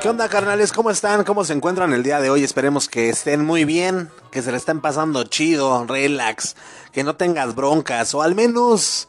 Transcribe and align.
¿Qué 0.00 0.08
onda, 0.08 0.28
carnales? 0.28 0.72
¿Cómo 0.72 0.90
están? 0.90 1.24
¿Cómo 1.24 1.44
se 1.44 1.54
encuentran 1.54 1.92
el 1.92 2.02
día 2.02 2.20
de 2.20 2.28
hoy? 2.28 2.44
Esperemos 2.44 2.88
que 2.88 3.08
estén 3.08 3.44
muy 3.44 3.64
bien, 3.64 4.10
que 4.30 4.42
se 4.42 4.50
le 4.50 4.58
estén 4.58 4.80
pasando 4.80 5.24
chido, 5.24 5.86
relax, 5.86 6.56
que 6.92 7.02
no 7.02 7.16
tengas 7.16 7.54
broncas, 7.54 8.14
o 8.14 8.20
al 8.20 8.34
menos 8.34 9.08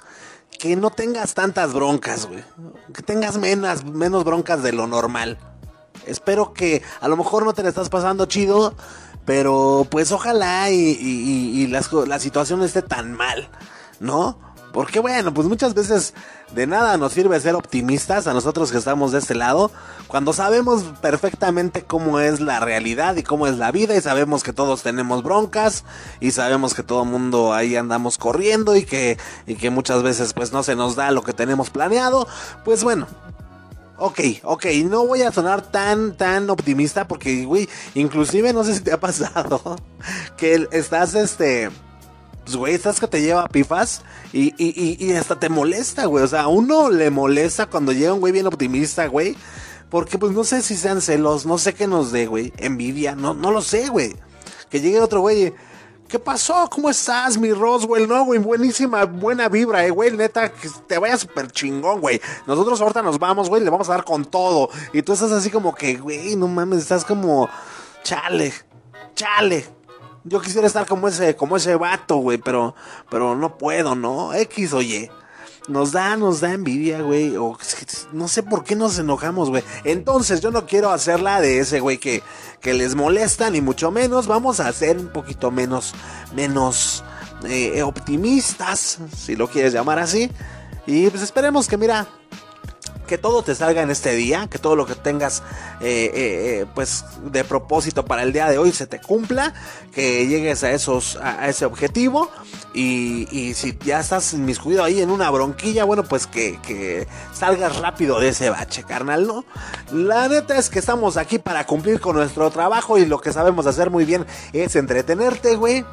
que 0.58 0.76
no 0.76 0.90
tengas 0.90 1.34
tantas 1.34 1.74
broncas, 1.74 2.28
güey. 2.28 2.44
Que 2.94 3.02
tengas 3.02 3.38
menos, 3.38 3.84
menos 3.84 4.24
broncas 4.24 4.64
de 4.64 4.72
lo 4.72 4.88
normal. 4.88 5.38
Espero 6.06 6.54
que 6.54 6.82
a 7.00 7.08
lo 7.08 7.18
mejor 7.18 7.46
no 7.46 7.54
te 7.54 7.64
le 7.64 7.70
estás 7.70 7.90
pasando 7.90 8.26
chido, 8.26 8.74
pero 9.26 9.88
pues 9.90 10.12
ojalá 10.12 10.70
y, 10.72 11.68
la 11.68 12.20
situación 12.20 12.64
esté 12.64 12.82
tan 12.82 13.14
mal, 13.14 13.50
¿no? 14.00 14.38
Porque 14.74 15.00
bueno, 15.00 15.34
pues 15.34 15.48
muchas 15.48 15.74
veces 15.74 16.14
de 16.54 16.66
nada 16.66 16.98
nos 16.98 17.12
sirve 17.12 17.40
ser 17.40 17.56
optimistas 17.56 18.26
a 18.28 18.34
nosotros 18.34 18.72
que 18.72 18.78
estamos 18.78 19.12
de 19.12 19.20
este 19.20 19.36
lado, 19.36 19.70
cuando 20.08 20.32
sabemos 20.32 20.84
perfectamente 21.02 21.84
cómo 21.84 22.20
es 22.20 22.40
la 22.40 22.60
realidad 22.60 23.16
y 23.18 23.24
cómo 23.24 23.48
es 23.48 23.58
la 23.58 23.72
vida 23.72 23.96
y 23.96 24.02
sabemos 24.02 24.44
que 24.44 24.54
todos 24.54 24.82
tenemos 24.82 25.24
broncas 25.24 25.84
y 26.22 26.32
sabemos 26.32 26.74
que 26.74 26.84
todo 26.84 27.04
el 27.04 27.10
mundo 27.10 27.54
ahí 27.54 27.76
andamos 27.76 28.18
corriendo 28.18 28.76
y 28.76 28.84
que, 28.84 29.18
y 29.46 29.56
que 29.56 29.70
muchas 29.70 30.04
veces 30.04 30.34
pues 30.34 30.54
no 30.54 30.64
se 30.64 30.76
nos 30.76 30.96
da 30.96 31.12
lo 31.12 31.22
que 31.24 31.34
tenemos 31.34 31.70
planeado, 31.70 32.28
pues 32.64 32.84
bueno, 32.84 33.08
Ok, 34.04 34.20
ok, 34.42 34.66
no 34.86 35.06
voy 35.06 35.22
a 35.22 35.32
sonar 35.32 35.62
tan, 35.62 36.18
tan 36.18 36.50
optimista 36.50 37.08
porque, 37.08 37.46
güey, 37.46 37.70
inclusive 37.94 38.52
no 38.52 38.64
sé 38.64 38.74
si 38.74 38.80
te 38.80 38.92
ha 38.92 39.00
pasado 39.00 39.78
que 40.38 40.68
estás, 40.72 41.14
este, 41.14 41.70
pues, 42.44 42.56
güey, 42.56 42.74
estás 42.74 43.00
que 43.00 43.06
te 43.06 43.22
lleva 43.22 43.48
pifas 43.48 44.02
y, 44.34 44.56
y, 44.58 44.98
y, 45.00 45.14
hasta 45.14 45.40
te 45.40 45.50
molesta, 45.50 46.06
güey. 46.06 46.24
O 46.24 46.28
sea, 46.28 46.42
a 46.42 46.48
uno 46.48 46.90
le 46.90 47.12
molesta 47.12 47.68
cuando 47.68 47.92
llega 47.92 48.16
un 48.16 48.22
güey 48.22 48.34
bien 48.34 48.48
optimista, 48.48 49.06
güey. 49.06 49.36
Porque, 49.92 50.18
pues, 50.18 50.32
no 50.32 50.44
sé 50.46 50.64
si 50.64 50.78
sean 50.78 51.00
celos, 51.00 51.46
no 51.46 51.60
sé 51.60 51.76
qué 51.76 51.86
nos 51.86 52.12
dé, 52.12 52.26
güey. 52.26 52.54
Envidia, 52.58 53.14
no, 53.14 53.36
no 53.36 53.52
lo 53.52 53.62
sé, 53.62 53.90
güey. 53.90 54.16
Que 54.72 54.82
llegue 54.82 55.00
otro 55.00 55.22
güey 55.22 55.54
¿Qué 56.12 56.20
pasó? 56.20 56.70
¿Cómo 56.70 56.90
estás, 56.90 57.38
mi 57.38 57.54
Roswell? 57.54 58.06
No, 58.06 58.26
güey, 58.26 58.38
buenísima, 58.38 59.06
buena 59.06 59.48
vibra, 59.48 59.86
eh, 59.86 59.92
güey, 59.92 60.12
neta, 60.12 60.52
que 60.52 60.68
te 60.86 60.98
vaya 60.98 61.18
súper 61.18 61.50
chingón, 61.50 62.02
güey. 62.02 62.20
Nosotros 62.46 62.82
ahorita 62.82 63.02
nos 63.02 63.18
vamos, 63.18 63.48
güey, 63.48 63.64
le 63.64 63.70
vamos 63.70 63.88
a 63.88 63.94
dar 63.94 64.04
con 64.04 64.26
todo. 64.26 64.70
Y 64.92 65.04
tú 65.04 65.14
estás 65.14 65.32
así 65.32 65.50
como 65.50 65.74
que, 65.74 65.96
güey, 65.96 66.36
no 66.36 66.50
mames, 66.50 66.80
estás 66.80 67.06
como, 67.06 67.48
chale, 68.04 68.52
chale. 69.16 69.66
Yo 70.26 70.42
quisiera 70.42 70.68
estar 70.68 70.86
como 70.86 71.08
ese, 71.08 71.38
como 71.38 71.56
ese 71.56 71.78
vato, 71.78 72.18
güey, 72.18 72.38
pero, 72.40 72.76
pero 73.10 73.34
no 73.38 73.58
puedo, 73.58 73.96
¿no? 73.96 74.34
X 74.34 74.74
oye 74.74 75.10
nos 75.68 75.92
da, 75.92 76.18
nos 76.18 76.42
da 76.42 76.54
envidia, 76.54 77.02
güey. 77.02 77.38
O 77.38 77.58
no 78.14 78.28
sé 78.28 78.44
por 78.44 78.64
qué 78.64 78.76
nos 78.76 78.98
enojamos, 78.98 79.50
güey. 79.50 79.64
Entonces 79.84 80.42
yo 80.42 80.52
no 80.52 80.66
quiero 80.66 80.92
hacerla 80.92 81.42
de 81.42 81.60
ese 81.60 81.80
güey 81.80 81.98
que, 81.98 82.24
que 82.60 82.74
les 82.74 82.96
molesta, 82.96 83.50
ni 83.50 83.62
mucho 83.62 83.92
menos. 83.92 84.28
Vamos 84.28 84.60
a 84.60 84.72
ser 84.74 84.98
un 84.98 85.10
poquito 85.10 85.52
menos, 85.52 85.94
menos 86.36 87.04
eh, 87.46 87.82
optimistas, 87.84 89.00
si 89.18 89.36
lo 89.36 89.48
quieres 89.48 89.74
llamar 89.74 90.00
así. 90.00 90.32
Y 90.86 91.10
pues 91.10 91.22
esperemos 91.22 91.68
que, 91.68 91.78
mira, 91.78 92.08
que 93.12 93.18
todo 93.18 93.44
te 93.44 93.56
salga 93.56 93.82
en 93.82 93.92
este 93.92 94.16
día, 94.16 94.48
que 94.50 94.58
todo 94.58 94.78
lo 94.78 94.86
que 94.86 94.96
tengas 94.96 95.44
eh, 95.82 96.12
eh, 96.14 96.66
pues 96.74 97.04
de 97.26 97.44
propósito 97.44 98.06
para 98.06 98.24
el 98.24 98.32
día 98.32 98.48
de 98.48 98.58
hoy 98.58 98.72
se 98.72 98.88
te 98.88 99.02
cumpla, 99.02 99.54
que 99.94 100.26
llegues 100.28 100.64
a 100.64 100.72
esos 100.72 101.18
a, 101.18 101.50
ese 101.50 101.66
objetivo 101.66 102.32
y, 102.74 103.54
si 103.54 103.78
ya 103.84 104.00
estás 104.00 104.34
inmiscuido 104.34 104.82
ahí 104.82 105.02
en 105.02 105.10
una 105.10 105.30
bronquilla, 105.30 105.84
bueno 105.84 106.06
pues 106.06 106.26
que 106.26 107.06
salgas 107.34 107.80
rápido 107.80 108.18
de 108.22 108.30
ese 108.30 108.50
bache, 108.50 108.86
carnal, 108.86 109.28
¿no? 109.28 109.44
La 109.92 110.30
neta 110.30 110.58
es 110.58 110.70
que 110.70 110.80
estamos 110.80 111.18
aquí 111.18 111.38
para 111.38 111.66
cumplir 111.66 112.00
con 112.00 112.16
nuestro 112.16 112.50
trabajo 112.50 112.98
y 112.98 113.06
lo 113.06 113.20
que 113.20 113.34
sabemos 113.34 113.66
hacer 113.66 113.90
muy 113.90 114.06
bien 114.06 114.26
es 114.54 114.78
entretenerte, 114.78 115.58
güey 115.58 115.84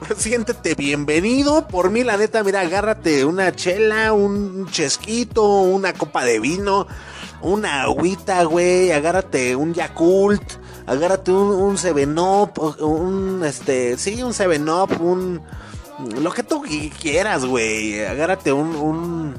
siéntete 0.16 0.74
bienvenido. 0.74 1.66
Por 1.66 1.90
mí, 1.90 2.04
la 2.04 2.16
neta, 2.16 2.42
mira, 2.42 2.60
agárrate 2.60 3.24
una 3.24 3.52
chela, 3.52 4.12
un 4.12 4.66
chesquito, 4.70 5.44
una 5.44 5.92
copa 5.92 6.24
de 6.24 6.40
vino, 6.40 6.86
una 7.42 7.82
agüita, 7.82 8.44
güey. 8.44 8.92
Agárrate 8.92 9.56
un 9.56 9.74
Yakult, 9.74 10.42
agárrate 10.86 11.32
un, 11.32 11.50
un 11.50 11.78
Seven 11.78 12.18
Up, 12.18 12.58
un, 12.80 13.42
este, 13.44 13.98
sí, 13.98 14.22
un 14.22 14.32
Seven 14.32 14.68
Up, 14.68 15.00
un, 15.00 15.42
lo 16.20 16.30
que 16.32 16.42
tú 16.42 16.62
quieras, 17.00 17.44
güey. 17.44 18.04
Agárrate 18.04 18.52
un, 18.52 18.74
un, 18.76 19.34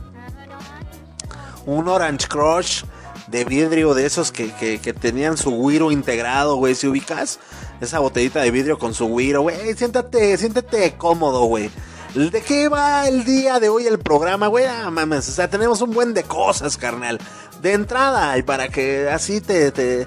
un 1.66 1.88
Orange 1.88 2.28
Crush 2.28 2.84
de 3.32 3.46
vidrio 3.46 3.94
de 3.94 4.06
esos 4.06 4.32
que, 4.32 4.52
que, 4.52 4.94
tenían 4.94 5.38
su 5.38 5.52
guiro 5.66 5.92
integrado, 5.92 6.58
güey, 6.58 6.76
si 6.76 6.88
ubicas 6.88 7.40
esa 7.80 8.00
botellita 8.00 8.42
de 8.42 8.52
vidrio 8.52 8.78
con 8.78 8.94
su 8.94 9.16
guiro, 9.16 9.42
güey, 9.42 9.74
siéntate, 9.74 10.38
siéntate 10.38 10.96
cómodo, 10.98 11.46
güey. 11.46 11.72
¿De 12.14 12.42
qué 12.42 12.68
va 12.68 13.08
el 13.08 13.24
día 13.24 13.62
de 13.62 13.70
hoy 13.70 13.88
el 13.88 13.98
programa, 13.98 14.48
güey? 14.48 14.66
Ah, 14.66 14.92
mames, 14.92 15.30
o 15.30 15.32
sea, 15.32 15.50
tenemos 15.50 15.82
un 15.82 15.92
buen 15.92 16.14
de 16.14 16.24
cosas, 16.24 16.76
carnal. 16.76 17.20
De 17.62 17.72
entrada, 17.72 18.38
y 18.38 18.44
para 18.44 18.68
que 18.68 19.10
así 19.10 19.40
te, 19.40 19.72
te, 19.72 20.06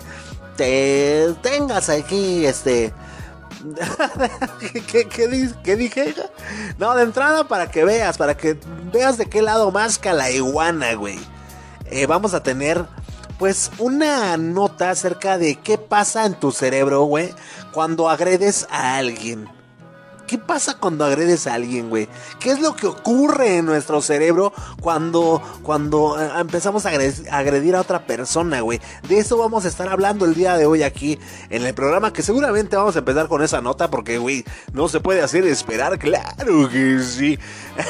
te 0.57 1.35
tengas 1.41 1.89
aquí, 1.89 2.45
este... 2.45 2.93
¿Qué, 4.93 5.09
qué, 5.09 5.77
dije? 5.77 6.15
No, 6.77 6.95
de 6.95 7.05
entrada 7.05 7.49
para 7.49 7.71
que 7.71 7.87
veas, 7.87 8.19
para 8.19 8.37
que 8.37 8.59
veas 8.93 9.17
de 9.17 9.25
qué 9.25 9.41
lado 9.41 9.71
masca 9.71 10.13
la 10.13 10.31
iguana, 10.31 10.93
güey. 10.93 11.19
Eh, 11.87 12.05
vamos 12.05 12.35
a 12.35 12.43
tener 12.43 12.85
pues 13.39 13.71
una 13.79 14.37
nota 14.37 14.91
acerca 14.91 15.39
de 15.39 15.57
qué 15.57 15.79
pasa 15.79 16.27
en 16.27 16.35
tu 16.35 16.53
cerebro, 16.53 17.03
güey, 17.05 17.35
cuando 17.73 18.09
agredes 18.09 18.67
a 18.71 18.97
alguien. 18.97 19.49
¿Qué 20.27 20.39
pasa 20.39 20.79
cuando 20.79 21.05
agredes 21.05 21.47
a 21.47 21.55
alguien, 21.55 21.91
güey? 21.91 22.09
¿Qué 22.41 22.51
es 22.51 22.61
lo 22.61 22.75
que 22.75 22.87
ocurre 22.87 23.59
en 23.59 23.67
nuestro 23.67 24.01
cerebro 24.01 24.53
cuando, 24.81 25.43
cuando 25.63 26.21
eh, 26.21 26.31
empezamos 26.39 26.87
a 26.87 26.91
agredir, 26.91 27.77
a 27.77 27.81
otra 27.81 28.07
persona, 28.07 28.61
güey? 28.61 28.81
De 29.09 29.19
eso 29.19 29.37
vamos 29.37 29.65
a 29.65 29.69
estar 29.69 29.89
hablando 29.89 30.25
el 30.25 30.35
día 30.35 30.57
de 30.57 30.67
hoy 30.67 30.83
aquí 30.83 31.19
en 31.51 31.65
el 31.67 31.75
programa, 31.75 32.13
que 32.13 32.23
seguramente 32.23 32.77
vamos 32.77 32.97
a 32.97 33.01
empezar 33.01 33.29
con 33.29 33.43
esa 33.43 33.61
nota 33.61 33.91
porque, 33.91 34.19
güey, 34.19 34.45
no 34.73 34.89
se 34.89 35.01
puede 35.01 35.23
hacer 35.23 35.45
esperar, 35.47 35.99
claro 35.99 36.69
que 36.71 37.01
sí. 37.03 37.39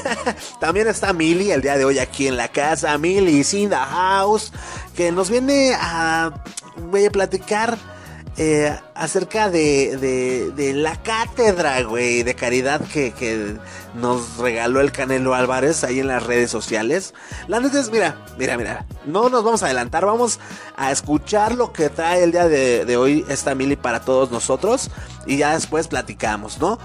También 0.61 0.89
está 0.89 1.13
Milly 1.13 1.53
el 1.53 1.63
día 1.63 1.79
de 1.79 1.85
hoy 1.85 1.99
aquí 1.99 2.27
en 2.27 2.37
la 2.37 2.49
casa, 2.49 2.99
Milly 2.99 3.45
in 3.53 3.71
the 3.71 3.77
house, 3.77 4.53
que 4.97 5.13
nos 5.13 5.31
viene 5.31 5.75
a, 5.75 6.27
a 6.27 7.11
platicar 7.13 7.94
eh, 8.37 8.77
acerca 8.97 9.49
de, 9.49 10.53
de, 10.57 10.73
la 10.73 11.01
cátedra, 11.03 11.81
güey, 11.83 12.25
de 12.25 12.35
caridad 12.35 12.81
que, 12.81 13.57
nos 13.95 14.39
regaló 14.39 14.81
el 14.81 14.91
Canelo 14.91 15.35
Álvarez 15.35 15.85
ahí 15.85 16.01
en 16.01 16.09
las 16.09 16.25
redes 16.25 16.51
sociales. 16.51 17.15
La 17.47 17.61
neta 17.61 17.79
es, 17.79 17.93
mira, 17.93 18.25
mira, 18.37 18.57
mira, 18.57 18.87
no 19.07 19.29
nos 19.29 19.45
vamos 19.45 19.63
a 19.63 19.67
adelantar, 19.67 20.05
vamos 20.05 20.41
a 20.77 20.91
escuchar 20.91 21.55
lo 21.55 21.73
que 21.73 21.91
trae 21.91 22.25
el 22.25 22.33
día 22.33 22.49
de, 22.49 22.85
de 22.85 22.97
hoy 22.97 23.25
esta 23.29 23.55
mili 23.55 23.77
para 23.77 24.01
todos 24.01 24.33
nosotros 24.33 24.91
y 25.27 25.37
ya 25.37 25.55
después 25.55 25.87
platicamos, 25.87 26.59
¿no? 26.59 26.79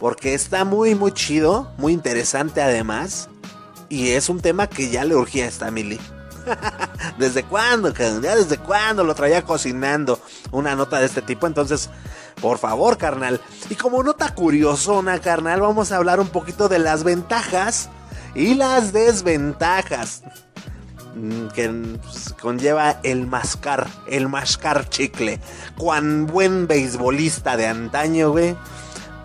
Porque 0.00 0.34
está 0.34 0.64
muy, 0.64 0.96
muy 0.96 1.12
chido, 1.12 1.70
muy 1.78 1.92
interesante 1.92 2.60
además. 2.62 3.28
Y 3.88 4.08
es 4.10 4.28
un 4.28 4.40
tema 4.40 4.66
que 4.66 4.90
ya 4.90 5.04
le 5.04 5.14
urgía 5.14 5.44
a 5.44 5.48
esta 5.48 5.70
mili. 5.70 6.00
¿Desde 7.18 7.44
cuándo? 7.44 7.92
¿Ya 7.92 8.36
desde 8.36 8.58
cuándo 8.58 9.04
lo 9.04 9.14
traía 9.14 9.42
cocinando 9.42 10.20
una 10.50 10.74
nota 10.74 10.98
de 10.98 11.06
este 11.06 11.22
tipo? 11.22 11.46
Entonces, 11.46 11.90
por 12.40 12.58
favor, 12.58 12.98
carnal. 12.98 13.40
Y 13.70 13.74
como 13.74 14.02
nota 14.02 14.34
curiosona, 14.34 15.18
carnal, 15.20 15.60
vamos 15.60 15.92
a 15.92 15.96
hablar 15.96 16.20
un 16.20 16.28
poquito 16.28 16.68
de 16.68 16.78
las 16.78 17.04
ventajas 17.04 17.88
y 18.34 18.54
las 18.54 18.92
desventajas 18.92 20.22
mm, 21.14 21.48
que 21.48 21.68
pues, 22.02 22.34
conlleva 22.40 23.00
el 23.02 23.26
mascar, 23.26 23.88
el 24.06 24.28
mascar 24.28 24.88
chicle. 24.88 25.40
Cuán 25.76 26.26
buen 26.26 26.66
beisbolista 26.66 27.56
de 27.56 27.66
antaño, 27.66 28.30
güey 28.30 28.56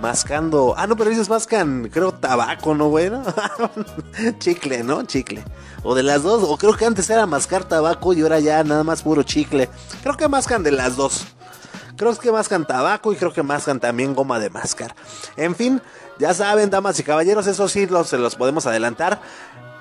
mascando. 0.02 0.74
Ah, 0.78 0.88
no, 0.88 0.98
pero 0.98 1.12
ellos 1.12 1.30
mascan, 1.30 1.90
creo, 1.92 2.12
tabaco, 2.12 2.76
¿no, 2.76 2.90
güey? 2.90 3.12
chicle, 4.40 4.84
¿no? 4.84 5.04
Chicle. 5.04 5.44
O 5.84 5.96
de 5.96 6.04
las 6.04 6.24
dos, 6.24 6.44
o 6.44 6.58
creo 6.58 6.76
que 6.76 6.86
antes 6.86 7.10
era 7.10 7.26
mascar 7.26 7.64
tabaco 7.64 8.14
y 8.14 8.22
ahora 8.22 8.40
ya 8.40 8.64
nada 8.64 8.84
más 8.84 9.04
puro 9.04 9.24
chicle. 9.24 9.70
Creo 10.04 10.18
que 10.18 10.28
mascan 10.28 10.64
de 10.64 10.72
las 10.72 10.96
dos. 10.96 11.26
Creo 11.96 12.18
que 12.18 12.32
mascan 12.32 12.66
tabaco 12.66 13.14
y 13.14 13.16
creo 13.16 13.32
que 13.32 13.44
mascan 13.44 13.80
también 13.80 14.16
goma 14.16 14.40
de 14.40 14.50
mascar. 14.50 14.96
En 15.38 15.56
fin, 15.56 15.82
ya 16.20 16.34
saben, 16.34 16.70
damas 16.70 17.00
y 17.00 17.04
caballeros, 17.04 17.48
eso 17.48 17.68
sí 17.68 17.88
se 18.06 18.18
los 18.18 18.36
podemos 18.36 18.66
adelantar. 18.66 19.22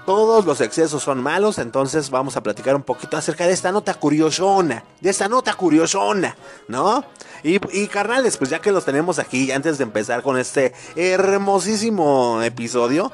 todos 0.07 0.45
los 0.45 0.61
excesos 0.61 1.03
son 1.03 1.23
malos, 1.23 1.59
entonces 1.59 2.11
vamos 2.11 2.37
a 2.37 2.43
platicar 2.43 2.75
un 2.75 2.83
poquito 2.83 3.17
acerca 3.17 3.47
de 3.47 3.53
esta 3.53 3.71
nota 3.71 3.95
curiosona, 3.95 4.85
de 5.01 5.11
esta 5.11 5.29
nota 5.29 5.55
curiosona, 5.55 6.37
¿no? 6.69 7.05
Y, 7.43 7.87
carnales, 7.89 8.37
pues 8.37 8.51
ya 8.51 8.61
que 8.61 8.73
los 8.73 8.85
tenemos 8.85 9.19
aquí, 9.19 9.51
antes 9.53 9.79
de 9.79 9.85
empezar 9.85 10.23
con 10.23 10.39
este 10.39 10.73
hermosísimo 10.97 12.43
episodio, 12.43 13.11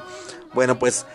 bueno, 0.53 0.77
pues 0.79 1.05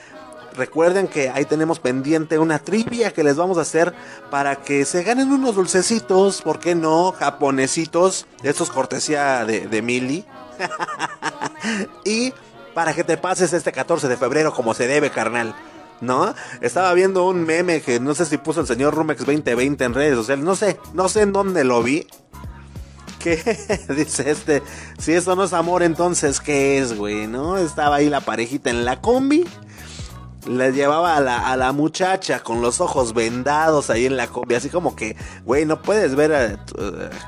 recuerden 0.57 1.09
que 1.09 1.31
ahí 1.31 1.45
tenemos 1.45 1.79
pendiente 1.79 2.39
una 2.39 2.59
trivia 2.59 3.13
que 3.13 3.25
les 3.25 3.37
vamos 3.37 3.59
a 3.59 3.63
hacer 3.63 3.95
para 4.31 4.57
que 4.57 4.85
se 4.85 5.03
ganen 5.03 5.33
unos 5.33 5.55
dulcecitos, 5.55 6.43
¿por 6.43 6.59
qué 6.59 6.75
no? 6.75 7.13
Japonesitos, 7.13 8.27
estos 8.43 8.71
cortesía 8.71 9.45
de, 9.45 9.67
de 9.67 9.83
Mili. 9.83 10.25
y 12.05 12.33
para 12.75 12.95
que 12.95 13.05
te 13.05 13.17
pases 13.17 13.53
este 13.53 13.73
14 13.73 14.09
de 14.09 14.17
febrero 14.17 14.53
como 14.53 14.75
se 14.75 14.87
debe, 14.87 15.11
carnal. 15.11 15.55
¿No? 16.01 16.35
Estaba 16.61 16.93
viendo 16.95 17.25
un 17.29 17.45
meme 17.45 17.81
que 17.81 18.01
no 18.01 18.17
sé 18.17 18.25
si 18.25 18.37
puso 18.37 18.61
el 18.61 18.67
señor 18.67 18.93
Rumex 18.93 19.25
2020 19.25 19.85
en 19.85 19.95
redes 19.95 20.17
sociales. 20.17 20.45
No 20.45 20.57
sé, 20.57 20.77
no 20.95 21.09
sé 21.09 21.23
en 21.23 21.33
dónde 21.33 21.63
lo 21.63 21.81
vi. 21.81 22.09
Que 23.23 23.37
dice 23.97 24.31
este, 24.31 24.63
si 24.99 25.13
eso 25.13 25.37
no 25.37 25.45
es 25.45 25.53
amor, 25.53 25.83
entonces 25.83 26.41
¿qué 26.41 26.79
es, 26.79 26.97
güey? 26.97 27.27
¿No? 27.27 27.57
Estaba 27.57 27.97
ahí 27.97 28.09
la 28.11 28.21
parejita 28.21 28.71
en 28.71 28.85
la 28.85 29.01
combi. 29.01 29.45
Le 30.47 30.73
llevaba 30.73 31.17
a 31.17 31.21
la, 31.21 31.53
a 31.53 31.57
la 31.57 31.71
muchacha 31.71 32.43
con 32.43 32.63
los 32.63 32.81
ojos 32.81 33.15
vendados 33.15 33.91
ahí 33.91 34.07
en 34.07 34.17
la 34.17 34.27
combi. 34.27 34.57
Así 34.57 34.71
como 34.71 34.97
que, 34.97 35.17
güey, 35.45 35.65
no 35.65 35.83
puedes 35.83 36.17
ver 36.17 36.35
a, 36.35 36.65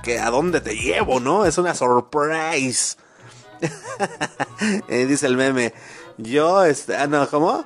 que 0.03 0.19
a 0.19 0.31
dónde 0.31 0.61
te 0.61 0.75
llevo, 0.75 1.21
¿no? 1.21 1.47
Es 1.47 1.59
una 1.59 1.75
surprise. 1.75 2.97
Eh, 4.89 5.07
dice 5.07 5.27
el 5.27 5.37
meme. 5.37 5.75
Yo, 6.17 6.65
este, 6.65 6.97
ah, 6.97 7.07
no, 7.07 7.29
¿cómo? 7.29 7.65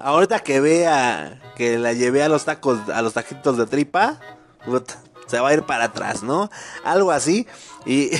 Ahorita 0.00 0.40
que 0.40 0.60
vea 0.60 1.40
que 1.54 1.78
la 1.78 1.92
llevé 1.92 2.22
a 2.22 2.28
los 2.28 2.44
tacos, 2.44 2.88
a 2.88 3.02
los 3.02 3.12
taquitos 3.12 3.58
de 3.58 3.66
tripa, 3.66 4.18
se 5.32 5.40
va 5.40 5.48
a 5.48 5.54
ir 5.54 5.62
para 5.62 5.84
atrás, 5.84 6.22
¿no? 6.22 6.50
Algo 6.84 7.10
así. 7.10 7.46
Y, 7.86 8.10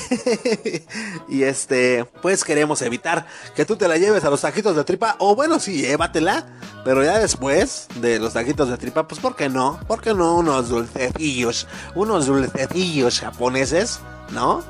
y 1.28 1.42
este, 1.42 2.06
pues 2.22 2.42
queremos 2.42 2.80
evitar 2.80 3.26
que 3.54 3.66
tú 3.66 3.76
te 3.76 3.86
la 3.86 3.98
lleves 3.98 4.24
a 4.24 4.30
los 4.30 4.40
taquitos 4.40 4.74
de 4.74 4.82
tripa. 4.82 5.16
O 5.18 5.36
bueno, 5.36 5.60
sí, 5.60 5.82
llévatela. 5.82 6.46
Pero 6.86 7.04
ya 7.04 7.18
después 7.18 7.86
de 7.96 8.18
los 8.18 8.32
taquitos 8.32 8.70
de 8.70 8.78
tripa, 8.78 9.06
pues 9.06 9.20
¿por 9.20 9.36
qué 9.36 9.50
no? 9.50 9.78
¿Por 9.86 10.00
qué 10.00 10.14
no 10.14 10.36
unos 10.36 10.70
dulcecillos? 10.70 11.68
Unos 11.94 12.26
dulcecillos 12.26 13.20
japoneses, 13.20 14.00
¿no? 14.30 14.64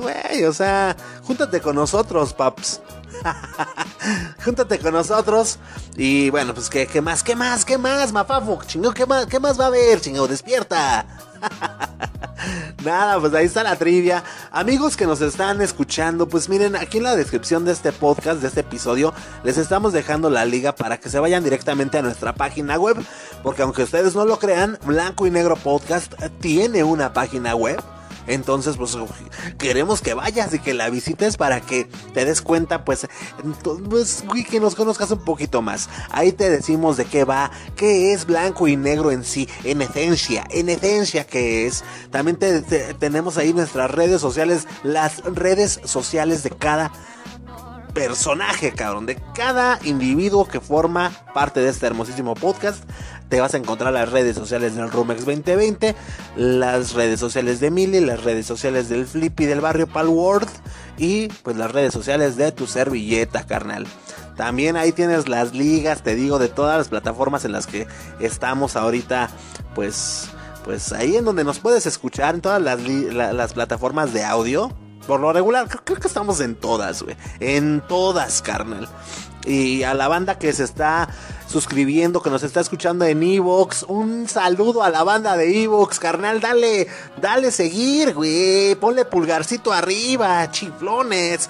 Güey, 0.00 0.44
o 0.44 0.52
sea, 0.52 0.96
júntate 1.24 1.60
con 1.60 1.74
nosotros, 1.74 2.34
paps. 2.34 2.80
júntate 4.44 4.78
con 4.78 4.92
nosotros. 4.92 5.58
Y 5.96 6.30
bueno, 6.30 6.54
pues 6.54 6.68
¿qué, 6.68 6.86
qué 6.86 7.00
más, 7.00 7.22
qué 7.22 7.34
más, 7.34 7.64
qué 7.64 7.78
más, 7.78 8.12
Mafafu. 8.12 8.58
Chingo, 8.66 8.92
¿qué 8.92 9.06
más, 9.06 9.26
qué 9.26 9.40
más 9.40 9.58
va 9.58 9.64
a 9.64 9.68
haber? 9.68 10.00
Chingo, 10.00 10.28
despierta. 10.28 11.06
Nada, 12.84 13.18
pues 13.20 13.34
ahí 13.34 13.46
está 13.46 13.62
la 13.62 13.76
trivia. 13.76 14.22
Amigos 14.50 14.96
que 14.96 15.06
nos 15.06 15.20
están 15.20 15.60
escuchando, 15.60 16.28
pues 16.28 16.48
miren, 16.48 16.76
aquí 16.76 16.98
en 16.98 17.04
la 17.04 17.16
descripción 17.16 17.64
de 17.64 17.72
este 17.72 17.92
podcast, 17.92 18.40
de 18.40 18.48
este 18.48 18.60
episodio, 18.60 19.12
les 19.42 19.58
estamos 19.58 19.92
dejando 19.92 20.30
la 20.30 20.44
liga 20.44 20.74
para 20.74 20.98
que 20.98 21.08
se 21.08 21.18
vayan 21.18 21.42
directamente 21.42 21.98
a 21.98 22.02
nuestra 22.02 22.34
página 22.34 22.78
web. 22.78 22.96
Porque 23.42 23.62
aunque 23.62 23.82
ustedes 23.82 24.14
no 24.14 24.24
lo 24.24 24.38
crean, 24.38 24.78
Blanco 24.84 25.26
y 25.26 25.30
Negro 25.30 25.56
Podcast 25.56 26.14
tiene 26.40 26.84
una 26.84 27.12
página 27.12 27.54
web 27.54 27.82
entonces, 28.28 28.76
pues 28.76 28.96
queremos 29.58 30.00
que 30.00 30.14
vayas 30.14 30.52
y 30.54 30.58
que 30.58 30.74
la 30.74 30.90
visites 30.90 31.36
para 31.36 31.60
que 31.60 31.88
te 32.14 32.24
des 32.24 32.42
cuenta, 32.42 32.84
pues, 32.84 33.08
pues 33.88 34.24
que 34.48 34.60
nos 34.60 34.74
conozcas 34.74 35.10
un 35.10 35.24
poquito 35.24 35.62
más. 35.62 35.88
Ahí 36.10 36.32
te 36.32 36.50
decimos 36.50 36.96
de 36.96 37.04
qué 37.04 37.24
va, 37.24 37.50
qué 37.76 38.12
es 38.12 38.26
blanco 38.26 38.68
y 38.68 38.76
negro 38.76 39.10
en 39.10 39.24
sí, 39.24 39.48
en 39.64 39.82
esencia, 39.82 40.44
en 40.50 40.68
esencia 40.68 41.26
que 41.26 41.66
es. 41.66 41.84
También 42.10 42.38
tenemos 42.98 43.38
ahí 43.38 43.52
nuestras 43.52 43.90
redes 43.90 44.20
sociales, 44.20 44.66
las 44.82 45.24
redes 45.24 45.80
sociales 45.84 46.42
de 46.42 46.50
cada 46.50 46.92
personaje, 47.94 48.72
cabrón, 48.72 49.06
de 49.06 49.16
cada 49.34 49.78
individuo 49.82 50.46
que 50.46 50.60
forma 50.60 51.10
parte 51.34 51.60
de 51.60 51.70
este 51.70 51.86
hermosísimo 51.86 52.34
podcast. 52.34 52.84
Te 53.28 53.40
vas 53.40 53.52
a 53.54 53.58
encontrar 53.58 53.92
las 53.92 54.10
redes 54.10 54.36
sociales 54.36 54.74
del 54.74 54.90
Rumex 54.90 55.26
2020, 55.26 55.94
las 56.36 56.94
redes 56.94 57.20
sociales 57.20 57.60
de 57.60 57.70
Mili, 57.70 58.00
las 58.00 58.24
redes 58.24 58.46
sociales 58.46 58.88
del 58.88 59.06
Flippy 59.06 59.44
del 59.44 59.60
barrio 59.60 59.86
Palworld 59.86 60.48
y 60.96 61.28
pues 61.28 61.56
las 61.56 61.70
redes 61.70 61.92
sociales 61.92 62.36
de 62.36 62.52
tu 62.52 62.66
servilleta, 62.66 63.44
carnal. 63.46 63.86
También 64.38 64.76
ahí 64.76 64.92
tienes 64.92 65.28
las 65.28 65.52
ligas, 65.52 66.02
te 66.02 66.14
digo, 66.14 66.38
de 66.38 66.48
todas 66.48 66.78
las 66.78 66.88
plataformas 66.88 67.44
en 67.44 67.50
las 67.50 67.66
que 67.66 67.88
estamos 68.20 68.76
ahorita, 68.76 69.30
pues, 69.74 70.28
pues 70.64 70.92
ahí 70.92 71.16
en 71.16 71.24
donde 71.24 71.42
nos 71.42 71.58
puedes 71.58 71.86
escuchar, 71.86 72.36
en 72.36 72.40
todas 72.40 72.62
las, 72.62 73.52
plataformas 73.52 74.12
de 74.12 74.24
audio. 74.24 74.72
Por 75.08 75.18
lo 75.18 75.32
regular, 75.32 75.66
creo, 75.68 75.98
que 75.98 76.06
estamos 76.06 76.38
en 76.40 76.54
todas, 76.54 77.02
güey. 77.02 77.16
En 77.40 77.82
todas, 77.88 78.40
carnal. 78.40 78.88
Y 79.46 79.82
a 79.82 79.94
la 79.94 80.08
banda 80.08 80.38
que 80.38 80.52
se 80.52 80.64
está 80.64 81.08
suscribiendo, 81.46 82.22
que 82.22 82.30
nos 82.30 82.42
está 82.42 82.60
escuchando 82.60 83.04
en 83.04 83.22
Evox. 83.22 83.84
Un 83.88 84.28
saludo 84.28 84.82
a 84.82 84.90
la 84.90 85.04
banda 85.04 85.36
de 85.36 85.62
Evox, 85.62 85.98
carnal. 85.98 86.40
Dale, 86.40 86.88
dale 87.20 87.50
seguir, 87.50 88.14
güey. 88.14 88.74
Ponle 88.74 89.04
pulgarcito 89.04 89.72
arriba, 89.72 90.50
chiflones. 90.50 91.48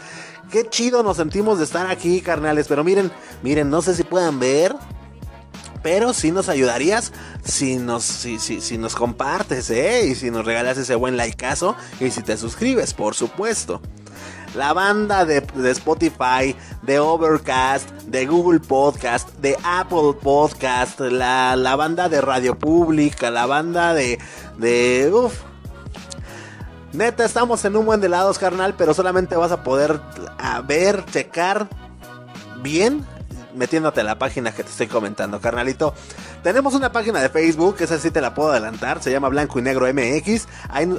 Qué 0.51 0.69
chido 0.69 1.03
nos 1.03 1.17
sentimos 1.17 1.59
de 1.59 1.65
estar 1.65 1.87
aquí, 1.91 2.21
carnales. 2.21 2.69
Pero 2.69 2.85
miren, 2.85 3.11
miren, 3.43 3.71
no 3.71 3.83
sé 3.83 3.95
si 3.95 4.05
puedan 4.05 4.39
ver. 4.39 4.75
Pero 5.83 6.13
si 6.13 6.33
nos 6.33 6.49
ayudarías 6.49 7.13
si 7.45 7.77
nos, 7.77 8.05
si, 8.05 8.39
si, 8.39 8.61
si 8.61 8.79
nos 8.79 8.95
compartes, 8.95 9.71
¿eh? 9.71 10.07
Y 10.07 10.15
si 10.15 10.31
nos 10.31 10.45
regalas 10.45 10.77
ese 10.77 10.95
buen 10.95 11.17
likeazo. 11.17 11.77
Y 12.01 12.11
si 12.11 12.23
te 12.23 12.37
suscribes, 12.37 12.95
por 12.95 13.15
supuesto. 13.15 13.81
La 14.55 14.73
banda 14.73 15.25
de, 15.25 15.45
Spotify, 15.71 16.57
de 16.83 16.99
Overcast, 16.99 17.91
de 18.05 18.27
Google 18.27 18.61
Podcast, 18.61 19.31
de 19.39 19.57
Apple 19.63 20.15
Podcast, 20.23 21.01
la, 21.01 21.55
la 21.57 21.77
banda 21.77 22.09
de 22.09 22.21
Radio 22.21 22.59
Pública, 22.59 23.31
la 23.31 23.47
banda 23.47 23.95
de... 23.95 24.19
de 24.57 25.11
uf, 25.13 25.43
Neta, 26.93 27.25
estamos 27.25 27.65
en 27.67 27.77
un 27.77 27.85
buen 27.85 28.01
de 28.01 28.09
lados, 28.09 28.39
carnal, 28.39 28.75
pero 28.77 28.95
solamente 28.95 29.37
vas 29.37 29.53
a 29.53 29.63
poder 29.63 30.01
a 30.39 30.63
ver, 30.63 31.05
checar 31.05 31.69
bien 32.63 33.05
metiéndote 33.59 34.01
a 34.01 34.05
la 34.05 34.19
página 34.19 34.53
que 34.53 34.63
te 34.63 34.71
estoy 34.71 34.87
comentando, 34.87 35.41
carnalito. 35.41 35.93
Tenemos 36.43 36.75
una 36.75 36.93
página 36.93 37.21
de 37.21 37.29
Facebook, 37.29 37.77
esa 37.81 37.99
sí 37.99 38.11
te 38.11 38.21
la 38.21 38.33
puedo 38.33 38.53
adelantar, 38.53 39.03
se 39.03 39.11
llama 39.11 39.29
Blanco 39.29 39.59
y 39.59 39.63
Negro 39.63 39.87
MX. 39.93 40.47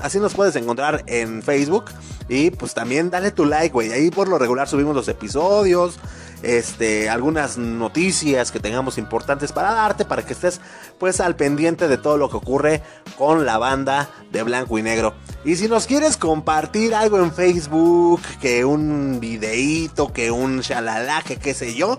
así 0.04 0.20
nos 0.20 0.34
puedes 0.34 0.56
encontrar 0.56 1.04
en 1.08 1.42
Facebook. 1.42 1.86
Y 2.28 2.52
pues 2.52 2.76
también 2.76 3.10
dale 3.10 3.32
tu 3.32 3.46
like, 3.46 3.74
güey. 3.74 3.92
Ahí 3.92 4.12
por 4.12 4.28
lo 4.28 4.38
regular 4.38 4.68
subimos 4.68 4.96
los 4.96 5.08
episodios, 5.08 5.98
este, 6.44 7.10
algunas 7.10 7.58
noticias 7.58 8.52
que 8.52 8.60
tengamos 8.60 9.00
importantes 9.00 9.52
para 9.52 9.72
darte, 9.74 10.06
para 10.06 10.24
que 10.24 10.34
estés 10.34 10.62
pues 11.00 11.22
al 11.22 11.36
pendiente 11.36 11.88
de 11.88 11.98
todo 11.98 12.18
lo 12.18 12.30
que 12.30 12.38
ocurre 12.38 12.84
con 13.18 13.46
la 13.48 13.58
banda 13.58 14.10
de 14.32 14.44
Blanco 14.44 14.78
y 14.78 14.84
Negro. 14.84 15.16
Y 15.44 15.56
si 15.56 15.68
nos 15.68 15.88
quieres 15.88 16.18
compartir 16.18 16.94
algo 16.94 17.18
en 17.18 17.34
Facebook, 17.34 18.22
que 18.42 18.64
un 18.64 19.20
videíto, 19.20 20.14
que 20.14 20.30
un 20.30 20.60
shalala, 20.60 21.24
que 21.24 21.38
qué 21.38 21.54
sé 21.54 21.74
yo, 21.74 21.98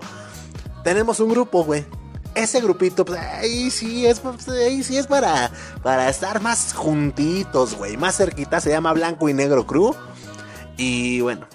tenemos 0.83 1.19
un 1.19 1.29
grupo, 1.29 1.63
güey. 1.63 1.85
Ese 2.33 2.61
grupito, 2.61 3.03
pues 3.03 3.19
ahí 3.19 3.69
sí 3.69 4.05
es, 4.05 4.21
pues, 4.21 4.47
ahí 4.47 4.83
sí 4.83 4.97
es 4.97 5.05
para, 5.07 5.51
para 5.83 6.09
estar 6.09 6.41
más 6.41 6.73
juntitos, 6.73 7.75
güey. 7.75 7.97
Más 7.97 8.15
cerquita, 8.15 8.61
se 8.61 8.69
llama 8.69 8.93
Blanco 8.93 9.27
y 9.27 9.33
Negro 9.33 9.67
Crew. 9.67 9.93
Y 10.77 11.19
bueno, 11.21 11.45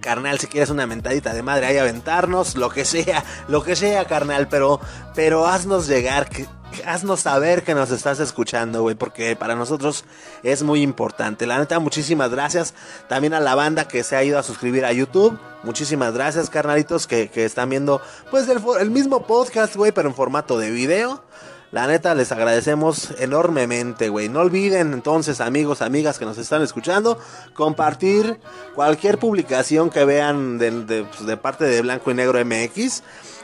carnal, 0.00 0.38
si 0.38 0.46
quieres 0.46 0.70
una 0.70 0.86
mentadita 0.86 1.32
de 1.32 1.42
madre, 1.42 1.66
ahí 1.66 1.78
aventarnos, 1.78 2.56
lo 2.56 2.68
que 2.70 2.84
sea, 2.84 3.24
lo 3.48 3.62
que 3.62 3.76
sea, 3.76 4.04
carnal, 4.06 4.48
pero, 4.48 4.80
pero 5.14 5.46
haznos 5.46 5.86
llegar, 5.86 6.28
que, 6.28 6.46
haznos 6.84 7.20
saber 7.20 7.62
que 7.62 7.74
nos 7.74 7.90
estás 7.90 8.20
escuchando, 8.20 8.82
güey, 8.82 8.94
porque 8.94 9.36
para 9.36 9.54
nosotros 9.54 10.04
es 10.42 10.62
muy 10.62 10.82
importante. 10.82 11.46
La 11.46 11.58
neta, 11.58 11.78
muchísimas 11.78 12.30
gracias 12.30 12.74
también 13.08 13.34
a 13.34 13.40
la 13.40 13.54
banda 13.54 13.88
que 13.88 14.04
se 14.04 14.16
ha 14.16 14.24
ido 14.24 14.38
a 14.38 14.42
suscribir 14.42 14.84
a 14.84 14.92
YouTube. 14.92 15.38
Muchísimas 15.62 16.14
gracias, 16.14 16.50
carnalitos, 16.50 17.06
que, 17.06 17.30
están 17.34 17.70
viendo, 17.70 18.00
pues, 18.30 18.48
el, 18.48 18.90
mismo 18.90 19.26
podcast, 19.26 19.76
güey, 19.76 19.92
pero 19.92 20.08
en 20.08 20.14
formato 20.14 20.58
de 20.58 20.70
video. 20.70 21.22
La 21.70 21.86
neta, 21.86 22.14
les 22.14 22.32
agradecemos 22.32 23.10
enormemente, 23.18 24.08
güey. 24.08 24.30
No 24.30 24.40
olviden 24.40 24.94
entonces, 24.94 25.42
amigos, 25.42 25.82
amigas 25.82 26.18
que 26.18 26.24
nos 26.24 26.38
están 26.38 26.62
escuchando, 26.62 27.18
compartir 27.52 28.40
cualquier 28.74 29.18
publicación 29.18 29.90
que 29.90 30.06
vean 30.06 30.56
de, 30.56 31.04
pues, 31.04 31.38
parte 31.38 31.64
de 31.64 31.82
Blanco 31.82 32.10
y 32.10 32.14
Negro 32.14 32.42
MX. 32.42 33.02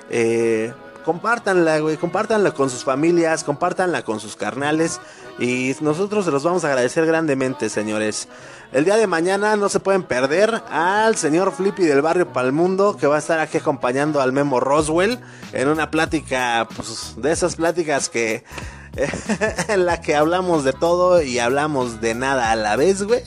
Eh, 0.09 0.73
compártanla, 1.05 1.79
güey, 1.81 1.97
compártanla 1.97 2.53
con 2.53 2.71
sus 2.71 2.85
familias, 2.85 3.45
compártanla 3.45 4.03
con 4.03 4.21
sus 4.21 4.37
carnales 4.37 5.01
y 5.39 5.75
nosotros 5.81 6.25
se 6.25 6.31
los 6.31 6.43
vamos 6.43 6.65
a 6.65 6.69
agradecer 6.69 7.07
grandemente, 7.07 7.69
señores. 7.69 8.29
El 8.73 8.85
día 8.85 8.97
de 8.97 9.07
mañana 9.07 9.57
no 9.57 9.69
se 9.69 9.81
pueden 9.81 10.03
perder 10.03 10.63
al 10.71 11.17
señor 11.17 11.53
Flippy 11.53 11.85
del 11.85 12.03
barrio 12.03 12.33
Palmundo 12.33 12.97
que 12.97 13.07
va 13.07 13.17
a 13.17 13.21
estar 13.21 13.39
aquí 13.39 13.59
acompañando 13.59 14.21
al 14.21 14.33
Memo 14.33 14.59
Roswell 14.59 15.21
en 15.53 15.69
una 15.69 15.91
plática, 15.91 16.67
pues 16.75 17.15
de 17.17 17.31
esas 17.31 17.57
pláticas 17.57 18.09
que 18.09 18.45
en 19.69 19.87
la 19.87 20.01
que 20.01 20.17
hablamos 20.17 20.65
de 20.65 20.73
todo 20.73 21.23
y 21.23 21.39
hablamos 21.39 22.01
de 22.01 22.15
nada 22.15 22.51
a 22.51 22.57
la 22.57 22.77
vez, 22.77 23.03
güey 23.03 23.23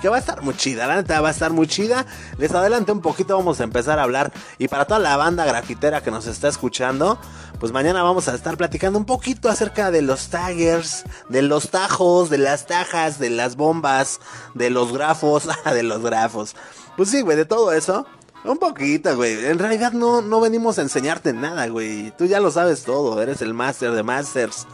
que 0.00 0.08
va 0.08 0.16
a 0.16 0.18
estar 0.18 0.42
muy 0.42 0.56
chida, 0.56 0.86
la 0.86 0.96
neta 0.96 1.20
va 1.20 1.28
a 1.28 1.30
estar 1.30 1.52
muy 1.52 1.66
chida. 1.66 2.06
Les 2.38 2.52
adelante 2.52 2.92
un 2.92 3.00
poquito, 3.00 3.36
vamos 3.36 3.60
a 3.60 3.64
empezar 3.64 3.98
a 3.98 4.02
hablar. 4.02 4.32
Y 4.58 4.68
para 4.68 4.86
toda 4.86 4.98
la 5.00 5.16
banda 5.16 5.44
grafitera 5.44 6.02
que 6.02 6.10
nos 6.10 6.26
está 6.26 6.48
escuchando, 6.48 7.18
pues 7.58 7.72
mañana 7.72 8.02
vamos 8.02 8.28
a 8.28 8.34
estar 8.34 8.56
platicando 8.56 8.98
un 8.98 9.04
poquito 9.04 9.48
acerca 9.48 9.90
de 9.90 10.02
los 10.02 10.28
taggers, 10.28 11.04
de 11.28 11.42
los 11.42 11.70
tajos, 11.70 12.30
de 12.30 12.38
las 12.38 12.66
tajas, 12.66 13.18
de 13.18 13.30
las 13.30 13.56
bombas, 13.56 14.20
de 14.54 14.70
los 14.70 14.92
grafos, 14.92 15.48
de 15.64 15.82
los 15.82 16.02
grafos. 16.02 16.56
Pues 16.96 17.10
sí, 17.10 17.20
güey, 17.20 17.36
de 17.36 17.44
todo 17.44 17.72
eso. 17.72 18.06
Un 18.44 18.56
poquito, 18.56 19.14
güey. 19.16 19.44
En 19.46 19.58
realidad 19.58 19.92
no, 19.92 20.22
no 20.22 20.40
venimos 20.40 20.78
a 20.78 20.82
enseñarte 20.82 21.34
nada, 21.34 21.66
güey. 21.68 22.10
Tú 22.16 22.24
ya 22.24 22.40
lo 22.40 22.50
sabes 22.50 22.84
todo. 22.84 23.20
Eres 23.20 23.42
el 23.42 23.52
máster 23.52 23.92
de 23.92 24.02
masters. 24.02 24.66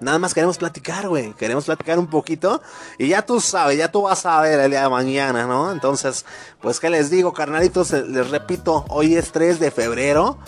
Nada 0.00 0.18
más 0.18 0.34
queremos 0.34 0.58
platicar, 0.58 1.08
güey. 1.08 1.32
Queremos 1.34 1.64
platicar 1.64 1.98
un 1.98 2.06
poquito. 2.06 2.60
Y 2.98 3.08
ya 3.08 3.22
tú 3.22 3.40
sabes, 3.40 3.78
ya 3.78 3.90
tú 3.90 4.02
vas 4.02 4.26
a 4.26 4.40
ver 4.40 4.60
el 4.60 4.70
día 4.70 4.82
de 4.82 4.88
mañana, 4.88 5.46
¿no? 5.46 5.72
Entonces, 5.72 6.24
pues, 6.60 6.80
¿qué 6.80 6.90
les 6.90 7.10
digo, 7.10 7.32
carnalitos? 7.32 7.92
Eh, 7.92 8.04
les 8.06 8.30
repito, 8.30 8.84
hoy 8.88 9.16
es 9.16 9.32
3 9.32 9.58
de 9.58 9.70
febrero. 9.70 10.38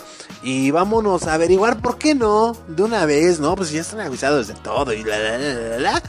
Y 0.42 0.70
vámonos 0.70 1.26
a 1.26 1.34
averiguar 1.34 1.80
por 1.80 1.98
qué 1.98 2.14
no. 2.14 2.54
De 2.68 2.82
una 2.82 3.06
vez, 3.06 3.40
¿no? 3.40 3.56
Pues 3.56 3.70
ya 3.70 3.80
están 3.80 4.00
avisados 4.00 4.48
de 4.48 4.54
todo. 4.54 4.92
Y 4.92 5.02
la, 5.02 5.18
la, 5.18 5.38
la, 5.38 5.78
la. 5.78 6.02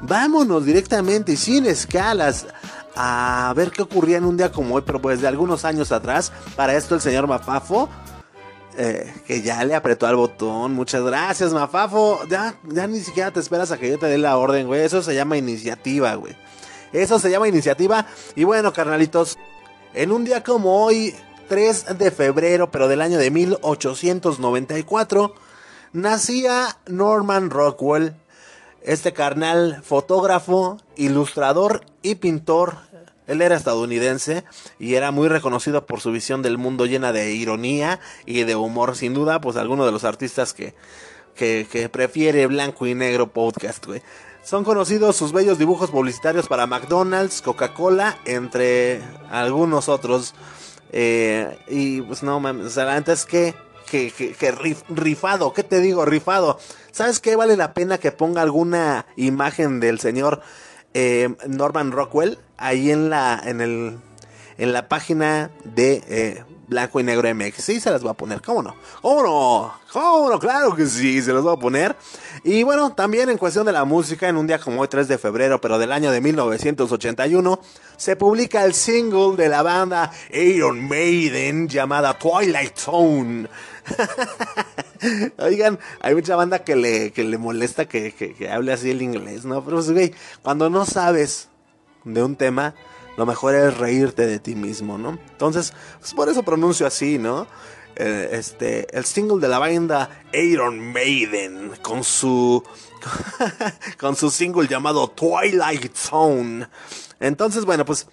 Vámonos 0.00 0.64
directamente 0.64 1.32
y 1.32 1.36
sin 1.36 1.66
escalas 1.66 2.46
a 3.00 3.52
ver 3.54 3.70
qué 3.70 3.82
ocurría 3.82 4.16
en 4.16 4.24
un 4.24 4.36
día 4.36 4.50
como 4.50 4.74
hoy, 4.74 4.82
pero 4.84 5.00
pues 5.00 5.20
de 5.20 5.28
algunos 5.28 5.64
años 5.64 5.92
atrás. 5.92 6.32
Para 6.56 6.74
esto 6.74 6.94
el 6.94 7.00
señor 7.00 7.26
Mafafo 7.26 7.88
eh, 8.80 9.12
que 9.26 9.42
ya 9.42 9.64
le 9.64 9.74
apretó 9.74 10.06
al 10.06 10.14
botón. 10.14 10.72
Muchas 10.72 11.02
gracias, 11.02 11.52
Mafafo. 11.52 12.20
Ya, 12.28 12.54
ya 12.62 12.86
ni 12.86 13.00
siquiera 13.00 13.32
te 13.32 13.40
esperas 13.40 13.72
a 13.72 13.76
que 13.76 13.90
yo 13.90 13.98
te 13.98 14.06
dé 14.06 14.18
la 14.18 14.36
orden, 14.36 14.68
güey. 14.68 14.82
Eso 14.82 15.02
se 15.02 15.16
llama 15.16 15.36
iniciativa, 15.36 16.14
güey. 16.14 16.36
Eso 16.92 17.18
se 17.18 17.28
llama 17.28 17.48
iniciativa. 17.48 18.06
Y 18.36 18.44
bueno, 18.44 18.72
carnalitos, 18.72 19.36
en 19.94 20.12
un 20.12 20.24
día 20.24 20.44
como 20.44 20.84
hoy, 20.84 21.12
3 21.48 21.98
de 21.98 22.12
febrero, 22.12 22.70
pero 22.70 22.86
del 22.86 23.02
año 23.02 23.18
de 23.18 23.32
1894, 23.32 25.34
nacía 25.92 26.78
Norman 26.86 27.50
Rockwell. 27.50 28.14
Este 28.82 29.12
carnal 29.12 29.82
fotógrafo, 29.82 30.76
ilustrador 30.94 31.84
y 32.00 32.14
pintor 32.14 32.76
él 33.28 33.42
era 33.42 33.56
estadounidense 33.56 34.42
y 34.78 34.94
era 34.94 35.10
muy 35.12 35.28
reconocido 35.28 35.86
por 35.86 36.00
su 36.00 36.10
visión 36.10 36.42
del 36.42 36.58
mundo 36.58 36.86
llena 36.86 37.12
de 37.12 37.32
ironía 37.32 38.00
y 38.24 38.42
de 38.44 38.56
humor. 38.56 38.96
Sin 38.96 39.12
duda, 39.14 39.40
pues 39.40 39.56
alguno 39.56 39.84
de 39.84 39.92
los 39.92 40.04
artistas 40.04 40.54
que, 40.54 40.74
que, 41.34 41.88
prefiere 41.92 42.46
blanco 42.46 42.86
y 42.86 42.94
negro 42.94 43.28
podcast, 43.28 43.86
güey. 43.86 44.02
Son 44.42 44.64
conocidos 44.64 45.14
sus 45.14 45.32
bellos 45.32 45.58
dibujos 45.58 45.90
publicitarios 45.90 46.48
para 46.48 46.66
McDonald's, 46.66 47.42
Coca-Cola, 47.42 48.18
entre 48.24 49.02
algunos 49.30 49.90
otros. 49.90 50.34
Eh, 50.90 51.58
y 51.68 52.00
pues 52.00 52.22
no 52.22 52.40
mames, 52.40 52.66
o 52.66 52.70
sea, 52.70 52.90
antes 52.94 53.26
que, 53.26 53.54
que, 53.90 54.10
que, 54.10 54.52
rifado, 54.88 55.52
¿qué 55.52 55.62
te 55.62 55.80
digo? 55.80 56.06
Rifado. 56.06 56.58
¿Sabes 56.92 57.20
qué? 57.20 57.36
Vale 57.36 57.58
la 57.58 57.74
pena 57.74 57.98
que 57.98 58.10
ponga 58.10 58.40
alguna 58.40 59.04
imagen 59.16 59.80
del 59.80 60.00
señor 60.00 60.40
eh, 60.94 61.34
Norman 61.46 61.92
Rockwell 61.92 62.38
ahí 62.56 62.90
en 62.90 63.10
la, 63.10 63.40
en 63.44 63.60
el, 63.60 63.98
en 64.58 64.72
la 64.72 64.88
página 64.88 65.50
de 65.64 66.02
eh, 66.08 66.44
Blanco 66.68 67.00
y 67.00 67.02
Negro 67.02 67.34
MX. 67.34 67.64
Sí, 67.64 67.80
se 67.80 67.90
las 67.90 68.02
voy 68.02 68.10
a 68.10 68.14
poner, 68.14 68.42
¿cómo 68.42 68.62
no? 68.62 68.76
¿Cómo 69.00 69.22
no? 69.22 69.74
¿Cómo 69.92 70.30
no? 70.30 70.38
Claro 70.38 70.74
que 70.74 70.86
sí, 70.86 71.22
se 71.22 71.32
las 71.32 71.42
voy 71.42 71.54
a 71.54 71.58
poner. 71.58 71.96
Y 72.44 72.62
bueno, 72.62 72.92
también 72.92 73.30
en 73.30 73.38
cuestión 73.38 73.64
de 73.64 73.72
la 73.72 73.84
música, 73.84 74.28
en 74.28 74.36
un 74.36 74.46
día 74.46 74.58
como 74.58 74.82
hoy, 74.82 74.88
3 74.88 75.08
de 75.08 75.18
febrero, 75.18 75.60
pero 75.60 75.78
del 75.78 75.92
año 75.92 76.10
de 76.10 76.20
1981, 76.20 77.60
se 77.96 78.16
publica 78.16 78.64
el 78.64 78.74
single 78.74 79.36
de 79.36 79.48
la 79.48 79.62
banda 79.62 80.12
Iron 80.30 80.86
Maiden 80.86 81.68
llamada 81.68 82.18
Twilight 82.18 82.76
Zone. 82.76 83.48
Oigan, 85.38 85.78
hay 86.00 86.14
mucha 86.14 86.36
banda 86.36 86.64
que 86.64 86.76
le, 86.76 87.12
que 87.12 87.24
le 87.24 87.38
molesta 87.38 87.86
que, 87.88 88.12
que, 88.12 88.50
hable 88.50 88.72
así 88.72 88.90
el 88.90 89.02
inglés, 89.02 89.44
¿no? 89.44 89.64
Pero, 89.64 89.76
pues, 89.76 89.90
güey, 89.90 90.14
cuando 90.42 90.70
no 90.70 90.84
sabes 90.84 91.48
de 92.04 92.22
un 92.22 92.36
tema, 92.36 92.74
lo 93.16 93.26
mejor 93.26 93.54
es 93.54 93.76
reírte 93.78 94.26
de 94.26 94.38
ti 94.38 94.54
mismo, 94.54 94.98
¿no? 94.98 95.18
Entonces, 95.30 95.72
pues 96.00 96.14
por 96.14 96.28
eso 96.28 96.42
pronuncio 96.42 96.86
así, 96.86 97.18
¿no? 97.18 97.46
Eh, 97.96 98.28
este, 98.32 98.96
el 98.96 99.04
single 99.04 99.40
de 99.40 99.48
la 99.48 99.58
banda 99.58 100.22
Iron 100.32 100.92
Maiden 100.92 101.72
con 101.82 102.04
su 102.04 102.62
con 103.98 104.14
su 104.14 104.30
single 104.30 104.68
llamado 104.68 105.08
Twilight 105.08 105.96
Zone. 105.96 106.68
Entonces, 107.18 107.64
bueno, 107.64 107.84
pues 107.84 108.06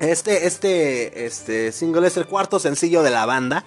este 0.00 0.46
este 0.46 1.26
este 1.26 1.70
single 1.70 2.08
es 2.08 2.16
el 2.16 2.26
cuarto 2.26 2.58
sencillo 2.58 3.04
de 3.04 3.10
la 3.10 3.26
banda. 3.26 3.64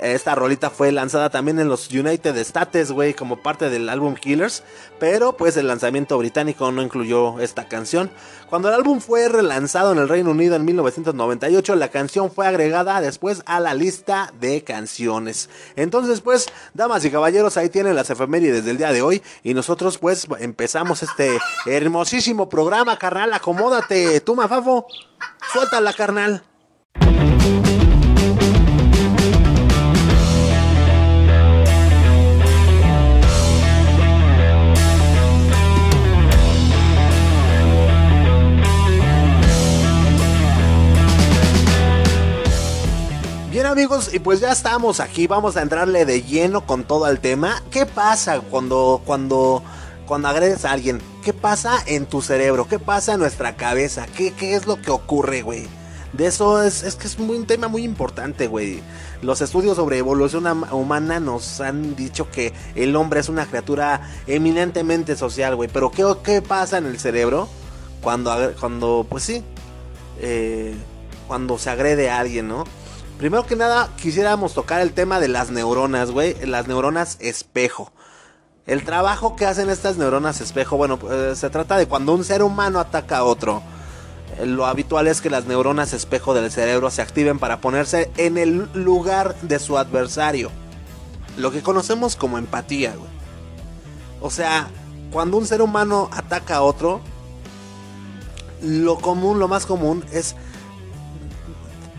Esta 0.00 0.34
rolita 0.34 0.70
fue 0.70 0.92
lanzada 0.92 1.30
también 1.30 1.58
en 1.58 1.68
los 1.68 1.90
United 1.90 2.36
States, 2.36 2.92
güey, 2.92 3.14
como 3.14 3.42
parte 3.42 3.70
del 3.70 3.88
álbum 3.88 4.14
Killers, 4.14 4.62
pero 4.98 5.36
pues 5.36 5.56
el 5.56 5.68
lanzamiento 5.68 6.18
británico 6.18 6.70
no 6.70 6.82
incluyó 6.82 7.40
esta 7.40 7.66
canción. 7.66 8.10
Cuando 8.50 8.68
el 8.68 8.74
álbum 8.74 9.00
fue 9.00 9.28
relanzado 9.28 9.92
en 9.92 9.98
el 9.98 10.08
Reino 10.08 10.30
Unido 10.30 10.54
en 10.54 10.64
1998, 10.64 11.74
la 11.76 11.88
canción 11.88 12.30
fue 12.30 12.46
agregada 12.46 13.00
después 13.00 13.42
a 13.46 13.58
la 13.58 13.74
lista 13.74 14.32
de 14.38 14.62
canciones. 14.62 15.48
Entonces, 15.76 16.20
pues, 16.20 16.46
damas 16.74 17.04
y 17.04 17.10
caballeros, 17.10 17.56
ahí 17.56 17.68
tienen 17.68 17.96
las 17.96 18.10
efemérides 18.10 18.64
del 18.64 18.78
día 18.78 18.92
de 18.92 19.02
hoy 19.02 19.22
y 19.42 19.54
nosotros 19.54 19.98
pues 19.98 20.26
empezamos 20.38 21.02
este 21.02 21.38
hermosísimo 21.66 22.48
programa, 22.48 22.98
carnal, 22.98 23.32
acomódate, 23.32 24.20
tú, 24.20 24.34
Mafafo, 24.36 24.86
suéltala, 25.52 25.92
carnal. 25.92 26.42
Amigos, 43.76 44.14
y 44.14 44.20
pues 44.20 44.40
ya 44.40 44.52
estamos 44.52 45.00
aquí, 45.00 45.26
vamos 45.26 45.58
a 45.58 45.60
entrarle 45.60 46.06
de 46.06 46.22
lleno 46.22 46.64
con 46.64 46.84
todo 46.84 47.06
el 47.08 47.20
tema. 47.20 47.62
¿Qué 47.70 47.84
pasa 47.84 48.40
cuando, 48.40 49.02
cuando, 49.04 49.62
cuando 50.06 50.28
agredes 50.28 50.64
a 50.64 50.72
alguien? 50.72 50.98
¿Qué 51.22 51.34
pasa 51.34 51.76
en 51.84 52.06
tu 52.06 52.22
cerebro? 52.22 52.66
¿Qué 52.66 52.78
pasa 52.78 53.12
en 53.12 53.20
nuestra 53.20 53.54
cabeza? 53.56 54.06
¿Qué, 54.16 54.32
qué 54.32 54.54
es 54.54 54.66
lo 54.66 54.80
que 54.80 54.90
ocurre, 54.90 55.42
güey? 55.42 55.68
De 56.14 56.26
eso 56.26 56.62
es, 56.62 56.84
es 56.84 56.94
que 56.94 57.06
es 57.06 57.18
un 57.18 57.46
tema 57.46 57.68
muy 57.68 57.84
importante, 57.84 58.46
güey. 58.46 58.80
Los 59.20 59.42
estudios 59.42 59.76
sobre 59.76 59.98
evolución 59.98 60.46
humana 60.72 61.20
nos 61.20 61.60
han 61.60 61.94
dicho 61.96 62.30
que 62.30 62.54
el 62.76 62.96
hombre 62.96 63.20
es 63.20 63.28
una 63.28 63.44
criatura 63.44 64.10
eminentemente 64.26 65.16
social, 65.16 65.54
güey. 65.54 65.68
Pero 65.70 65.90
¿qué, 65.90 66.02
¿qué 66.24 66.40
pasa 66.40 66.78
en 66.78 66.86
el 66.86 66.98
cerebro 66.98 67.46
cuando, 68.00 68.54
cuando 68.58 69.06
pues 69.06 69.24
sí, 69.24 69.44
eh, 70.18 70.74
cuando 71.28 71.58
se 71.58 71.68
agrede 71.68 72.08
a 72.08 72.20
alguien, 72.20 72.48
¿no? 72.48 72.64
Primero 73.18 73.46
que 73.46 73.56
nada, 73.56 73.88
quisiéramos 73.96 74.52
tocar 74.52 74.82
el 74.82 74.92
tema 74.92 75.20
de 75.20 75.28
las 75.28 75.50
neuronas, 75.50 76.10
güey. 76.10 76.34
Las 76.44 76.68
neuronas 76.68 77.16
espejo. 77.20 77.90
El 78.66 78.84
trabajo 78.84 79.36
que 79.36 79.46
hacen 79.46 79.70
estas 79.70 79.96
neuronas 79.96 80.42
espejo, 80.42 80.76
bueno, 80.76 80.98
pues, 80.98 81.38
se 81.38 81.48
trata 81.48 81.78
de 81.78 81.86
cuando 81.86 82.12
un 82.12 82.24
ser 82.24 82.42
humano 82.42 82.78
ataca 82.78 83.18
a 83.18 83.24
otro. 83.24 83.62
Eh, 84.38 84.44
lo 84.44 84.66
habitual 84.66 85.06
es 85.06 85.22
que 85.22 85.30
las 85.30 85.46
neuronas 85.46 85.94
espejo 85.94 86.34
del 86.34 86.50
cerebro 86.50 86.90
se 86.90 87.00
activen 87.00 87.38
para 87.38 87.60
ponerse 87.62 88.10
en 88.18 88.36
el 88.36 88.68
lugar 88.74 89.34
de 89.40 89.60
su 89.60 89.78
adversario. 89.78 90.50
Lo 91.38 91.50
que 91.50 91.62
conocemos 91.62 92.16
como 92.16 92.36
empatía, 92.36 92.94
güey. 92.96 93.10
O 94.20 94.30
sea, 94.30 94.68
cuando 95.10 95.38
un 95.38 95.46
ser 95.46 95.62
humano 95.62 96.10
ataca 96.12 96.56
a 96.56 96.62
otro, 96.62 97.00
lo 98.60 98.98
común, 98.98 99.38
lo 99.38 99.48
más 99.48 99.64
común 99.64 100.04
es 100.12 100.36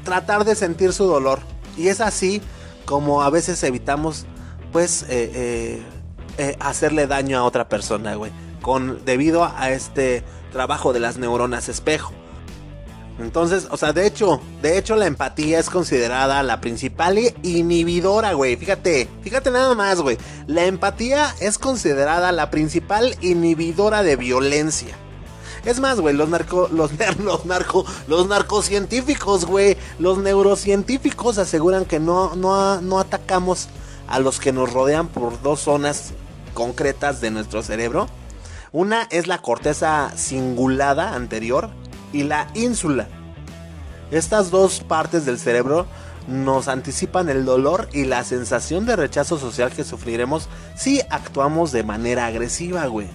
tratar 0.07 0.45
de 0.45 0.55
sentir 0.55 0.93
su 0.93 1.03
dolor. 1.03 1.39
Y 1.75 1.89
es 1.89 1.99
así 1.99 2.41
como 2.85 3.23
a 3.23 3.29
veces 3.29 3.61
evitamos, 3.63 4.25
pues, 4.71 5.03
eh, 5.03 5.31
eh, 5.35 5.81
eh, 6.37 6.55
hacerle 6.61 7.07
daño 7.07 7.37
a 7.37 7.43
otra 7.43 7.67
persona, 7.67 8.15
güey. 8.15 8.31
Con, 8.61 9.03
debido 9.03 9.43
a 9.43 9.69
este 9.71 10.23
trabajo 10.53 10.93
de 10.93 11.01
las 11.01 11.17
neuronas 11.17 11.67
espejo. 11.67 12.13
Entonces, 13.19 13.67
o 13.69 13.75
sea, 13.75 13.91
de 13.91 14.07
hecho, 14.07 14.39
de 14.61 14.77
hecho 14.77 14.95
la 14.95 15.07
empatía 15.07 15.59
es 15.59 15.69
considerada 15.69 16.41
la 16.41 16.61
principal 16.61 17.19
inhibidora, 17.43 18.31
güey. 18.31 18.55
Fíjate, 18.55 19.09
fíjate 19.23 19.51
nada 19.51 19.75
más, 19.75 19.99
güey. 19.99 20.17
La 20.45 20.65
empatía 20.65 21.35
es 21.41 21.57
considerada 21.57 22.31
la 22.31 22.49
principal 22.49 23.17
inhibidora 23.19 24.03
de 24.03 24.15
violencia. 24.15 24.95
Es 25.65 25.79
más, 25.79 25.99
güey, 25.99 26.15
los 26.15 26.29
narco, 26.29 26.69
los, 26.71 26.91
los 27.19 27.45
los 28.07 28.27
narcocientíficos, 28.27 29.45
güey, 29.45 29.77
los 29.99 30.17
neurocientíficos 30.17 31.37
aseguran 31.37 31.85
que 31.85 31.99
no, 31.99 32.35
no, 32.35 32.81
no 32.81 32.99
atacamos 32.99 33.69
a 34.07 34.19
los 34.19 34.39
que 34.39 34.51
nos 34.51 34.71
rodean 34.71 35.07
por 35.07 35.41
dos 35.41 35.61
zonas 35.61 36.13
concretas 36.53 37.21
de 37.21 37.31
nuestro 37.31 37.61
cerebro. 37.61 38.07
Una 38.71 39.03
es 39.11 39.27
la 39.27 39.39
corteza 39.39 40.11
cingulada 40.15 41.13
anterior 41.13 41.69
y 42.13 42.23
la 42.23 42.47
ínsula. 42.53 43.07
Estas 44.11 44.51
dos 44.51 44.79
partes 44.79 45.25
del 45.25 45.37
cerebro 45.37 45.87
nos 46.27 46.67
anticipan 46.67 47.29
el 47.29 47.45
dolor 47.45 47.89
y 47.93 48.05
la 48.05 48.23
sensación 48.23 48.85
de 48.85 48.95
rechazo 48.95 49.37
social 49.37 49.71
que 49.71 49.83
sufriremos 49.83 50.49
si 50.75 51.01
actuamos 51.09 51.71
de 51.71 51.83
manera 51.83 52.25
agresiva, 52.25 52.85
güey. 52.87 53.07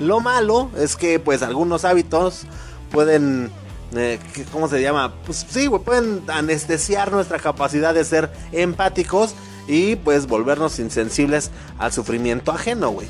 Lo 0.00 0.20
malo 0.20 0.70
es 0.76 0.96
que 0.96 1.18
pues 1.18 1.42
algunos 1.42 1.84
hábitos 1.84 2.46
pueden 2.90 3.50
eh, 3.94 4.18
¿cómo 4.50 4.68
se 4.68 4.80
llama? 4.80 5.14
Pues 5.26 5.46
sí, 5.48 5.68
pueden 5.68 6.22
anestesiar 6.28 7.12
nuestra 7.12 7.38
capacidad 7.38 7.92
de 7.92 8.04
ser 8.04 8.30
empáticos 8.52 9.34
y 9.68 9.96
pues 9.96 10.26
volvernos 10.26 10.78
insensibles 10.78 11.50
al 11.78 11.92
sufrimiento 11.92 12.52
ajeno, 12.52 12.90
güey. 12.90 13.08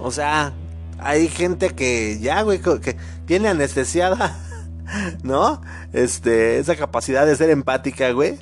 O 0.00 0.10
sea, 0.10 0.52
hay 0.98 1.28
gente 1.28 1.70
que 1.70 2.18
ya, 2.20 2.42
güey, 2.42 2.60
que 2.60 2.96
tiene 3.26 3.48
anestesiada, 3.48 4.36
¿no? 5.22 5.60
Este, 5.92 6.58
esa 6.58 6.76
capacidad 6.76 7.24
de 7.24 7.36
ser 7.36 7.50
empática, 7.50 8.10
güey. 8.10 8.38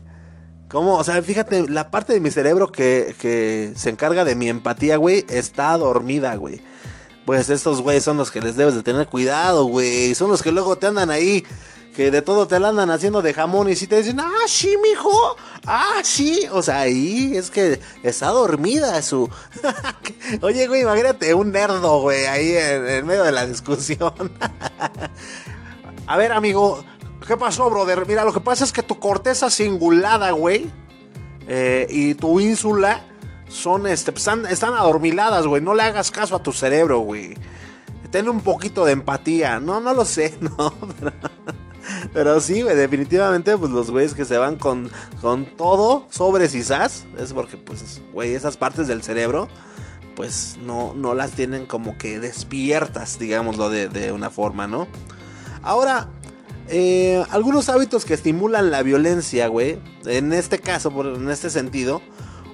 ¿Cómo? 0.69 0.97
O 0.97 1.05
sea, 1.05 1.23
fíjate, 1.23 1.69
la 1.69 1.91
parte 1.91 2.13
de 2.13 2.21
mi 2.21 2.31
cerebro 2.31 2.73
que, 2.73 3.15
que 3.21 3.73
se 3.77 3.91
encarga 3.91 4.25
de 4.25 4.35
mi 4.35 4.49
empatía, 4.49 4.97
güey, 4.97 5.25
está 5.29 5.77
dormida, 5.77 6.35
güey. 6.37 6.61
Pues 7.27 7.51
estos 7.51 7.83
güeyes 7.83 8.05
son 8.05 8.17
los 8.17 8.31
que 8.31 8.41
les 8.41 8.57
debes 8.57 8.75
de 8.75 8.83
tener 8.83 9.09
cuidado, 9.09 9.65
güey. 9.65 10.15
Son 10.15 10.31
los 10.31 10.43
que 10.43 10.53
luego 10.53 10.77
te 10.77 10.87
andan 10.87 11.11
ahí 11.11 11.45
que 11.97 12.11
de 12.11 12.21
todo 12.21 12.47
te 12.47 12.61
la 12.61 12.69
andan 12.69 12.91
haciendo 12.91 13.23
de 13.23 13.33
jamón 13.33 13.71
y 13.71 13.75
si 13.75 13.87
te 13.87 13.97
dicen, 13.97 14.21
ah, 14.21 14.45
sí, 14.47 14.77
mijo, 14.83 15.35
ah, 15.65 16.01
sí, 16.03 16.47
o 16.53 16.63
sea, 16.63 16.81
ahí 16.81 17.35
es 17.35 17.51
que 17.51 17.81
está 18.03 18.29
dormida 18.29 19.01
su... 19.01 19.31
Oye, 20.43 20.67
güey, 20.67 20.83
imagínate 20.83 21.33
un 21.33 21.53
nerdo, 21.53 22.03
güey, 22.03 22.27
ahí 22.27 22.55
en, 22.55 23.07
medio 23.07 23.25
de 23.25 23.33
la 23.33 23.47
discusión. 23.47 24.13
A 26.07 26.17
ver, 26.19 26.33
amigo, 26.33 26.85
¿qué 27.27 27.39
pasó, 27.39 27.71
brother? 27.71 28.07
Mira, 28.07 28.27
lo 28.27 28.33
que 28.35 28.41
pasa 28.41 28.65
es 28.65 28.73
que 28.73 28.83
tu 28.83 29.01
corteza 29.01 29.49
cingulada, 29.49 30.33
güey, 30.33 30.71
eh, 31.49 31.87
y 31.89 32.15
tu 32.15 32.41
ínsula 32.41 33.07
son, 33.49 33.87
este, 33.87 34.13
pues, 34.13 34.23
están, 34.23 34.47
están 34.47 34.75
adormiladas, 34.75 35.47
güey, 35.47 35.63
no 35.63 35.75
le 35.75 35.83
hagas 35.83 36.11
caso 36.11 36.37
a 36.37 36.43
tu 36.43 36.53
cerebro, 36.53 37.01
güey. 37.01 37.35
Ten 38.11 38.29
un 38.29 38.41
poquito 38.41 38.85
de 38.85 38.93
empatía. 38.93 39.61
No, 39.61 39.81
no 39.81 39.93
lo 39.95 40.05
sé, 40.05 40.37
no. 40.41 40.73
Pero... 42.13 42.41
Sí, 42.41 42.63
güey, 42.63 42.77
definitivamente, 42.77 43.57
pues 43.57 43.71
los 43.71 43.91
güeyes 43.91 44.15
que 44.15 44.25
se 44.25 44.39
van 44.39 44.57
con, 44.57 44.91
con 45.21 45.47
todo 45.57 46.07
sobre 46.11 46.49
sisas, 46.49 47.07
es 47.19 47.33
porque, 47.33 47.57
pues, 47.57 48.03
güey, 48.13 48.35
esas 48.35 48.57
partes 48.57 48.89
del 48.89 49.03
cerebro, 49.03 49.49
pues 50.15 50.57
no, 50.63 50.95
no 50.95 51.15
las 51.15 51.33
tienen 51.33 51.67
como 51.67 51.99
que 51.99 52.19
despiertas, 52.19 53.19
digámoslo 53.19 53.71
de, 53.71 53.89
de 53.89 54.13
una 54.13 54.31
forma, 54.31 54.67
¿no? 54.67 54.89
Ahora, 55.63 56.09
eh, 56.69 57.25
algunos 57.31 57.69
hábitos 57.69 58.05
que 58.05 58.15
estimulan 58.15 58.71
la 58.71 58.83
violencia, 58.83 59.47
güey, 59.49 59.79
en 60.05 60.33
este 60.33 60.59
caso, 60.59 60.91
en 61.15 61.31
este 61.31 61.51
sentido, 61.51 62.03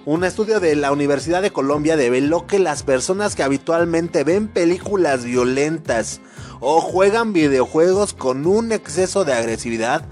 un 0.04 0.24
estudio 0.24 0.58
de 0.58 0.74
la 0.74 0.90
Universidad 0.90 1.42
de 1.42 1.52
Colombia 1.52 1.96
develó 1.96 2.46
que 2.46 2.58
las 2.58 2.82
personas 2.82 3.36
que 3.36 3.44
habitualmente 3.44 4.24
ven 4.24 4.48
películas 4.48 5.24
violentas 5.24 6.20
o 6.58 6.80
juegan 6.80 7.32
videojuegos 7.32 8.12
con 8.12 8.46
un 8.46 8.72
exceso 8.72 9.24
de 9.24 9.32
agresividad 9.32 10.04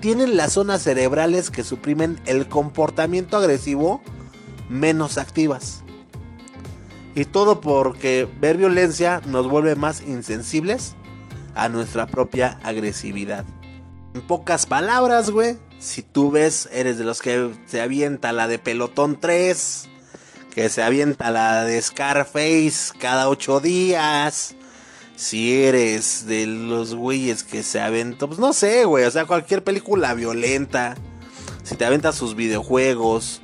tienen 0.00 0.36
las 0.36 0.54
zonas 0.54 0.82
cerebrales 0.82 1.50
que 1.50 1.62
suprimen 1.62 2.18
el 2.24 2.48
comportamiento 2.48 3.36
agresivo 3.36 4.00
menos 4.70 5.18
activas. 5.18 5.82
Y 7.14 7.26
todo 7.26 7.60
porque 7.60 8.26
ver 8.40 8.56
violencia 8.56 9.20
nos 9.26 9.48
vuelve 9.48 9.76
más 9.76 10.00
insensibles 10.00 10.94
a 11.54 11.68
nuestra 11.68 12.06
propia 12.06 12.58
agresividad. 12.62 13.44
En 14.14 14.22
pocas 14.22 14.66
palabras, 14.66 15.30
güey, 15.30 15.58
si 15.84 16.02
tú 16.02 16.30
ves, 16.30 16.68
eres 16.72 16.96
de 16.96 17.04
los 17.04 17.20
que 17.20 17.50
se 17.66 17.82
avienta 17.82 18.32
la 18.32 18.48
de 18.48 18.58
Pelotón 18.58 19.20
3, 19.20 19.88
que 20.54 20.70
se 20.70 20.82
avienta 20.82 21.30
la 21.30 21.64
de 21.64 21.80
Scarface 21.80 22.94
cada 22.98 23.28
ocho 23.28 23.60
días. 23.60 24.56
Si 25.14 25.62
eres 25.62 26.26
de 26.26 26.46
los 26.46 26.94
güeyes 26.94 27.44
que 27.44 27.62
se 27.62 27.80
aventan, 27.80 28.30
pues 28.30 28.40
no 28.40 28.54
sé, 28.54 28.86
güey, 28.86 29.04
o 29.04 29.10
sea, 29.10 29.26
cualquier 29.26 29.62
película 29.62 30.14
violenta. 30.14 30.96
Si 31.62 31.76
te 31.76 31.84
aventas 31.84 32.14
sus 32.14 32.34
videojuegos, 32.34 33.42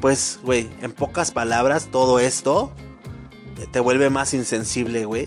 pues, 0.00 0.40
güey, 0.42 0.68
en 0.82 0.92
pocas 0.92 1.30
palabras, 1.30 1.88
todo 1.90 2.20
esto 2.20 2.72
te 3.72 3.80
vuelve 3.80 4.10
más 4.10 4.34
insensible, 4.34 5.06
güey. 5.06 5.26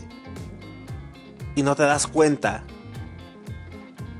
Y 1.55 1.63
no 1.63 1.75
te 1.75 1.84
das 1.84 2.05
cuenta 2.05 2.63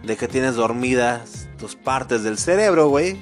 de 0.04 0.18
que 0.18 0.28
tienes 0.28 0.56
dormidas 0.56 1.35
tus 1.58 1.76
partes 1.76 2.24
del 2.24 2.38
cerebro, 2.38 2.90
güey, 2.90 3.20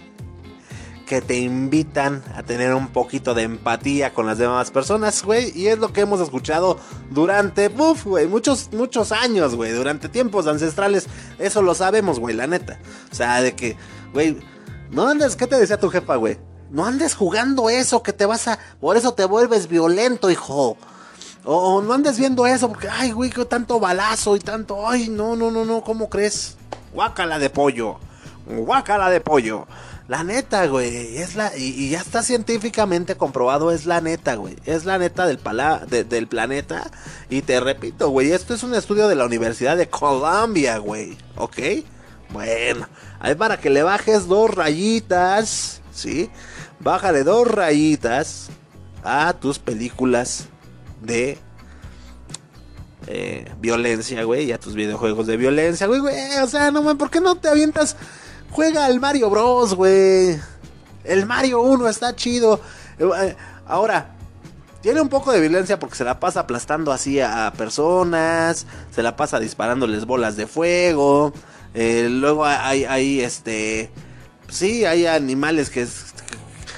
que 1.06 1.22
te 1.22 1.38
invitan 1.38 2.24
a 2.36 2.44
tener 2.44 2.74
un 2.74 2.88
poquito 2.88 3.34
de 3.34 3.44
empatía 3.44 4.14
con 4.14 4.26
las 4.26 4.38
demás 4.38 4.72
personas, 4.72 5.24
güey, 5.24 5.52
y 5.56 5.68
es 5.68 5.78
lo 5.78 5.92
que 5.92 6.02
hemos 6.02 6.20
escuchado 6.22 6.80
durante, 7.12 7.68
uff, 7.68 8.06
güey, 8.06 8.28
muchos, 8.28 8.70
muchos 8.72 9.12
años, 9.12 9.56
güey, 9.56 9.72
durante 9.72 10.10
tiempos 10.10 10.48
ancestrales, 10.48 11.08
eso 11.40 11.62
lo 11.62 11.76
sabemos, 11.76 12.20
güey, 12.20 12.36
la 12.36 12.48
neta, 12.48 12.80
o 13.12 13.16
sea, 13.16 13.42
de 13.42 13.54
que, 13.54 13.78
güey, 14.14 14.38
no 14.92 15.08
andes, 15.08 15.36
¿qué 15.36 15.48
te 15.48 15.58
decía 15.58 15.80
tu 15.80 15.90
jefa, 15.90 16.16
güey? 16.16 16.38
No 16.72 16.86
andes 16.86 17.16
jugando 17.16 17.70
eso, 17.70 18.02
que 18.02 18.14
te 18.14 18.26
vas 18.26 18.48
a, 18.48 18.58
por 18.80 18.98
eso 18.98 19.14
te 19.14 19.26
vuelves 19.26 19.68
violento, 19.68 20.32
hijo. 20.32 20.78
O, 21.46 21.82
no 21.82 21.94
andes 21.94 22.18
viendo 22.18 22.48
eso, 22.48 22.70
porque, 22.70 22.88
ay, 22.90 23.12
güey, 23.12 23.30
que 23.30 23.46
tanto 23.46 23.80
balazo 23.80 24.36
y 24.36 24.40
tanto, 24.40 24.88
ay, 24.88 25.10
no, 25.10 25.36
no, 25.36 25.52
no, 25.52 25.66
no, 25.66 25.84
¿cómo 25.84 26.10
crees? 26.10 26.56
Guácala 26.94 27.38
de 27.38 27.50
pollo 27.50 28.00
guacala 28.46 29.10
de 29.10 29.22
pollo. 29.22 29.68
La 30.08 30.24
neta, 30.24 30.68
güey, 30.68 31.18
es 31.18 31.36
la 31.36 31.56
y, 31.56 31.90
ya 31.90 32.02
está 32.02 32.24
científicamente 32.24 33.16
comprobado, 33.16 33.72
es 33.72 33.86
la 33.86 34.02
neta, 34.02 34.36
güey, 34.36 34.58
es 34.66 34.84
la 34.84 34.98
neta 34.98 35.26
del 35.26 35.40
del 36.10 36.28
planeta 36.28 36.92
y 37.30 37.42
te 37.42 37.62
repito, 37.62 38.10
güey, 38.10 38.34
esto 38.34 38.54
es 38.54 38.64
un 38.64 38.76
estudio 38.76 39.08
de 39.08 39.16
la 39.16 39.26
Universidad 39.26 39.78
de 39.78 39.88
Columbia, 39.88 40.78
güey, 40.78 41.18
¿ok? 41.38 41.58
Bueno, 42.32 42.90
ahí 43.22 43.36
para 43.36 43.58
que 43.58 43.70
le 43.70 43.82
bajes 43.82 44.28
dos 44.28 44.54
rayitas, 44.54 45.82
¿sí? 45.94 46.30
Bájale 46.82 47.24
dos 47.24 47.48
rayitas 47.48 48.50
a 49.04 49.34
tus 49.34 49.58
películas 49.58 50.48
de 51.02 51.38
eh, 53.08 53.50
violencia, 53.60 54.24
güey, 54.26 54.46
y 54.46 54.52
a 54.52 54.60
tus 54.60 54.76
videojuegos 54.76 55.28
de 55.28 55.38
violencia, 55.38 55.88
güey, 55.88 56.02
güey, 56.02 56.38
o 56.44 56.48
sea, 56.48 56.72
no, 56.72 56.82
man, 56.82 56.98
¿por 56.98 57.10
qué 57.10 57.22
no 57.22 57.36
te 57.36 57.48
avientas 57.48 57.96
Juega 58.54 58.88
el 58.88 59.00
Mario 59.00 59.32
Bros, 59.32 59.74
güey. 59.74 60.40
El 61.04 61.26
Mario 61.26 61.62
1 61.62 61.90
está 61.90 62.16
chido. 62.16 62.62
Eh, 63.00 63.36
ahora, 63.66 64.12
tiene 64.82 65.02
un 65.02 65.10
poco 65.10 65.32
de 65.32 65.40
violencia 65.40 65.80
porque 65.80 65.96
se 65.96 66.04
la 66.04 66.20
pasa 66.20 66.42
aplastando 66.42 66.92
así 66.92 67.20
a 67.20 67.52
personas, 67.58 68.68
se 68.92 69.02
la 69.02 69.16
pasa 69.16 69.40
disparándoles 69.40 70.06
bolas 70.06 70.36
de 70.36 70.46
fuego. 70.46 71.34
Eh, 71.74 72.08
luego 72.12 72.46
hay, 72.46 72.86
hay, 72.86 73.22
este, 73.22 73.90
sí, 74.50 74.86
hay 74.86 75.08
animales 75.08 75.72
que, 75.72 75.88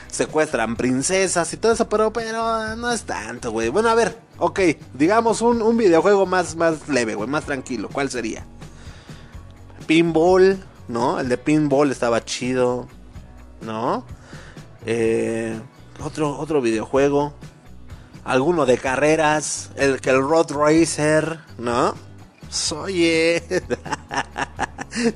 secuestran 0.09 0.77
princesas 0.77 1.51
y 1.51 1.57
todo 1.57 1.73
eso, 1.73 1.89
pero, 1.89 2.13
pero 2.13 2.77
no 2.77 2.89
es 2.89 3.03
tanto, 3.03 3.51
güey. 3.51 3.67
Bueno, 3.67 3.89
a 3.89 3.95
ver, 3.95 4.17
ok, 4.37 4.61
digamos 4.93 5.41
un, 5.41 5.61
un 5.61 5.75
videojuego 5.75 6.25
más, 6.25 6.55
más 6.55 6.87
leve, 6.87 7.15
güey, 7.15 7.27
más 7.27 7.43
tranquilo. 7.43 7.89
¿Cuál 7.91 8.09
sería? 8.09 8.45
Pinball. 9.87 10.63
¿No? 10.87 11.19
El 11.19 11.29
de 11.29 11.37
pinball 11.37 11.91
estaba 11.91 12.23
chido, 12.23 12.87
¿no? 13.61 14.05
Eh, 14.85 15.59
otro, 16.03 16.37
otro 16.37 16.61
videojuego. 16.61 17.33
Alguno 18.23 18.65
de 18.65 18.77
carreras. 18.77 19.71
El 19.75 20.01
que 20.01 20.09
el 20.09 20.21
Road 20.21 20.51
Racer, 20.51 21.39
¿no? 21.57 21.95
Oye. 22.75 23.43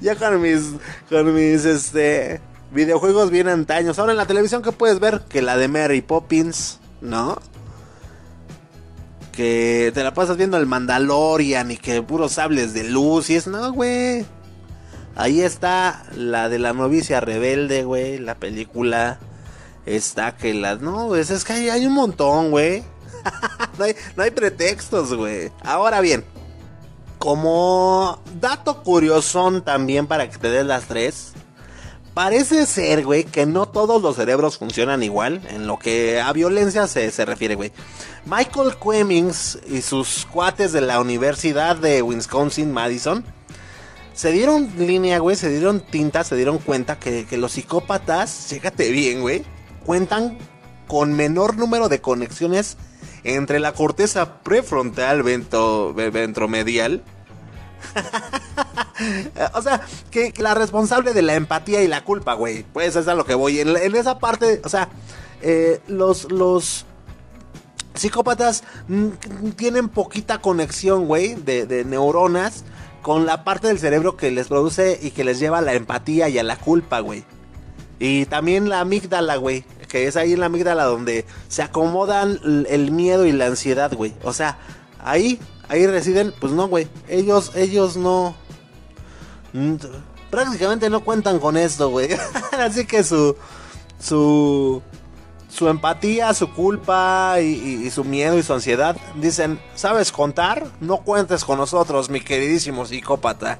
ya, 0.00 0.16
con, 0.16 0.40
mis. 0.40 0.74
Con 1.08 1.34
mis 1.34 1.64
este. 1.64 2.40
Videojuegos 2.72 3.30
bien 3.30 3.48
antaños. 3.48 3.98
Ahora 3.98 4.12
en 4.12 4.18
la 4.18 4.26
televisión, 4.26 4.62
¿qué 4.62 4.72
puedes 4.72 5.00
ver? 5.00 5.22
Que 5.28 5.42
la 5.42 5.56
de 5.56 5.68
Mary 5.68 6.02
Poppins, 6.02 6.80
¿no? 7.00 7.38
que 9.38 9.92
te 9.94 10.02
la 10.02 10.12
pasas 10.14 10.36
viendo 10.36 10.56
el 10.56 10.66
Mandalorian 10.66 11.70
y 11.70 11.76
que 11.76 12.02
puros 12.02 12.32
sables 12.32 12.74
de 12.74 12.82
luz 12.82 13.30
y 13.30 13.36
es, 13.36 13.46
no, 13.46 13.72
güey. 13.72 14.26
Ahí 15.18 15.40
está 15.42 16.04
la 16.14 16.48
de 16.48 16.60
la 16.60 16.72
novicia 16.72 17.20
rebelde, 17.20 17.82
güey, 17.82 18.18
la 18.18 18.36
película. 18.36 19.18
Está 19.84 20.36
que 20.36 20.54
las... 20.54 20.80
No, 20.80 21.08
pues 21.08 21.30
es 21.30 21.44
que 21.44 21.54
hay, 21.54 21.86
un 21.86 21.94
montón, 21.94 22.52
güey. 22.52 22.84
no, 23.78 23.84
hay, 23.84 23.96
no 24.14 24.22
hay 24.22 24.30
pretextos, 24.30 25.12
güey. 25.12 25.50
Ahora 25.64 26.00
bien, 26.00 26.24
como 27.18 28.22
dato 28.40 28.84
curioso 28.84 29.60
también 29.62 30.06
para 30.06 30.30
que 30.30 30.38
te 30.38 30.50
des 30.50 30.64
las 30.64 30.84
tres. 30.84 31.32
Parece 32.14 32.64
ser, 32.64 33.04
güey, 33.04 33.24
que 33.24 33.44
no 33.44 33.66
todos 33.66 34.00
los 34.00 34.14
cerebros 34.14 34.56
funcionan 34.56 35.02
igual 35.02 35.40
en 35.50 35.66
lo 35.66 35.80
que 35.80 36.20
a 36.20 36.32
violencia 36.32 36.86
se, 36.86 37.10
se 37.10 37.24
refiere, 37.24 37.56
güey. 37.56 37.72
Michael 38.24 38.76
Cummings 38.76 39.58
y 39.66 39.82
sus 39.82 40.26
cuates 40.26 40.72
de 40.72 40.80
la 40.80 41.00
Universidad 41.00 41.74
de 41.74 42.02
Wisconsin-Madison 42.02 43.24
se 44.18 44.32
dieron 44.32 44.68
línea, 44.76 45.20
güey, 45.20 45.36
se 45.36 45.48
dieron 45.48 45.78
tinta, 45.78 46.24
se 46.24 46.34
dieron 46.34 46.58
cuenta 46.58 46.98
que, 46.98 47.24
los 47.36 47.52
psicópatas, 47.52 48.48
chécate 48.48 48.90
bien, 48.90 49.20
güey, 49.20 49.44
cuentan 49.86 50.38
con 50.88 51.12
menor 51.12 51.56
número 51.56 51.88
de 51.88 52.00
conexiones 52.00 52.78
entre 53.22 53.60
la 53.60 53.74
corteza 53.74 54.42
prefrontal 54.42 55.22
ventromedial. 55.22 57.04
o 59.54 59.62
sea, 59.62 59.82
que, 60.10 60.34
la 60.38 60.56
responsable 60.56 61.12
de 61.12 61.22
la 61.22 61.36
empatía 61.36 61.80
y 61.84 61.86
la 61.86 62.02
culpa, 62.02 62.34
güey. 62.34 62.64
Pues 62.72 62.96
es 62.96 63.06
a 63.06 63.14
lo 63.14 63.24
que 63.24 63.36
voy. 63.36 63.60
En, 63.60 63.94
esa 63.94 64.18
parte, 64.18 64.60
o 64.64 64.68
sea, 64.68 64.88
eh, 65.42 65.80
los, 65.86 66.32
los 66.32 66.86
psicópatas 67.94 68.64
tienen 69.54 69.88
poquita 69.88 70.40
conexión, 70.40 71.06
güey, 71.06 71.36
de, 71.36 71.66
de 71.66 71.84
neuronas 71.84 72.64
con 73.02 73.26
la 73.26 73.44
parte 73.44 73.68
del 73.68 73.78
cerebro 73.78 74.16
que 74.16 74.30
les 74.30 74.48
produce 74.48 74.98
y 75.00 75.10
que 75.10 75.24
les 75.24 75.38
lleva 75.38 75.58
a 75.58 75.62
la 75.62 75.74
empatía 75.74 76.28
y 76.28 76.38
a 76.38 76.42
la 76.42 76.56
culpa, 76.56 77.00
güey. 77.00 77.24
Y 77.98 78.26
también 78.26 78.68
la 78.68 78.80
amígdala, 78.80 79.36
güey. 79.36 79.64
Que 79.88 80.06
es 80.06 80.16
ahí 80.16 80.34
en 80.34 80.40
la 80.40 80.46
amígdala 80.46 80.84
donde 80.84 81.24
se 81.48 81.62
acomodan 81.62 82.38
el 82.68 82.90
miedo 82.90 83.26
y 83.26 83.32
la 83.32 83.46
ansiedad, 83.46 83.92
güey. 83.94 84.14
O 84.22 84.32
sea, 84.32 84.58
ahí, 85.02 85.40
ahí 85.68 85.86
residen, 85.86 86.32
pues 86.38 86.52
no, 86.52 86.68
güey. 86.68 86.88
Ellos, 87.08 87.52
ellos 87.54 87.96
no. 87.96 88.36
Prácticamente 90.30 90.90
no 90.90 91.00
cuentan 91.04 91.38
con 91.38 91.56
esto, 91.56 91.88
güey. 91.88 92.10
Así 92.52 92.86
que 92.86 93.02
su. 93.02 93.36
Su 93.98 94.82
su 95.48 95.68
empatía, 95.68 96.34
su 96.34 96.52
culpa 96.52 97.40
y, 97.40 97.90
su 97.90 98.04
miedo 98.04 98.38
y 98.38 98.42
su 98.42 98.52
ansiedad. 98.52 98.96
Dicen, 99.16 99.60
¿sabes 99.74 100.12
contar? 100.12 100.66
No 100.80 100.98
cuentes 100.98 101.44
con 101.44 101.58
nosotros, 101.58 102.10
mi 102.10 102.20
queridísimo 102.20 102.84
psicópata. 102.84 103.58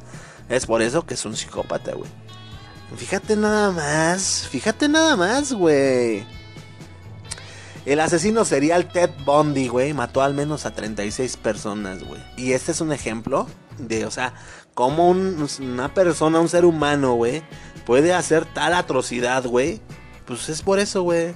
Es 0.49 0.67
por 0.67 0.83
eso 0.83 1.05
que 1.05 1.15
es 1.15 1.25
un 1.25 1.37
psicópata, 1.37 1.95
güey. 1.95 2.11
Fíjate 2.97 3.37
nada 3.37 3.71
más, 3.71 4.49
fíjate 4.51 4.89
nada 4.89 5.17
más, 5.17 5.53
güey. 5.53 6.25
El 7.85 8.01
asesino 8.01 8.45
serial 8.45 8.89
Ted 8.89 9.11
Bundy, 9.25 9.69
güey, 9.69 9.95
mató 9.95 10.23
al 10.23 10.35
menos 10.35 10.67
a 10.67 10.75
36 10.75 11.37
personas, 11.39 12.03
güey. 12.03 12.21
Y 12.37 12.53
este 12.53 12.73
es 12.73 12.81
un 12.81 12.93
ejemplo 12.93 13.47
de, 13.79 14.05
o 14.05 14.11
sea, 14.11 14.35
cómo 14.75 15.09
una 15.09 15.95
persona, 15.95 16.41
un 16.41 16.49
ser 16.49 16.65
humano, 16.65 17.15
güey, 17.15 17.43
puede 17.87 18.15
hacer 18.15 18.47
tal 18.47 18.75
atrocidad, 18.75 19.45
güey. 19.45 19.81
Pues 20.27 20.49
es 20.51 20.61
por 20.63 20.79
eso, 20.79 21.03
güey 21.03 21.35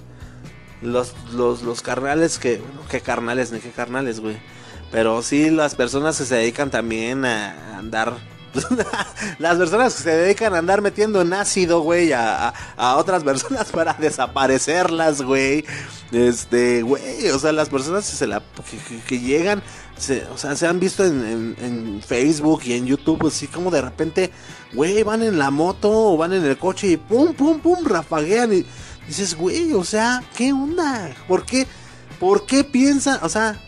los, 0.83 1.15
los, 1.33 1.63
los 1.63 1.83
carnales 1.83 2.39
que, 2.39 2.59
bueno, 2.59 2.83
qué 2.89 3.01
carnales, 3.01 3.53
ni 3.53 3.61
qué 3.61 3.71
carnales, 3.71 4.21
güey. 4.21 4.37
Pero 4.91 5.23
sí, 5.23 5.51
las 5.51 5.75
personas 5.75 6.19
que 6.19 6.25
se 6.25 6.35
dedican 6.37 6.71
también 6.71 7.25
a 7.25 7.79
andar. 7.79 8.15
las 9.39 9.57
personas 9.57 9.95
que 9.95 10.03
se 10.03 10.11
dedican 10.11 10.55
a 10.55 10.59
andar 10.59 10.83
metiendo 10.83 11.23
en 11.23 11.33
ácido, 11.33 11.81
güey, 11.81 12.13
a, 12.13 12.53
a, 12.77 12.97
otras 12.99 13.25
personas 13.25 13.69
para 13.73 13.95
desaparecerlas, 13.95 15.23
güey. 15.23 15.65
Este, 16.11 16.83
güey, 16.83 17.31
o 17.31 17.39
sea, 17.39 17.53
las 17.53 17.71
personas 17.71 18.11
que, 18.11 18.15
se 18.15 18.27
la, 18.27 18.43
que, 19.09 19.19
llegan, 19.19 19.63
se, 19.97 20.27
o 20.27 20.37
sea, 20.37 20.55
se 20.57 20.67
han 20.67 20.79
visto 20.79 21.07
en, 21.07 21.57
en, 21.59 22.03
Facebook 22.07 22.61
y 22.67 22.75
en 22.75 22.85
YouTube, 22.85 23.27
así 23.29 23.47
como 23.47 23.71
de 23.71 23.81
repente, 23.81 24.31
güey, 24.75 25.03
van 25.03 25.23
en 25.23 25.39
la 25.39 25.51
moto 25.51 25.91
o 25.91 26.19
van 26.19 26.35
en 26.35 26.45
el 26.45 26.59
coche 26.59 26.89
y 26.89 26.97
pum, 26.99 27.33
pum, 27.33 27.61
pum, 27.61 27.83
rafaguean 27.87 28.53
y 28.53 28.67
Dices, 29.07 29.37
güey, 29.37 29.73
o 29.73 29.85
sea, 29.85 30.23
¿qué 30.37 30.53
onda? 30.53 31.15
¿Por 31.29 31.45
qué? 31.45 31.67
¿Por 32.21 32.47
qué 32.47 32.65
piensan? 32.65 33.19
O 33.23 33.29
sea, 33.29 33.61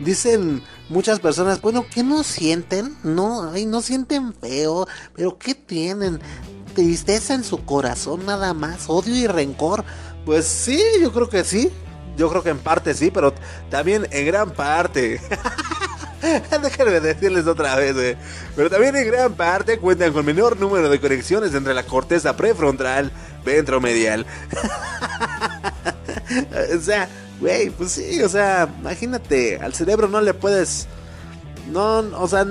dicen 0.00 0.62
muchas 0.88 1.20
personas, 1.20 1.60
bueno, 1.60 1.84
¿qué 1.92 2.02
no 2.02 2.22
sienten? 2.22 2.96
No, 3.02 3.50
ay, 3.50 3.66
no 3.66 3.82
sienten 3.82 4.32
feo, 4.32 4.86
pero 5.14 5.38
¿qué 5.38 5.54
tienen? 5.54 6.20
Tristeza 6.74 7.34
en 7.34 7.44
su 7.44 7.64
corazón 7.64 8.24
nada 8.26 8.54
más, 8.54 8.84
odio 8.88 9.14
y 9.14 9.26
rencor. 9.26 9.84
Pues 10.24 10.46
sí, 10.46 10.82
yo 11.00 11.12
creo 11.12 11.28
que 11.28 11.44
sí. 11.44 11.70
Yo 12.16 12.28
creo 12.28 12.42
que 12.42 12.50
en 12.50 12.58
parte 12.58 12.94
sí, 12.94 13.12
pero 13.12 13.32
también 13.70 14.06
en 14.10 14.26
gran 14.26 14.50
parte. 14.50 15.20
Déjenme 16.62 17.00
decirles 17.00 17.46
otra 17.46 17.76
vez, 17.76 17.94
güey. 17.94 18.16
Pero 18.56 18.68
también 18.68 18.96
en 18.96 19.06
gran 19.06 19.34
parte 19.34 19.78
cuentan 19.78 20.12
con 20.12 20.26
menor 20.26 20.58
número 20.58 20.88
de 20.88 21.00
conexiones 21.00 21.54
entre 21.54 21.74
la 21.74 21.84
corteza 21.84 22.36
prefrontal 22.36 23.12
ventromedial. 23.54 24.26
o 26.76 26.80
sea, 26.80 27.08
güey, 27.40 27.70
pues 27.70 27.92
sí, 27.92 28.22
o 28.22 28.28
sea, 28.28 28.68
imagínate, 28.80 29.56
al 29.56 29.74
cerebro 29.74 30.08
no 30.08 30.20
le 30.20 30.34
puedes. 30.34 30.86
No, 31.72 31.98
o 31.98 32.28
sea, 32.28 32.46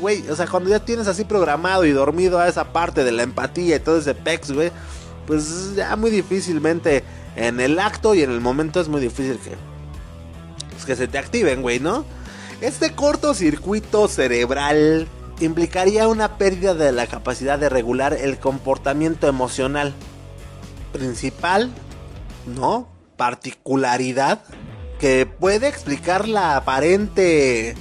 güey, 0.00 0.28
o 0.28 0.36
sea, 0.36 0.46
cuando 0.46 0.70
ya 0.70 0.80
tienes 0.80 1.08
así 1.08 1.24
programado 1.24 1.84
y 1.84 1.90
dormido 1.90 2.38
a 2.38 2.48
esa 2.48 2.72
parte 2.72 3.04
de 3.04 3.12
la 3.12 3.22
empatía 3.22 3.76
y 3.76 3.80
todo 3.80 3.98
ese 3.98 4.14
pex, 4.14 4.52
güey, 4.52 4.70
pues 5.26 5.74
ya 5.74 5.96
muy 5.96 6.10
difícilmente 6.10 7.02
en 7.34 7.60
el 7.60 7.78
acto 7.78 8.14
y 8.14 8.22
en 8.22 8.30
el 8.30 8.40
momento 8.40 8.80
es 8.80 8.88
muy 8.88 9.00
difícil 9.00 9.38
que, 9.38 9.56
pues 10.70 10.84
que 10.84 10.96
se 10.96 11.08
te 11.08 11.18
activen, 11.18 11.62
güey, 11.62 11.80
¿no? 11.80 12.04
Este 12.60 12.92
cortocircuito 12.92 14.08
cerebral 14.08 15.08
implicaría 15.40 16.08
una 16.08 16.38
pérdida 16.38 16.74
de 16.74 16.92
la 16.92 17.06
capacidad 17.06 17.58
de 17.58 17.68
regular 17.68 18.14
el 18.14 18.38
comportamiento 18.38 19.28
emocional 19.28 19.92
principal, 20.96 21.70
¿no? 22.46 22.88
Particularidad 23.16 24.42
que 24.98 25.26
puede 25.26 25.68
explicar 25.68 26.28
la 26.28 26.56
aparente 26.56 27.74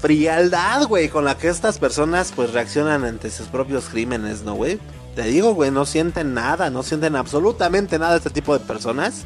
frialdad, 0.00 0.86
güey, 0.86 1.08
con 1.08 1.24
la 1.24 1.36
que 1.36 1.48
estas 1.48 1.78
personas 1.78 2.32
pues 2.34 2.52
reaccionan 2.52 3.04
ante 3.04 3.30
sus 3.30 3.48
propios 3.48 3.88
crímenes, 3.88 4.42
¿no, 4.42 4.54
güey? 4.54 4.80
Te 5.14 5.22
digo, 5.22 5.54
güey, 5.54 5.70
no 5.70 5.84
sienten 5.84 6.34
nada, 6.34 6.70
no 6.70 6.82
sienten 6.82 7.16
absolutamente 7.16 7.98
nada 7.98 8.16
este 8.16 8.30
tipo 8.30 8.58
de 8.58 8.64
personas. 8.64 9.24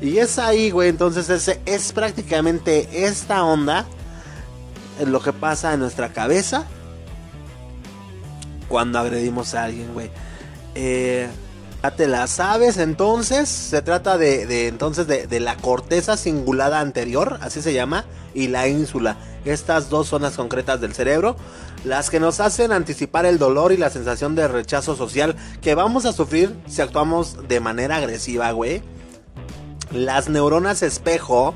Y 0.00 0.18
es 0.18 0.38
ahí, 0.38 0.70
güey, 0.70 0.88
entonces 0.88 1.28
ese 1.30 1.60
es 1.66 1.92
prácticamente 1.92 3.06
esta 3.06 3.44
onda 3.44 3.86
en 5.00 5.10
lo 5.10 5.20
que 5.20 5.32
pasa 5.32 5.74
en 5.74 5.80
nuestra 5.80 6.12
cabeza 6.12 6.66
cuando 8.68 8.98
agredimos 8.98 9.54
a 9.54 9.64
alguien, 9.64 9.92
güey. 9.92 10.10
Eh, 10.74 11.28
te 11.92 12.08
la 12.08 12.26
sabes, 12.26 12.78
entonces 12.78 13.48
se 13.48 13.82
trata 13.82 14.18
de, 14.18 14.66
entonces 14.68 15.06
de, 15.06 15.40
la 15.40 15.56
corteza 15.56 16.16
cingulada 16.16 16.80
anterior, 16.80 17.38
así 17.42 17.62
se 17.62 17.72
llama, 17.72 18.04
y 18.34 18.48
la 18.48 18.66
ínsula. 18.68 19.16
Estas 19.44 19.88
dos 19.90 20.08
zonas 20.08 20.34
concretas 20.36 20.80
del 20.80 20.94
cerebro, 20.94 21.36
las 21.84 22.10
que 22.10 22.18
nos 22.18 22.40
hacen 22.40 22.72
anticipar 22.72 23.26
el 23.26 23.38
dolor 23.38 23.72
y 23.72 23.76
la 23.76 23.90
sensación 23.90 24.34
de 24.34 24.48
rechazo 24.48 24.96
social 24.96 25.36
que 25.60 25.74
vamos 25.74 26.06
a 26.06 26.12
sufrir 26.12 26.54
si 26.66 26.82
actuamos 26.82 27.46
de 27.46 27.60
manera 27.60 27.96
agresiva, 27.96 28.50
güey. 28.50 28.82
Las 29.92 30.28
neuronas 30.28 30.82
espejo 30.82 31.54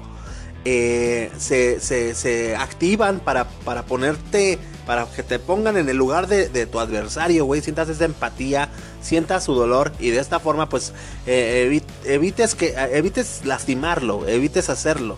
eh, 0.65 1.33
se, 1.39 1.81
se, 1.81 2.57
activan 2.57 3.19
para, 3.19 3.45
para 3.65 3.83
ponerte 3.83 4.59
para 4.91 5.07
que 5.07 5.23
te 5.23 5.39
pongan 5.39 5.77
en 5.77 5.89
el 5.89 5.97
lugar 5.97 6.27
de, 6.27 6.67
tu 6.67 6.81
adversario, 6.81 7.45
güey, 7.45 7.61
sientas 7.61 7.89
esa 7.89 8.07
empatía, 8.07 8.69
sientas 9.01 9.45
su 9.45 9.55
dolor 9.55 9.93
y 9.99 10.11
de 10.11 10.21
esta 10.21 10.41
forma 10.41 10.69
pues 10.69 10.93
eh, 11.27 11.83
evites 12.05 12.55
que 12.55 12.69
eh, 12.69 12.91
evites 12.93 13.43
lastimarlo, 13.45 14.27
evites 14.27 14.71
hacerlo. 14.71 15.17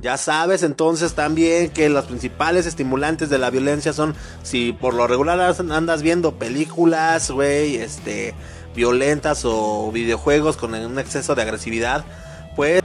Ya 0.00 0.16
sabes 0.16 0.62
entonces 0.62 1.12
también 1.12 1.70
que 1.70 1.90
los 1.90 2.06
principales 2.06 2.64
estimulantes 2.64 3.28
de 3.28 3.38
la 3.38 3.50
violencia 3.50 3.92
son 3.92 4.14
si 4.42 4.72
por 4.72 4.94
lo 4.94 5.06
regular 5.06 5.54
andas 5.70 6.02
viendo 6.02 6.32
películas, 6.32 7.30
güey, 7.30 7.76
este 7.76 8.34
violentas 8.74 9.42
o 9.44 9.90
videojuegos 9.92 10.56
con 10.56 10.74
un 10.74 10.98
exceso 10.98 11.34
de 11.34 11.42
agresividad, 11.42 12.04
pues 12.56 12.82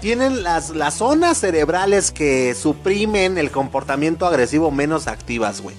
tienen 0.00 0.42
las, 0.42 0.70
las 0.70 0.94
zonas 0.94 1.38
cerebrales 1.38 2.10
que 2.10 2.54
suprimen 2.54 3.38
el 3.38 3.50
comportamiento 3.50 4.26
agresivo 4.26 4.70
menos 4.70 5.06
activas, 5.06 5.60
güey. 5.60 5.76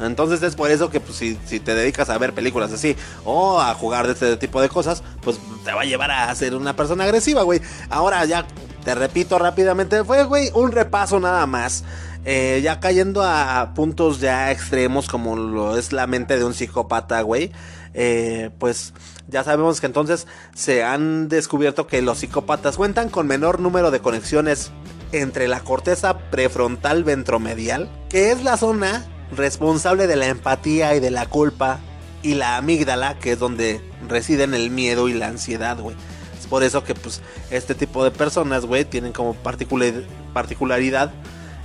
Entonces 0.00 0.42
es 0.42 0.56
por 0.56 0.70
eso 0.70 0.90
que 0.90 1.00
pues, 1.00 1.16
si, 1.16 1.38
si, 1.46 1.60
te 1.60 1.74
dedicas 1.74 2.10
a 2.10 2.18
ver 2.18 2.32
películas 2.32 2.72
así 2.72 2.96
o 3.24 3.60
a 3.60 3.74
jugar 3.74 4.06
de 4.06 4.14
este 4.14 4.36
tipo 4.36 4.60
de 4.60 4.68
cosas, 4.68 5.02
pues 5.20 5.38
te 5.64 5.72
va 5.72 5.82
a 5.82 5.84
llevar 5.84 6.10
a 6.10 6.34
ser 6.34 6.54
una 6.54 6.74
persona 6.74 7.04
agresiva, 7.04 7.42
güey. 7.42 7.60
Ahora 7.90 8.24
ya 8.24 8.46
Te 8.84 8.96
repito 8.96 9.38
rápidamente, 9.38 10.02
fue, 10.02 10.24
güey, 10.24 10.50
un 10.54 10.72
repaso 10.72 11.20
nada 11.20 11.46
más. 11.46 11.84
Eh, 12.24 12.60
ya 12.62 12.78
cayendo 12.78 13.22
a 13.22 13.72
puntos 13.74 14.20
ya 14.20 14.52
extremos 14.52 15.08
como 15.08 15.34
lo 15.36 15.76
es 15.76 15.92
la 15.92 16.06
mente 16.06 16.36
de 16.36 16.44
un 16.44 16.54
psicópata, 16.54 17.20
güey. 17.22 17.52
Eh, 17.94 18.50
pues 18.58 18.92
ya 19.28 19.44
sabemos 19.44 19.80
que 19.80 19.86
entonces 19.86 20.26
se 20.54 20.82
han 20.82 21.28
descubierto 21.28 21.86
que 21.86 22.02
los 22.02 22.18
psicópatas 22.18 22.76
cuentan 22.76 23.08
con 23.08 23.26
menor 23.26 23.60
número 23.60 23.90
de 23.90 24.00
conexiones 24.00 24.70
entre 25.12 25.46
la 25.46 25.60
corteza 25.60 26.18
prefrontal 26.30 27.04
ventromedial, 27.04 27.90
que 28.08 28.30
es 28.30 28.42
la 28.42 28.56
zona 28.56 29.04
responsable 29.36 30.06
de 30.06 30.16
la 30.16 30.26
empatía 30.26 30.94
y 30.94 31.00
de 31.00 31.10
la 31.10 31.26
culpa, 31.26 31.80
y 32.22 32.34
la 32.34 32.56
amígdala, 32.56 33.18
que 33.18 33.32
es 33.32 33.38
donde 33.38 33.80
residen 34.08 34.54
el 34.54 34.70
miedo 34.70 35.08
y 35.08 35.12
la 35.12 35.28
ansiedad, 35.28 35.78
güey. 35.78 35.96
Es 36.38 36.46
por 36.46 36.62
eso 36.62 36.84
que 36.84 36.94
pues 36.94 37.20
este 37.50 37.74
tipo 37.74 38.04
de 38.04 38.10
personas, 38.10 38.64
güey, 38.64 38.84
tienen 38.84 39.12
como 39.12 39.34
particularidad, 39.34 41.12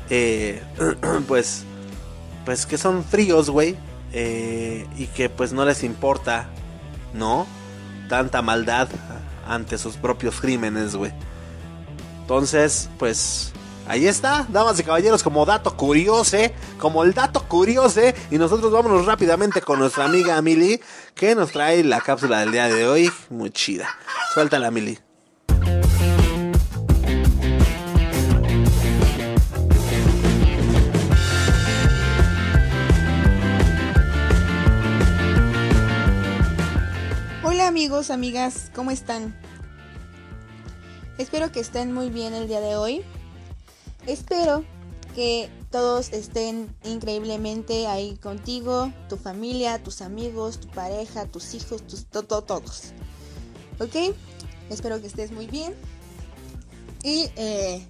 eh, 0.09 0.61
pues, 1.27 1.63
pues 2.45 2.65
que 2.65 2.77
son 2.77 3.03
fríos, 3.03 3.49
güey, 3.49 3.75
eh, 4.13 4.87
y 4.97 5.07
que 5.07 5.29
pues 5.29 5.53
no 5.53 5.65
les 5.65 5.83
importa, 5.83 6.49
¿no? 7.13 7.45
Tanta 8.09 8.41
maldad 8.41 8.87
ante 9.47 9.77
sus 9.77 9.95
propios 9.95 10.41
crímenes, 10.41 10.95
güey. 10.95 11.11
Entonces, 12.21 12.89
pues 12.97 13.53
Ahí 13.89 14.05
está, 14.05 14.45
damas 14.49 14.77
y 14.81 14.83
caballeros, 14.83 15.23
como 15.23 15.45
dato 15.45 15.77
curioso, 15.77 16.35
como 16.77 17.05
el 17.05 17.13
dato 17.13 17.47
curioso. 17.47 18.01
Y 18.29 18.37
nosotros 18.37 18.69
vámonos 18.69 19.05
rápidamente 19.05 19.61
con 19.61 19.79
nuestra 19.79 20.03
amiga 20.03 20.41
Mili, 20.41 20.81
que 21.15 21.35
nos 21.35 21.53
trae 21.53 21.85
la 21.85 22.01
cápsula 22.01 22.41
del 22.41 22.51
día 22.51 22.67
de 22.67 22.85
hoy. 22.85 23.09
Muy 23.29 23.49
chida. 23.49 23.87
Suéltala, 24.33 24.71
Mili. 24.71 24.99
Hola 37.41 37.69
amigos, 37.69 38.11
amigas, 38.11 38.69
¿cómo 38.75 38.91
están? 38.91 39.33
Espero 41.17 41.53
que 41.53 41.61
estén 41.61 41.93
muy 41.93 42.09
bien 42.09 42.33
el 42.33 42.49
día 42.49 42.59
de 42.59 42.75
hoy. 42.75 43.05
Espero 44.07 44.63
que 45.15 45.49
todos 45.69 46.13
estén 46.13 46.73
increíblemente 46.85 47.87
ahí 47.87 48.15
contigo, 48.15 48.93
tu 49.09 49.17
familia, 49.17 49.83
tus 49.83 50.01
amigos, 50.01 50.61
tu 50.61 50.69
pareja, 50.69 51.25
tus 51.25 51.53
hijos, 51.53 51.85
tus 51.85 52.05
todos. 52.05 52.93
¿Ok? 53.79 54.15
Espero 54.69 55.01
que 55.01 55.07
estés 55.07 55.31
muy 55.31 55.47
bien. 55.47 55.75
Y 57.03 57.29
eh, 57.35 57.85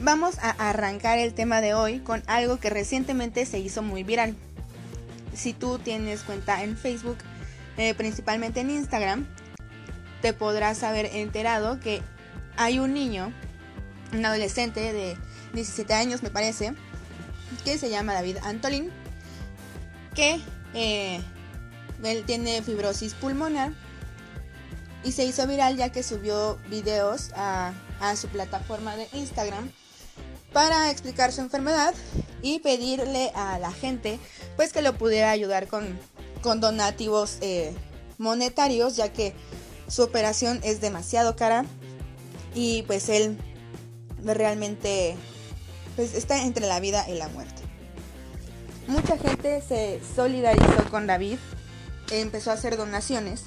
vamos 0.00 0.38
a 0.40 0.50
arrancar 0.50 1.20
el 1.20 1.34
tema 1.34 1.60
de 1.60 1.74
hoy 1.74 2.00
con 2.00 2.24
algo 2.26 2.58
que 2.58 2.68
recientemente 2.68 3.46
se 3.46 3.60
hizo 3.60 3.82
muy 3.82 4.02
viral. 4.02 4.34
Si 5.34 5.52
tú 5.52 5.78
tienes 5.78 6.22
cuenta 6.22 6.64
en 6.64 6.76
Facebook, 6.76 7.18
eh, 7.76 7.94
principalmente 7.94 8.58
en 8.60 8.70
Instagram, 8.70 9.28
te 10.20 10.32
podrás 10.32 10.82
haber 10.82 11.06
enterado 11.06 11.78
que 11.78 12.02
hay 12.56 12.80
un 12.80 12.92
niño 12.92 13.32
un 14.12 14.24
adolescente 14.24 14.92
de 14.92 15.16
17 15.54 15.92
años 15.94 16.22
me 16.22 16.30
parece, 16.30 16.74
que 17.64 17.78
se 17.78 17.90
llama 17.90 18.14
David 18.14 18.38
Antolín, 18.42 18.90
que 20.14 20.40
eh, 20.74 21.20
él 22.02 22.24
tiene 22.24 22.62
fibrosis 22.62 23.14
pulmonar 23.14 23.72
y 25.04 25.12
se 25.12 25.24
hizo 25.24 25.46
viral 25.46 25.76
ya 25.76 25.90
que 25.90 26.02
subió 26.02 26.58
videos 26.68 27.30
a, 27.34 27.72
su 28.14 28.28
plataforma 28.28 28.94
de 28.94 29.08
Instagram 29.14 29.70
para 30.52 30.90
explicar 30.90 31.32
su 31.32 31.40
enfermedad 31.40 31.94
y 32.42 32.58
pedirle 32.58 33.32
a 33.34 33.58
la 33.58 33.72
gente 33.72 34.18
pues 34.56 34.72
que 34.72 34.82
lo 34.82 34.98
pudiera 34.98 35.30
ayudar 35.30 35.66
con, 35.66 35.98
con 36.42 36.60
donativos 36.60 37.38
eh, 37.40 37.74
monetarios 38.18 38.96
ya 38.96 39.12
que 39.12 39.34
su 39.88 40.02
operación 40.02 40.60
es 40.62 40.80
demasiado 40.82 41.36
cara 41.36 41.64
y 42.54 42.82
pues 42.82 43.08
él 43.08 43.38
realmente 44.34 45.16
pues, 45.96 46.14
está 46.14 46.42
entre 46.42 46.66
la 46.66 46.80
vida 46.80 47.08
y 47.08 47.14
la 47.14 47.28
muerte. 47.28 47.62
Mucha 48.86 49.18
gente 49.18 49.62
se 49.62 50.00
solidarizó 50.14 50.88
con 50.90 51.06
David, 51.06 51.38
empezó 52.10 52.50
a 52.50 52.54
hacer 52.54 52.76
donaciones. 52.76 53.44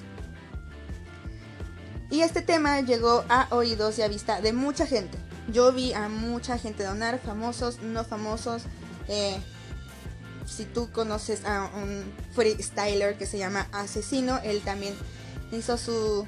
Y 2.12 2.22
este 2.22 2.42
tema 2.42 2.82
llegó 2.82 3.24
a 3.30 3.48
oídos 3.52 4.00
y 4.00 4.02
a 4.02 4.08
vista 4.08 4.42
de 4.42 4.52
mucha 4.52 4.86
gente. 4.86 5.18
Yo 5.52 5.72
vi 5.72 5.94
a 5.94 6.10
mucha 6.10 6.58
gente 6.58 6.84
donar, 6.84 7.20
famosos, 7.20 7.82
no 7.82 8.04
famosos. 8.04 8.63
Eh, 9.08 9.39
si 10.46 10.65
tú 10.65 10.92
conoces 10.92 11.46
a 11.46 11.70
un 11.76 12.04
freestyler 12.34 13.18
que 13.18 13.26
se 13.26 13.38
llama 13.38 13.68
Asesino, 13.72 14.39
él 14.44 14.62
también 14.62 14.96
hizo 15.52 15.78
su, 15.78 16.26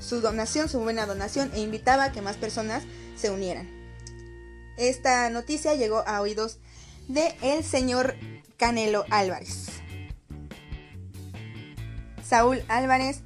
su 0.00 0.20
donación, 0.20 0.68
su 0.68 0.78
buena 0.78 1.06
donación, 1.06 1.50
e 1.54 1.60
invitaba 1.60 2.04
a 2.04 2.12
que 2.12 2.22
más 2.22 2.36
personas 2.36 2.84
se 3.16 3.30
unieran. 3.30 3.75
Esta 4.76 5.30
noticia 5.30 5.74
llegó 5.74 6.02
a 6.06 6.20
oídos 6.20 6.58
de 7.08 7.34
el 7.42 7.64
señor 7.64 8.14
Canelo 8.58 9.04
Álvarez. 9.10 9.68
Saúl 12.22 12.62
Álvarez 12.68 13.22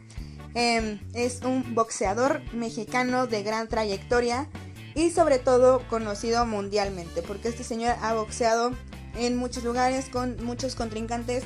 em, 0.55 1.01
es 1.15 1.41
un 1.43 1.75
boxeador 1.75 2.43
mexicano 2.53 3.27
de 3.27 3.43
gran 3.43 3.67
trayectoria 3.67 4.49
y 4.95 5.11
sobre 5.11 5.39
todo 5.39 5.87
conocido 5.89 6.47
mundialmente, 6.47 7.23
porque 7.23 7.49
este 7.49 7.65
señor 7.65 7.97
ha 8.01 8.15
boxeado 8.15 8.73
en 9.17 9.37
muchos 9.37 9.65
lugares 9.65 10.09
con 10.09 10.45
muchos 10.45 10.75
contrincantes 10.75 11.45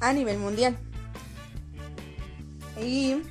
a 0.00 0.12
nivel 0.12 0.38
mundial. 0.38 0.76
Y 2.82 3.22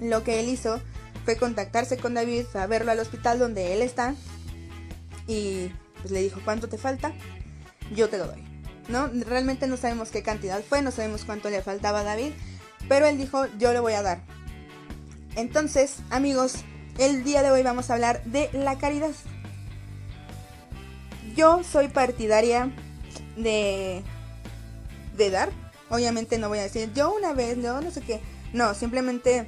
lo 0.00 0.22
que 0.22 0.40
él 0.40 0.48
hizo 0.48 0.80
fue 1.24 1.36
contactarse 1.36 1.96
con 1.96 2.14
David, 2.14 2.44
a 2.54 2.66
verlo 2.66 2.90
al 2.90 2.98
hospital 2.98 3.38
donde 3.38 3.72
él 3.72 3.82
está 3.82 4.14
y 5.30 5.72
pues 6.00 6.10
le 6.10 6.22
dijo, 6.22 6.40
¿cuánto 6.44 6.68
te 6.68 6.78
falta? 6.78 7.12
Yo 7.94 8.08
te 8.08 8.18
lo 8.18 8.26
doy. 8.26 8.42
¿No? 8.88 9.08
Realmente 9.08 9.66
no 9.66 9.76
sabemos 9.76 10.10
qué 10.10 10.22
cantidad 10.22 10.62
fue, 10.62 10.82
no 10.82 10.90
sabemos 10.90 11.24
cuánto 11.24 11.48
le 11.48 11.62
faltaba 11.62 12.00
a 12.00 12.04
David, 12.04 12.32
pero 12.88 13.06
él 13.06 13.18
dijo, 13.18 13.46
yo 13.58 13.72
le 13.72 13.80
voy 13.80 13.92
a 13.92 14.02
dar. 14.02 14.22
Entonces, 15.36 15.98
amigos, 16.10 16.54
el 16.98 17.22
día 17.22 17.42
de 17.42 17.52
hoy 17.52 17.62
vamos 17.62 17.90
a 17.90 17.94
hablar 17.94 18.24
de 18.24 18.50
la 18.52 18.78
caridad. 18.78 19.12
Yo 21.36 21.62
soy 21.62 21.88
partidaria 21.88 22.70
de 23.36 24.02
de 25.16 25.30
dar. 25.30 25.50
Obviamente 25.88 26.38
no 26.38 26.48
voy 26.48 26.58
a 26.58 26.62
decir 26.62 26.90
yo 26.94 27.14
una 27.14 27.32
vez, 27.32 27.56
no, 27.56 27.80
no 27.80 27.90
sé 27.90 28.00
qué. 28.00 28.20
No, 28.52 28.74
simplemente 28.74 29.46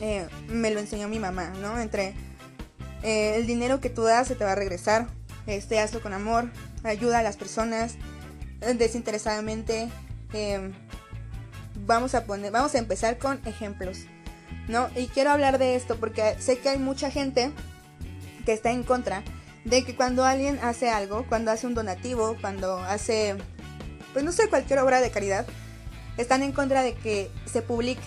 eh, 0.00 0.26
me 0.48 0.70
lo 0.70 0.80
enseñó 0.80 1.08
mi 1.08 1.18
mamá, 1.18 1.52
¿no? 1.60 1.78
Entre 1.78 2.14
eh, 3.06 3.36
el 3.36 3.46
dinero 3.46 3.80
que 3.80 3.88
tú 3.88 4.02
das 4.02 4.26
se 4.26 4.34
te 4.34 4.44
va 4.44 4.52
a 4.52 4.56
regresar. 4.56 5.06
Este, 5.46 5.78
hazlo 5.78 6.02
con 6.02 6.12
amor, 6.12 6.50
ayuda 6.82 7.20
a 7.20 7.22
las 7.22 7.36
personas 7.36 7.94
eh, 8.60 8.74
desinteresadamente. 8.74 9.88
Em, 10.32 10.72
vamos 11.86 12.16
a 12.16 12.24
poner, 12.24 12.50
vamos 12.50 12.74
a 12.74 12.78
empezar 12.78 13.18
con 13.18 13.40
ejemplos, 13.46 14.00
¿no? 14.66 14.88
Y 14.96 15.06
quiero 15.06 15.30
hablar 15.30 15.58
de 15.58 15.76
esto 15.76 15.96
porque 16.00 16.34
sé 16.40 16.58
que 16.58 16.68
hay 16.68 16.78
mucha 16.78 17.08
gente 17.08 17.52
que 18.44 18.52
está 18.52 18.72
en 18.72 18.82
contra 18.82 19.22
de 19.64 19.84
que 19.84 19.94
cuando 19.94 20.24
alguien 20.24 20.58
hace 20.60 20.90
algo, 20.90 21.24
cuando 21.28 21.52
hace 21.52 21.68
un 21.68 21.74
donativo, 21.74 22.36
cuando 22.40 22.78
hace, 22.78 23.36
pues 24.14 24.24
no 24.24 24.32
sé, 24.32 24.48
cualquier 24.48 24.80
obra 24.80 25.00
de 25.00 25.12
caridad, 25.12 25.46
están 26.16 26.42
en 26.42 26.50
contra 26.50 26.82
de 26.82 26.94
que 26.94 27.30
se 27.44 27.62
publique 27.62 28.02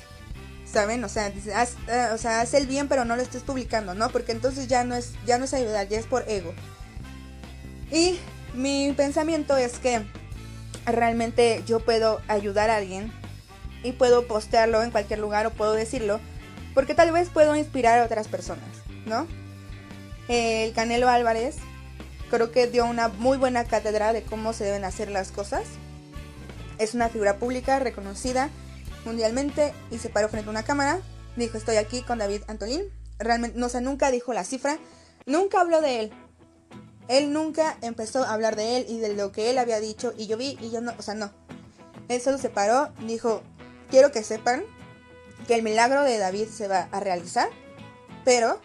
¿saben? 0.71 1.03
O 1.03 1.09
sea, 1.09 1.31
haz, 1.55 1.75
eh, 1.87 2.09
o 2.13 2.17
sea, 2.17 2.41
haz 2.41 2.53
el 2.53 2.67
bien 2.67 2.87
pero 2.87 3.05
no 3.05 3.15
lo 3.15 3.21
estés 3.21 3.43
publicando, 3.43 3.93
¿no? 3.93 4.09
Porque 4.09 4.31
entonces 4.31 4.67
ya 4.67 4.83
no 4.83 4.95
es, 4.95 5.13
ya 5.25 5.37
no 5.37 5.45
es 5.45 5.53
ayudar, 5.53 5.87
ya 5.87 5.99
es 5.99 6.05
por 6.05 6.29
ego. 6.29 6.53
Y 7.91 8.19
mi 8.53 8.93
pensamiento 8.95 9.57
es 9.57 9.79
que 9.79 10.01
realmente 10.85 11.63
yo 11.65 11.79
puedo 11.79 12.21
ayudar 12.27 12.69
a 12.69 12.77
alguien 12.77 13.11
y 13.83 13.93
puedo 13.93 14.27
postearlo 14.27 14.83
en 14.83 14.91
cualquier 14.91 15.19
lugar 15.19 15.45
o 15.47 15.51
puedo 15.51 15.73
decirlo 15.73 16.19
porque 16.73 16.95
tal 16.95 17.11
vez 17.11 17.29
puedo 17.29 17.55
inspirar 17.55 17.99
a 17.99 18.05
otras 18.05 18.27
personas, 18.27 18.69
¿no? 19.05 19.27
El 20.27 20.71
Canelo 20.73 21.09
Álvarez 21.09 21.57
creo 22.29 22.51
que 22.51 22.67
dio 22.67 22.85
una 22.85 23.07
muy 23.07 23.37
buena 23.37 23.65
cátedra 23.65 24.13
de 24.13 24.21
cómo 24.21 24.53
se 24.53 24.65
deben 24.65 24.85
hacer 24.85 25.09
las 25.09 25.31
cosas. 25.31 25.63
Es 26.77 26.93
una 26.93 27.09
figura 27.09 27.37
pública 27.37 27.79
reconocida 27.79 28.49
mundialmente 29.05 29.73
y 29.91 29.97
se 29.97 30.09
paró 30.09 30.29
frente 30.29 30.47
a 30.47 30.51
una 30.51 30.63
cámara. 30.63 30.99
Dijo, 31.35 31.57
estoy 31.57 31.77
aquí 31.77 32.01
con 32.01 32.19
David 32.19 32.43
Antolín. 32.47 32.83
Realmente, 33.17 33.57
no 33.59 33.69
sé, 33.69 33.81
nunca 33.81 34.11
dijo 34.11 34.33
la 34.33 34.43
cifra. 34.43 34.79
Nunca 35.25 35.61
habló 35.61 35.81
de 35.81 35.99
él. 35.99 36.11
Él 37.07 37.33
nunca 37.33 37.77
empezó 37.81 38.23
a 38.23 38.33
hablar 38.33 38.55
de 38.55 38.77
él 38.77 38.85
y 38.87 38.99
de 38.99 39.15
lo 39.15 39.31
que 39.31 39.49
él 39.49 39.57
había 39.57 39.79
dicho. 39.79 40.13
Y 40.17 40.27
yo 40.27 40.37
vi 40.37 40.57
y 40.61 40.69
yo 40.69 40.81
no, 40.81 40.93
o 40.97 41.01
sea, 41.01 41.15
no. 41.15 41.31
Él 42.07 42.21
solo 42.21 42.37
se 42.37 42.49
paró, 42.49 42.89
dijo, 43.05 43.41
quiero 43.89 44.11
que 44.11 44.23
sepan 44.23 44.63
que 45.47 45.55
el 45.55 45.63
milagro 45.63 46.03
de 46.03 46.17
David 46.17 46.47
se 46.47 46.67
va 46.67 46.87
a 46.91 46.99
realizar. 46.99 47.49
Pero 48.25 48.59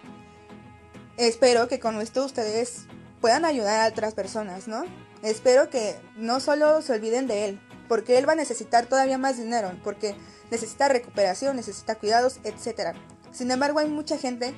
espero 1.16 1.68
que 1.68 1.81
con 1.81 2.01
esto 2.01 2.25
ustedes 2.25 2.87
puedan 3.20 3.44
ayudar 3.44 3.81
a 3.81 3.90
otras 3.90 4.14
personas, 4.14 4.68
¿no? 4.68 4.85
Espero 5.23 5.70
que 5.70 5.97
no 6.16 6.40
solo 6.40 6.83
se 6.83 6.92
olviden 6.92 7.27
de 7.27 7.47
él, 7.47 7.61
porque 7.88 8.18
él 8.18 8.29
va 8.29 8.33
a 8.33 8.37
necesitar 8.37 8.87
todavía 8.87 9.18
más 9.18 9.37
dinero, 9.37 9.73
porque 9.83 10.14
necesita 10.51 10.88
recuperación, 10.88 11.57
necesita 11.57 11.97
cuidados, 11.97 12.40
etc. 12.44 12.97
Sin 13.33 13.51
embargo, 13.51 13.79
hay 13.79 13.88
mucha 13.88 14.18
gente 14.18 14.55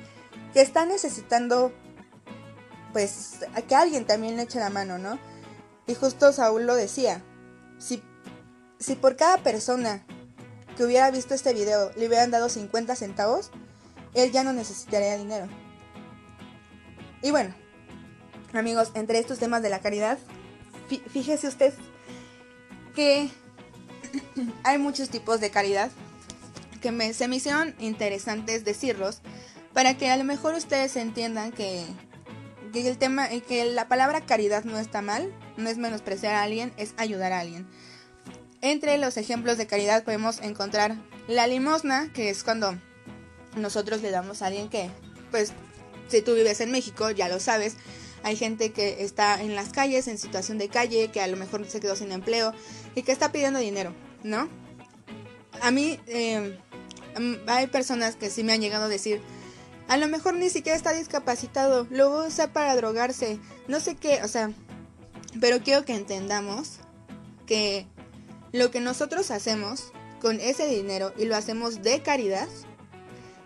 que 0.53 0.61
está 0.61 0.85
necesitando, 0.85 1.73
pues, 2.93 3.39
a 3.53 3.61
que 3.61 3.75
alguien 3.75 4.05
también 4.05 4.37
le 4.37 4.43
eche 4.43 4.59
la 4.59 4.69
mano, 4.69 4.97
¿no? 4.97 5.19
Y 5.87 5.95
justo 5.95 6.31
Saúl 6.33 6.65
lo 6.65 6.75
decía, 6.75 7.23
si, 7.77 8.03
si 8.79 8.95
por 8.95 9.15
cada 9.15 9.37
persona 9.37 10.05
que 10.75 10.83
hubiera 10.83 11.09
visto 11.11 11.33
este 11.33 11.53
video 11.53 11.91
le 11.95 12.07
hubieran 12.07 12.31
dado 12.31 12.49
50 12.49 12.95
centavos, 12.95 13.51
él 14.13 14.31
ya 14.31 14.43
no 14.43 14.53
necesitaría 14.53 15.17
dinero. 15.17 15.47
Y 17.21 17.31
bueno, 17.31 17.55
amigos, 18.53 18.91
entre 18.93 19.19
estos 19.19 19.39
temas 19.39 19.61
de 19.63 19.69
la 19.69 19.79
caridad, 19.79 20.17
fíjese 21.09 21.47
usted 21.47 21.73
que 22.97 23.29
hay 24.63 24.79
muchos 24.79 25.09
tipos 25.09 25.39
de 25.39 25.51
caridad 25.51 25.91
que 26.81 26.91
me, 26.91 27.13
se 27.13 27.27
me 27.27 27.35
hicieron 27.35 27.75
interesantes 27.77 28.65
decirlos 28.65 29.21
para 29.71 29.95
que 29.95 30.09
a 30.09 30.17
lo 30.17 30.23
mejor 30.23 30.55
ustedes 30.55 30.95
entiendan 30.95 31.51
que, 31.51 31.85
que 32.73 32.89
el 32.89 32.97
tema, 32.97 33.29
que 33.47 33.65
la 33.65 33.87
palabra 33.87 34.21
caridad 34.21 34.63
no 34.63 34.79
está 34.79 35.03
mal, 35.03 35.31
no 35.57 35.69
es 35.69 35.77
menospreciar 35.77 36.33
a 36.33 36.41
alguien, 36.41 36.73
es 36.77 36.95
ayudar 36.97 37.33
a 37.33 37.41
alguien. 37.41 37.67
Entre 38.61 38.97
los 38.97 39.17
ejemplos 39.17 39.59
de 39.59 39.67
caridad 39.67 40.03
podemos 40.03 40.41
encontrar 40.41 40.95
la 41.27 41.45
limosna, 41.45 42.11
que 42.13 42.31
es 42.31 42.43
cuando 42.43 42.79
nosotros 43.55 44.01
le 44.01 44.09
damos 44.09 44.41
a 44.41 44.47
alguien 44.47 44.69
que, 44.69 44.89
pues, 45.29 45.53
si 46.07 46.23
tú 46.23 46.33
vives 46.33 46.61
en 46.61 46.71
México, 46.71 47.11
ya 47.11 47.29
lo 47.29 47.39
sabes, 47.39 47.75
hay 48.23 48.35
gente 48.35 48.71
que 48.71 49.03
está 49.03 49.41
en 49.41 49.55
las 49.55 49.69
calles, 49.69 50.07
en 50.07 50.17
situación 50.17 50.57
de 50.57 50.69
calle, 50.69 51.11
que 51.11 51.21
a 51.21 51.27
lo 51.27 51.37
mejor 51.37 51.65
se 51.67 51.79
quedó 51.79 51.95
sin 51.95 52.11
empleo 52.11 52.53
y 52.97 53.03
que 53.03 53.11
está 53.11 53.31
pidiendo 53.31 53.59
dinero, 53.59 53.93
¿no? 54.23 54.49
A 55.61 55.69
mí 55.69 55.99
eh, 56.07 56.57
hay 57.45 57.67
personas 57.67 58.15
que 58.15 58.31
sí 58.31 58.43
me 58.43 58.53
han 58.53 58.59
llegado 58.59 58.85
a 58.85 58.89
decir, 58.89 59.21
a 59.87 59.97
lo 59.97 60.07
mejor 60.07 60.33
ni 60.33 60.49
siquiera 60.49 60.75
está 60.75 60.93
discapacitado, 60.93 61.85
lo 61.91 62.25
usa 62.25 62.53
para 62.53 62.75
drogarse, 62.75 63.37
no 63.67 63.79
sé 63.79 63.95
qué, 63.97 64.23
o 64.23 64.27
sea, 64.27 64.51
pero 65.39 65.59
quiero 65.59 65.85
que 65.85 65.93
entendamos 65.93 66.79
que 67.45 67.85
lo 68.51 68.71
que 68.71 68.79
nosotros 68.79 69.29
hacemos 69.29 69.93
con 70.19 70.39
ese 70.39 70.65
dinero 70.65 71.13
y 71.19 71.25
lo 71.25 71.35
hacemos 71.35 71.83
de 71.83 72.01
caridad, 72.01 72.47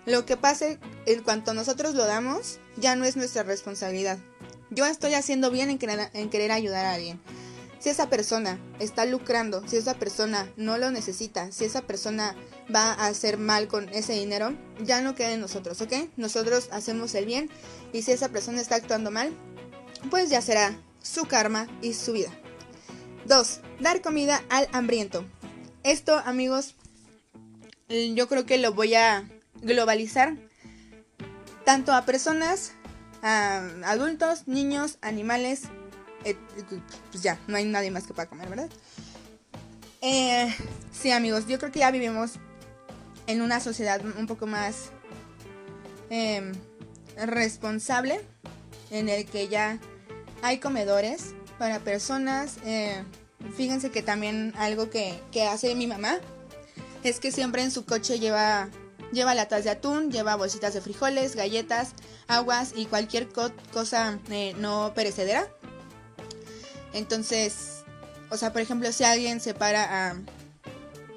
lo 0.05 0.25
que 0.25 0.37
pase 0.37 0.79
en 1.05 1.23
cuanto 1.23 1.53
nosotros 1.53 1.93
lo 1.93 2.05
damos 2.05 2.59
ya 2.77 2.95
no 2.95 3.03
es 3.03 3.17
nuestra 3.17 3.43
responsabilidad. 3.43 4.17
Yo 4.69 4.85
estoy 4.85 5.13
haciendo 5.13 5.51
bien 5.51 5.69
en 5.69 6.29
querer 6.29 6.51
ayudar 6.53 6.85
a 6.85 6.93
alguien. 6.93 7.19
Si 7.81 7.89
esa 7.89 8.09
persona 8.09 8.59
está 8.79 9.05
lucrando, 9.05 9.67
si 9.67 9.75
esa 9.75 9.95
persona 9.95 10.47
no 10.55 10.77
lo 10.77 10.91
necesita, 10.91 11.51
si 11.51 11.65
esa 11.65 11.81
persona 11.81 12.35
va 12.73 12.93
a 12.93 13.07
hacer 13.07 13.39
mal 13.39 13.67
con 13.67 13.89
ese 13.89 14.13
dinero, 14.13 14.55
ya 14.83 15.01
no 15.01 15.15
queda 15.15 15.31
en 15.31 15.41
nosotros, 15.41 15.81
¿ok? 15.81 15.93
Nosotros 16.15 16.69
hacemos 16.71 17.15
el 17.15 17.25
bien 17.25 17.49
y 17.91 18.03
si 18.03 18.11
esa 18.11 18.29
persona 18.29 18.61
está 18.61 18.75
actuando 18.75 19.09
mal, 19.09 19.33
pues 20.11 20.29
ya 20.29 20.43
será 20.43 20.79
su 21.01 21.25
karma 21.25 21.67
y 21.81 21.95
su 21.95 22.13
vida. 22.13 22.29
2. 23.25 23.59
Dar 23.79 24.01
comida 24.01 24.43
al 24.49 24.67
hambriento. 24.73 25.25
Esto, 25.83 26.17
amigos, 26.23 26.75
yo 27.89 28.27
creo 28.27 28.45
que 28.45 28.59
lo 28.59 28.73
voy 28.73 28.93
a 28.93 29.27
globalizar 29.63 30.37
tanto 31.65 31.93
a 31.93 32.05
personas, 32.05 32.73
a 33.23 33.57
adultos, 33.85 34.47
niños, 34.47 34.99
animales. 35.01 35.63
Pues 37.11 37.23
ya, 37.23 37.39
no 37.47 37.57
hay 37.57 37.65
nadie 37.65 37.91
más 37.91 38.05
que 38.05 38.13
pueda 38.13 38.29
comer, 38.29 38.49
¿verdad? 38.49 38.69
Eh, 40.01 40.53
sí, 40.91 41.11
amigos, 41.11 41.47
yo 41.47 41.59
creo 41.59 41.71
que 41.71 41.79
ya 41.79 41.91
vivimos 41.91 42.33
en 43.27 43.41
una 43.41 43.59
sociedad 43.59 44.01
un 44.17 44.27
poco 44.27 44.47
más 44.47 44.91
em, 46.09 46.53
responsable, 47.17 48.21
en 48.89 49.09
el 49.09 49.25
que 49.25 49.47
ya 49.47 49.79
hay 50.41 50.59
comedores 50.59 51.35
para 51.59 51.79
personas. 51.79 52.57
Eh, 52.65 53.03
fíjense 53.55 53.91
que 53.91 54.01
también 54.01 54.53
algo 54.57 54.89
que, 54.89 55.21
hace 55.49 55.75
mi 55.75 55.87
mamá 55.87 56.19
es 57.03 57.19
que 57.19 57.31
siempre 57.31 57.61
en 57.61 57.71
su 57.71 57.85
coche 57.85 58.19
lleva, 58.19 58.69
lleva 59.11 59.35
latas 59.35 59.63
de 59.63 59.69
atún, 59.69 60.11
lleva 60.11 60.35
bolsitas 60.35 60.73
de 60.73 60.81
frijoles, 60.81 61.35
galletas, 61.35 61.93
aguas 62.27 62.73
y 62.75 62.85
cualquier 62.85 63.29
cosa 63.71 64.19
eh, 64.29 64.55
no 64.57 64.93
perecedera. 64.95 65.47
Entonces, 66.93 67.83
o 68.29 68.37
sea, 68.37 68.51
por 68.51 68.61
ejemplo, 68.61 68.91
si 68.91 69.03
alguien 69.03 69.39
se 69.39 69.53
para 69.53 70.09
a... 70.09 70.15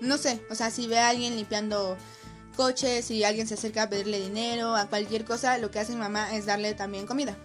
No 0.01 0.19
sé, 0.19 0.41
o 0.51 0.55
sea, 0.55 0.71
si 0.71 0.87
ve 0.87 0.99
a 0.99 1.09
alguien 1.09 1.37
limpiando 1.37 1.97
coches, 2.57 3.07
si 3.07 3.25
alguien 3.25 3.47
se 3.47 3.55
acerca 3.55 3.85
a 3.85 3.89
pedirle 3.89 4.21
dinero, 4.21 4.77
a 4.77 4.87
cualquier 4.87 5.25
cosa, 5.25 5.59
lo 5.59 5.71
que 5.71 5.79
hace 5.79 5.93
mi 5.93 5.99
mamá 5.99 6.35
es 6.37 6.47
darle 6.47 6.75
también 6.75 7.07
comida. 7.07 7.37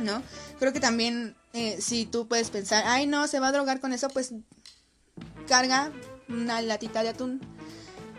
¿no? 0.00 0.22
Creo 0.58 0.72
que 0.72 0.80
también 0.80 1.36
eh, 1.52 1.78
si 1.80 2.06
tú 2.06 2.28
puedes 2.28 2.50
pensar, 2.50 2.84
ay 2.86 3.06
no, 3.06 3.26
se 3.28 3.40
va 3.40 3.48
a 3.48 3.52
drogar 3.52 3.80
con 3.80 3.92
eso, 3.92 4.08
pues 4.08 4.32
carga 5.48 5.92
una 6.28 6.60
latita 6.60 7.02
de 7.02 7.10
atún, 7.10 7.40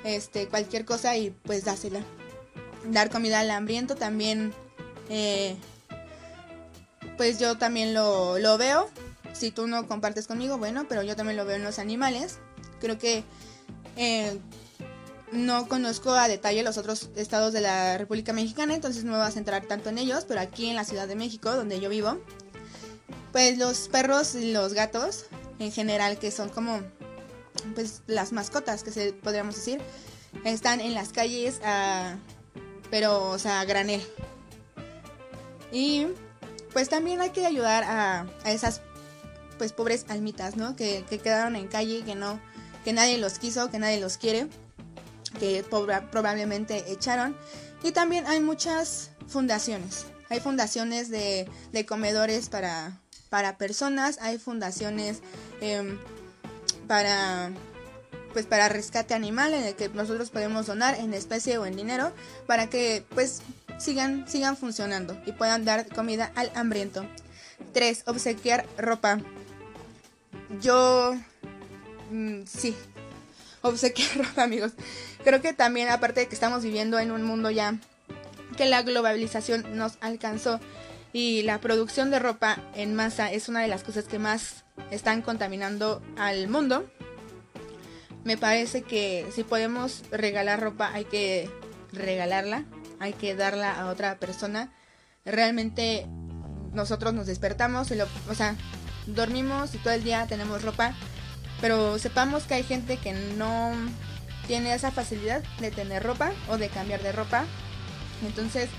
este, 0.03 0.47
cualquier 0.47 0.85
cosa 0.85 1.15
y 1.17 1.31
pues 1.31 1.65
dásela. 1.65 2.01
Dar 2.85 3.09
comida 3.09 3.39
al 3.39 3.51
hambriento 3.51 3.95
también, 3.95 4.53
eh, 5.09 5.57
pues 7.17 7.39
yo 7.39 7.57
también 7.57 7.93
lo, 7.93 8.39
lo 8.39 8.57
veo. 8.57 8.89
Si 9.33 9.51
tú 9.51 9.67
no 9.67 9.87
compartes 9.87 10.27
conmigo, 10.27 10.57
bueno, 10.57 10.85
pero 10.87 11.03
yo 11.03 11.15
también 11.15 11.37
lo 11.37 11.45
veo 11.45 11.55
en 11.55 11.63
los 11.63 11.79
animales. 11.79 12.39
Creo 12.79 12.97
que 12.97 13.23
eh, 13.95 14.39
no 15.31 15.67
conozco 15.67 16.11
a 16.11 16.27
detalle 16.27 16.63
los 16.63 16.77
otros 16.77 17.09
estados 17.15 17.53
de 17.53 17.61
la 17.61 17.97
República 17.97 18.33
Mexicana, 18.33 18.73
entonces 18.73 19.03
no 19.03 19.11
me 19.11 19.17
voy 19.17 19.27
a 19.27 19.31
centrar 19.31 19.65
tanto 19.65 19.89
en 19.89 19.97
ellos, 19.97 20.25
pero 20.27 20.39
aquí 20.39 20.69
en 20.69 20.75
la 20.75 20.83
Ciudad 20.83 21.07
de 21.07 21.15
México, 21.15 21.53
donde 21.53 21.79
yo 21.79 21.89
vivo, 21.89 22.17
pues 23.31 23.57
los 23.57 23.87
perros 23.89 24.35
y 24.35 24.51
los 24.51 24.73
gatos 24.73 25.25
en 25.59 25.71
general, 25.71 26.17
que 26.17 26.31
son 26.31 26.49
como 26.49 26.81
pues 27.75 28.03
las 28.07 28.31
mascotas 28.31 28.83
que 28.83 28.91
se 28.91 29.13
podríamos 29.13 29.55
decir, 29.55 29.81
están 30.43 30.79
en 30.79 30.93
las 30.93 31.09
calles 31.09 31.59
pero 32.89 33.29
o 33.29 33.39
sea, 33.39 33.61
a 33.61 33.65
granel. 33.65 34.01
Y 35.71 36.07
pues 36.73 36.89
también 36.89 37.21
hay 37.21 37.31
que 37.31 37.45
ayudar 37.45 37.83
a, 37.83 38.25
esas 38.45 38.81
pues 39.57 39.73
pobres 39.73 40.05
almitas, 40.09 40.55
¿no? 40.55 40.75
Que, 40.75 41.05
que 41.09 41.19
quedaron 41.19 41.55
en 41.55 41.67
calle, 41.67 42.03
que 42.03 42.15
no, 42.15 42.39
que 42.83 42.93
nadie 42.93 43.17
los 43.17 43.39
quiso, 43.39 43.69
que 43.69 43.79
nadie 43.79 43.99
los 43.99 44.17
quiere 44.17 44.47
que 45.39 45.63
probablemente 46.11 46.91
echaron. 46.91 47.35
Y 47.83 47.91
también 47.91 48.25
hay 48.27 48.39
muchas 48.39 49.11
fundaciones. 49.27 50.05
Hay 50.29 50.39
fundaciones 50.39 51.09
de, 51.09 51.47
comedores 51.87 52.49
para, 52.49 52.99
para 53.29 53.57
personas, 53.57 54.17
hay 54.21 54.37
fundaciones 54.37 55.21
em, 55.61 55.97
para 56.87 57.51
pues 58.33 58.45
para 58.45 58.69
rescate 58.69 59.15
animal 59.15 59.53
en 59.53 59.63
el 59.63 59.75
que 59.75 59.89
nosotros 59.89 60.29
podemos 60.29 60.67
donar 60.67 60.95
en 60.99 61.13
especie 61.15 61.57
o 61.57 61.65
en 61.65 61.75
dinero 61.75 62.11
para 62.45 62.69
que 62.69 63.03
pues 63.15 63.41
sigan 63.79 64.27
sigan 64.27 64.55
funcionando 64.57 65.19
y 65.25 65.31
puedan 65.31 65.65
dar 65.65 65.87
comida 65.87 66.31
al 66.35 66.51
hambriento. 66.53 67.07
3. 67.73 68.03
Obsequiar 68.05 68.67
ropa. 68.77 69.19
Yo 70.61 71.15
mm, 72.11 72.43
sí, 72.45 72.75
obsequiar 73.61 74.17
ropa, 74.17 74.43
amigos. 74.43 74.73
Creo 75.23 75.41
que 75.41 75.53
también, 75.53 75.89
aparte 75.89 76.21
de 76.21 76.27
que 76.27 76.35
estamos 76.35 76.63
viviendo 76.63 76.99
en 76.99 77.11
un 77.11 77.23
mundo 77.23 77.51
ya 77.51 77.75
que 78.55 78.65
la 78.65 78.81
globalización 78.81 79.77
nos 79.77 79.97
alcanzó 80.01 80.59
y 81.13 81.43
la 81.43 81.59
producción 81.59 82.11
de 82.11 82.19
ropa 82.19 82.57
en 82.75 82.95
masa 82.95 83.31
es 83.31 83.49
una 83.49 83.61
de 83.61 83.67
las 83.67 83.83
cosas 83.83 84.05
que 84.05 84.19
más 84.19 84.63
están 84.91 85.21
contaminando 85.21 86.01
al 86.17 86.47
mundo. 86.47 86.89
Me 88.23 88.37
parece 88.37 88.81
que 88.81 89.27
si 89.33 89.43
podemos 89.43 90.03
regalar 90.11 90.59
ropa 90.59 90.91
hay 90.93 91.05
que 91.05 91.49
regalarla, 91.93 92.65
hay 92.99 93.13
que 93.13 93.35
darla 93.35 93.79
a 93.79 93.87
otra 93.87 94.19
persona. 94.19 94.73
Realmente 95.23 96.07
nosotros 96.73 97.13
nos 97.13 97.27
despertamos, 97.27 97.91
y 97.91 97.95
lo, 97.95 98.05
o 98.29 98.35
sea, 98.35 98.55
dormimos 99.07 99.73
y 99.73 99.77
todo 99.77 99.93
el 99.93 100.03
día 100.03 100.25
tenemos 100.27 100.61
ropa, 100.61 100.93
pero 101.61 101.97
sepamos 101.99 102.43
que 102.43 102.55
hay 102.55 102.63
gente 102.63 102.97
que 102.97 103.13
no 103.13 103.71
tiene 104.47 104.73
esa 104.73 104.91
facilidad 104.91 105.43
de 105.59 105.71
tener 105.71 106.03
ropa 106.03 106.31
o 106.49 106.57
de 106.57 106.69
cambiar 106.69 107.01
de 107.01 107.11
ropa. 107.11 107.45
Entonces, 108.25 108.69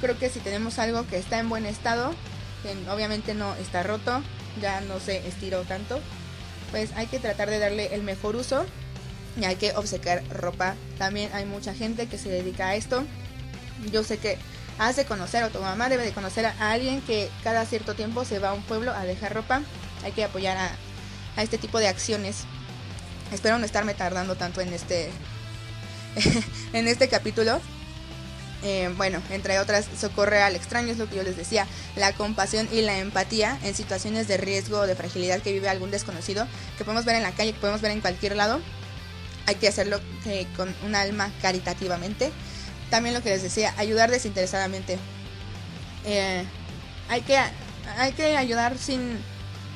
creo 0.00 0.18
que 0.18 0.30
si 0.30 0.40
tenemos 0.40 0.78
algo 0.78 1.06
que 1.06 1.18
está 1.18 1.38
en 1.38 1.48
buen 1.48 1.66
estado, 1.66 2.12
que 2.62 2.90
obviamente 2.90 3.34
no 3.34 3.54
está 3.56 3.82
roto, 3.82 4.22
ya 4.60 4.80
no 4.80 5.00
se 5.00 5.26
estiró 5.28 5.62
tanto, 5.62 6.00
pues 6.70 6.90
hay 6.96 7.06
que 7.06 7.18
tratar 7.18 7.50
de 7.50 7.58
darle 7.58 7.94
el 7.94 8.02
mejor 8.02 8.36
uso 8.36 8.66
y 9.40 9.44
hay 9.44 9.56
que 9.56 9.72
obsequiar 9.76 10.22
ropa. 10.28 10.74
También 10.98 11.30
hay 11.32 11.44
mucha 11.44 11.74
gente 11.74 12.06
que 12.06 12.18
se 12.18 12.28
dedica 12.28 12.68
a 12.68 12.74
esto. 12.76 13.04
Yo 13.92 14.02
sé 14.02 14.18
que 14.18 14.38
has 14.78 14.96
de 14.96 15.04
conocer 15.04 15.42
o 15.44 15.50
tu 15.50 15.60
mamá 15.60 15.88
debe 15.88 16.04
de 16.04 16.12
conocer 16.12 16.46
a 16.46 16.70
alguien 16.70 17.00
que 17.02 17.30
cada 17.42 17.64
cierto 17.66 17.94
tiempo 17.94 18.24
se 18.24 18.38
va 18.38 18.50
a 18.50 18.54
un 18.54 18.62
pueblo 18.62 18.92
a 18.92 19.04
dejar 19.04 19.34
ropa. 19.34 19.62
Hay 20.04 20.12
que 20.12 20.24
apoyar 20.24 20.56
a, 20.56 21.42
este 21.42 21.58
tipo 21.58 21.78
de 21.78 21.88
acciones. 21.88 22.44
Espero 23.32 23.58
no 23.58 23.64
estarme 23.64 23.94
tardando 23.94 24.34
tanto 24.36 24.60
en 24.60 24.72
este 24.72 25.10
en 26.72 26.88
este 26.88 27.08
capítulo. 27.08 27.60
Eh, 28.64 28.92
bueno, 28.96 29.22
entre 29.30 29.60
otras, 29.60 29.86
socorre 30.00 30.42
al 30.42 30.56
extraño, 30.56 30.90
es 30.90 30.98
lo 30.98 31.08
que 31.08 31.16
yo 31.16 31.22
les 31.22 31.36
decía, 31.36 31.64
la 31.94 32.12
compasión 32.12 32.68
y 32.72 32.80
la 32.80 32.98
empatía 32.98 33.56
en 33.62 33.72
situaciones 33.72 34.26
de 34.26 34.36
riesgo 34.36 34.80
o 34.80 34.86
de 34.86 34.96
fragilidad 34.96 35.40
que 35.40 35.52
vive 35.52 35.68
algún 35.68 35.92
desconocido, 35.92 36.44
que 36.76 36.84
podemos 36.84 37.04
ver 37.04 37.14
en 37.14 37.22
la 37.22 37.30
calle, 37.30 37.52
que 37.52 37.60
podemos 37.60 37.80
ver 37.80 37.92
en 37.92 38.00
cualquier 38.00 38.34
lado. 38.34 38.60
Hay 39.46 39.54
que 39.54 39.68
hacerlo 39.68 40.00
eh, 40.26 40.46
con 40.56 40.74
un 40.84 40.96
alma 40.96 41.30
caritativamente. 41.40 42.32
También 42.90 43.14
lo 43.14 43.22
que 43.22 43.30
les 43.30 43.42
decía, 43.42 43.74
ayudar 43.76 44.10
desinteresadamente. 44.10 44.98
Eh, 46.04 46.44
hay, 47.08 47.20
que, 47.22 47.38
hay 47.96 48.12
que 48.12 48.36
ayudar 48.36 48.78
sin, 48.78 49.18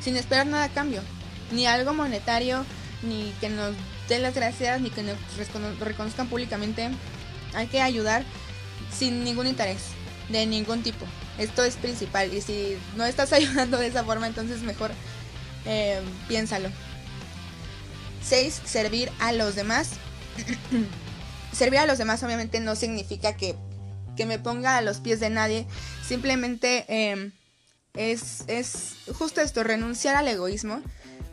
sin 0.01 0.17
esperar 0.17 0.47
nada 0.47 0.65
a 0.65 0.69
cambio, 0.69 1.03
ni 1.51 1.67
algo 1.67 1.93
monetario, 1.93 2.65
ni 3.03 3.33
que 3.41 3.49
nos 3.49 3.75
den 4.09 4.23
las 4.23 4.35
gracias, 4.35 4.81
ni 4.81 4.91
que 4.91 5.03
nos 5.03 5.17
reconozcan 5.81 6.29
públicamente. 6.29 6.91
Hay 7.55 7.67
que 7.67 7.83
ayudar 7.83 8.25
sin 8.97 9.25
ningún 9.25 9.47
interés, 9.47 9.83
de 10.29 10.47
ningún 10.47 10.83
tipo. 10.83 11.05
Esto 11.39 11.65
es 11.65 11.77
principal 11.77 12.33
y 12.33 12.41
si 12.41 12.77
no 12.97 13.05
estás 13.05 13.33
ayudando 13.33 13.79
de 13.79 13.89
esa 13.89 14.05
forma, 14.05 14.27
entonces 14.27 14.63
mejor 14.63 14.91
eh, 15.67 16.01
piénsalo. 16.29 16.71
6. 18.25 18.63
Servir 18.65 19.11
a 19.19 19.33
los 19.33 19.55
demás. 19.55 19.91
Servir 21.53 21.81
a 21.81 21.87
los 21.87 21.99
demás 21.99 22.23
obviamente 22.23 22.61
no 22.61 22.75
significa 22.77 23.37
que, 23.37 23.55
que, 24.17 24.27
me 24.27 24.39
ponga 24.39 24.77
a 24.77 24.83
los 24.83 24.99
pies 24.99 25.21
de 25.21 25.31
nadie. 25.31 25.67
Simplemente 26.07 26.85
em, 26.89 27.33
es, 27.95 28.45
es 28.47 28.95
justo 29.15 29.41
esto, 29.41 29.63
renunciar 29.63 30.17
al 30.17 30.29
egoísmo 30.29 30.81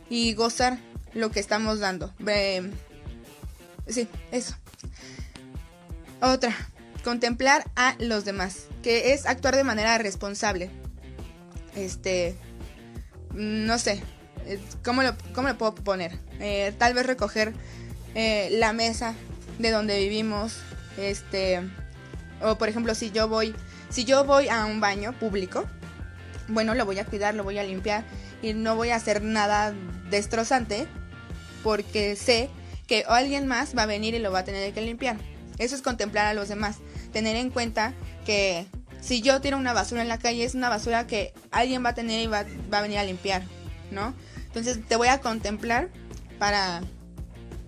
y 0.08 0.34
gozar 0.34 0.78
lo 1.14 1.30
que 1.30 1.40
estamos 1.40 1.80
dando. 1.80 2.12
sí, 3.88 4.08
eso. 4.30 4.54
Otra, 6.20 6.54
contemplar 7.02 7.64
a 7.76 7.96
los 7.98 8.24
demás, 8.24 8.66
que 8.82 9.14
es 9.14 9.26
actuar 9.26 9.56
de 9.56 9.64
manera 9.64 9.96
responsable. 9.98 10.70
Este, 11.74 12.36
no 13.32 13.78
sé, 13.78 14.02
¿cómo 14.84 15.02
lo, 15.02 15.16
cómo 15.34 15.48
lo 15.48 15.56
puedo 15.56 15.74
poner? 15.74 16.18
Eh, 16.40 16.74
tal 16.78 16.94
vez 16.94 17.06
recoger 17.06 17.54
eh, 18.14 18.48
la 18.52 18.72
mesa 18.72 19.14
de 19.60 19.70
donde 19.70 19.98
vivimos, 19.98 20.58
este, 20.96 21.60
o 22.42 22.56
por 22.56 22.68
ejemplo 22.68 22.94
si 22.94 23.10
yo 23.10 23.28
voy, 23.28 23.54
si 23.90 24.04
yo 24.04 24.24
voy 24.24 24.48
a 24.48 24.64
un 24.64 24.80
baño 24.80 25.12
público, 25.12 25.64
bueno, 26.48 26.74
lo 26.74 26.84
voy 26.84 26.98
a 26.98 27.04
cuidar, 27.04 27.34
lo 27.34 27.44
voy 27.44 27.58
a 27.58 27.62
limpiar 27.62 28.04
y 28.42 28.54
no 28.54 28.74
voy 28.76 28.90
a 28.90 28.96
hacer 28.96 29.22
nada 29.22 29.74
destrozante 30.10 30.86
porque 31.62 32.16
sé 32.16 32.50
que 32.86 33.04
alguien 33.06 33.46
más 33.46 33.76
va 33.76 33.82
a 33.82 33.86
venir 33.86 34.14
y 34.14 34.18
lo 34.18 34.32
va 34.32 34.40
a 34.40 34.44
tener 34.44 34.72
que 34.72 34.80
limpiar. 34.80 35.16
Eso 35.58 35.76
es 35.76 35.82
contemplar 35.82 36.26
a 36.26 36.34
los 36.34 36.48
demás. 36.48 36.78
Tener 37.12 37.36
en 37.36 37.50
cuenta 37.50 37.92
que 38.24 38.66
si 39.00 39.20
yo 39.20 39.40
tiro 39.40 39.58
una 39.58 39.72
basura 39.72 40.02
en 40.02 40.08
la 40.08 40.18
calle, 40.18 40.44
es 40.44 40.54
una 40.54 40.68
basura 40.68 41.06
que 41.06 41.32
alguien 41.50 41.84
va 41.84 41.90
a 41.90 41.94
tener 41.94 42.20
y 42.20 42.26
va, 42.26 42.40
a 42.70 42.80
venir 42.80 42.98
a 42.98 43.04
limpiar, 43.04 43.42
¿no? 43.90 44.14
Entonces 44.46 44.80
te 44.86 44.96
voy 44.96 45.08
a 45.08 45.20
contemplar 45.20 45.88
para, 46.38 46.80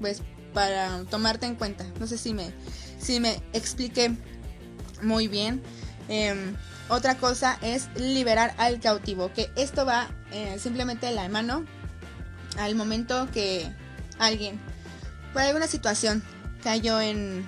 pues, 0.01 0.22
para 0.53 1.05
tomarte 1.05 1.46
en 1.46 1.55
cuenta. 1.55 1.84
No 1.98 2.07
sé 2.07 2.18
si 2.18 2.34
me, 2.34 2.53
si 3.00 3.20
me 3.20 3.40
expliqué 3.53 4.16
muy 5.03 5.28
bien. 5.28 5.62
Em, 6.09 6.55
otra 6.88 7.16
cosa 7.16 7.59
es 7.62 7.88
liberar 7.96 8.55
al 8.59 8.80
cautivo, 8.80 9.32
que 9.32 9.50
esto 9.57 9.86
va 9.86 10.09
eh, 10.32 10.59
simplemente 10.59 11.07
de 11.07 11.12
la 11.12 11.28
mano 11.28 11.64
al 12.59 12.74
momento 12.74 13.28
que 13.32 13.70
alguien, 14.18 14.61
por 15.32 15.42
alguna 15.42 15.66
situación, 15.66 16.22
cayó 16.62 17.00
en, 17.00 17.46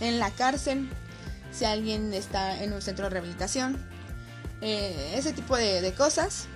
en 0.00 0.18
la 0.18 0.30
cárcel, 0.30 0.90
si 1.52 1.64
alguien 1.64 2.12
está 2.12 2.62
en 2.62 2.72
un 2.72 2.82
centro 2.82 3.04
de 3.04 3.10
rehabilitación, 3.10 3.78
eh, 4.60 5.14
ese 5.16 5.32
tipo 5.32 5.56
de, 5.56 5.92
cosas, 5.96 6.46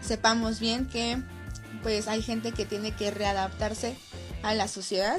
sepamos 0.00 0.58
bien 0.58 0.86
que 0.86 1.18
pues 1.82 2.08
hay 2.08 2.20
gente 2.20 2.50
que 2.50 2.66
tiene 2.66 2.92
que 2.92 3.12
readaptarse 3.12 3.96
a 4.42 4.54
la 4.54 4.68
sociedad, 4.68 5.18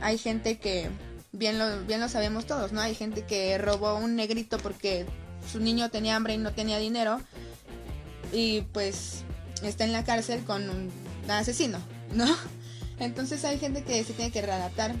hay 0.00 0.18
gente 0.18 0.58
que 0.58 0.90
bien 1.32 1.58
lo, 1.58 1.84
bien 1.84 2.00
lo 2.00 2.08
sabemos 2.08 2.46
todos, 2.46 2.72
¿no? 2.72 2.80
Hay 2.80 2.94
gente 2.94 3.22
que 3.24 3.58
robó 3.58 3.96
un 3.96 4.16
negrito 4.16 4.58
porque 4.58 5.06
su 5.50 5.60
niño 5.60 5.90
tenía 5.90 6.16
hambre 6.16 6.34
y 6.34 6.38
no 6.38 6.52
tenía 6.52 6.78
dinero 6.78 7.20
y 8.32 8.62
pues 8.72 9.22
está 9.62 9.84
en 9.84 9.92
la 9.92 10.04
cárcel 10.04 10.44
con 10.44 10.68
un 10.68 10.90
asesino, 11.30 11.78
¿no? 12.12 12.26
Entonces 12.98 13.44
hay 13.44 13.58
gente 13.58 13.82
que 13.82 14.02
se 14.04 14.12
tiene 14.12 14.30
que 14.30 14.42
readaptar. 14.42 14.94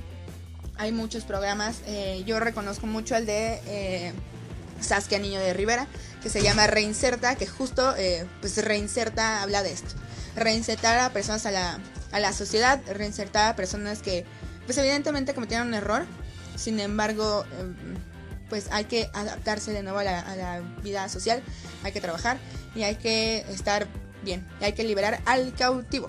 Hay 0.76 0.92
muchos 0.92 1.24
programas. 1.24 1.80
Eh, 1.86 2.22
yo 2.24 2.38
reconozco 2.38 2.86
mucho 2.86 3.16
el 3.16 3.26
de 3.26 3.60
eh, 3.66 4.12
Saskia 4.80 5.18
Niño 5.18 5.40
de 5.40 5.52
Rivera, 5.52 5.88
que 6.22 6.28
se 6.28 6.40
llama 6.40 6.68
Reinserta, 6.68 7.34
que 7.34 7.48
justo 7.48 7.96
eh, 7.96 8.24
pues 8.40 8.64
Reinserta 8.64 9.42
habla 9.42 9.64
de 9.64 9.72
esto. 9.72 9.96
Reinsertar 10.36 11.00
a 11.00 11.12
personas 11.12 11.46
a 11.46 11.50
la, 11.50 11.80
a 12.12 12.20
la 12.20 12.32
sociedad, 12.32 12.80
reinsertar 12.92 13.50
a 13.50 13.56
personas 13.56 14.02
que 14.02 14.24
pues 14.66 14.76
evidentemente 14.78 15.34
cometieron 15.34 15.68
un 15.68 15.74
error. 15.74 16.06
Sin 16.56 16.80
embargo, 16.80 17.44
em, 17.58 17.74
pues 18.48 18.68
hay 18.70 18.84
que 18.84 19.08
adaptarse 19.12 19.72
de 19.72 19.82
nuevo 19.82 19.98
a 19.98 20.04
la, 20.04 20.62
vida 20.82 21.08
social, 21.08 21.42
hay 21.84 21.92
que 21.92 22.00
trabajar 22.00 22.38
y 22.74 22.82
hay 22.82 22.96
que 22.96 23.44
estar 23.50 23.86
bien, 24.24 24.46
hay 24.60 24.72
que 24.72 24.84
liberar 24.84 25.20
al 25.26 25.54
cautivo. 25.54 26.08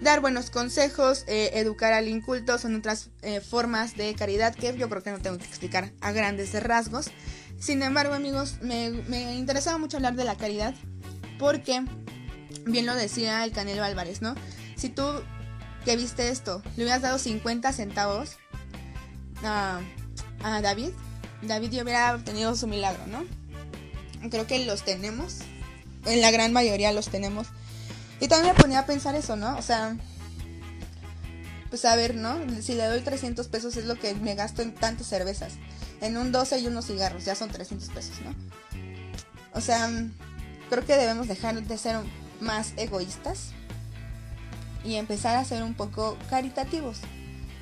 Dar 0.00 0.20
buenos 0.20 0.50
consejos, 0.50 1.24
eh, 1.28 1.50
educar 1.54 1.92
al 1.92 2.08
inculto 2.08 2.58
son 2.58 2.74
otras 2.74 3.10
eh, 3.22 3.40
formas 3.40 3.96
de 3.96 4.14
caridad 4.14 4.54
que 4.54 4.76
yo 4.76 4.88
creo 4.88 5.02
que 5.02 5.12
no 5.12 5.20
tengo 5.20 5.38
que 5.38 5.44
explicar 5.44 5.92
a 6.00 6.10
grandes 6.10 6.60
rasgos. 6.60 7.10
Sin 7.60 7.82
embargo, 7.82 8.14
amigos, 8.14 8.56
me, 8.62 8.90
me 8.90 9.36
interesaba 9.36 9.78
mucho 9.78 9.98
hablar 9.98 10.16
de 10.16 10.24
la 10.24 10.36
caridad 10.36 10.74
porque, 11.38 11.84
bien 12.64 12.86
lo 12.86 12.94
decía 12.94 13.44
el 13.44 13.52
Canelo 13.52 13.84
Álvarez, 13.84 14.22
¿no? 14.22 14.34
Si 14.76 14.88
tú 14.88 15.04
que 15.84 15.96
viste 15.96 16.28
esto, 16.28 16.62
le 16.76 16.84
hubieras 16.84 17.02
dado 17.02 17.18
50 17.18 17.72
centavos 17.72 18.36
a, 19.42 19.80
a 20.42 20.60
David, 20.60 20.90
David 21.42 21.70
ya 21.70 21.82
hubiera 21.82 22.14
obtenido 22.14 22.54
su 22.54 22.66
milagro, 22.66 23.06
¿no? 23.06 23.24
Creo 24.30 24.46
que 24.46 24.64
los 24.64 24.84
tenemos 24.84 25.40
en 26.06 26.20
la 26.20 26.30
gran 26.30 26.52
mayoría 26.52 26.92
los 26.92 27.08
tenemos. 27.08 27.48
Y 28.20 28.28
también 28.28 28.54
me 28.54 28.60
ponía 28.60 28.80
a 28.80 28.86
pensar 28.86 29.14
eso, 29.14 29.36
¿no? 29.36 29.56
O 29.56 29.62
sea, 29.62 29.96
pues 31.70 31.84
a 31.84 31.96
ver, 31.96 32.14
¿no? 32.14 32.38
Si 32.60 32.74
le 32.74 32.86
doy 32.86 33.00
300 33.00 33.48
pesos 33.48 33.76
es 33.76 33.84
lo 33.86 33.98
que 33.98 34.14
me 34.14 34.34
gasto 34.34 34.62
en 34.62 34.74
tantas 34.74 35.06
cervezas. 35.08 35.54
En 36.00 36.16
un 36.16 36.32
12 36.32 36.60
y 36.60 36.66
unos 36.66 36.86
cigarros, 36.86 37.24
ya 37.24 37.34
son 37.34 37.50
300 37.50 37.88
pesos, 37.90 38.16
¿no? 38.24 38.34
O 39.54 39.60
sea, 39.60 39.90
creo 40.70 40.84
que 40.84 40.96
debemos 40.96 41.28
dejar 41.28 41.62
de 41.62 41.78
ser 41.78 41.96
más 42.42 42.74
egoístas 42.76 43.50
y 44.84 44.96
empezar 44.96 45.36
a 45.36 45.44
ser 45.44 45.62
un 45.62 45.74
poco 45.74 46.18
caritativos. 46.28 46.98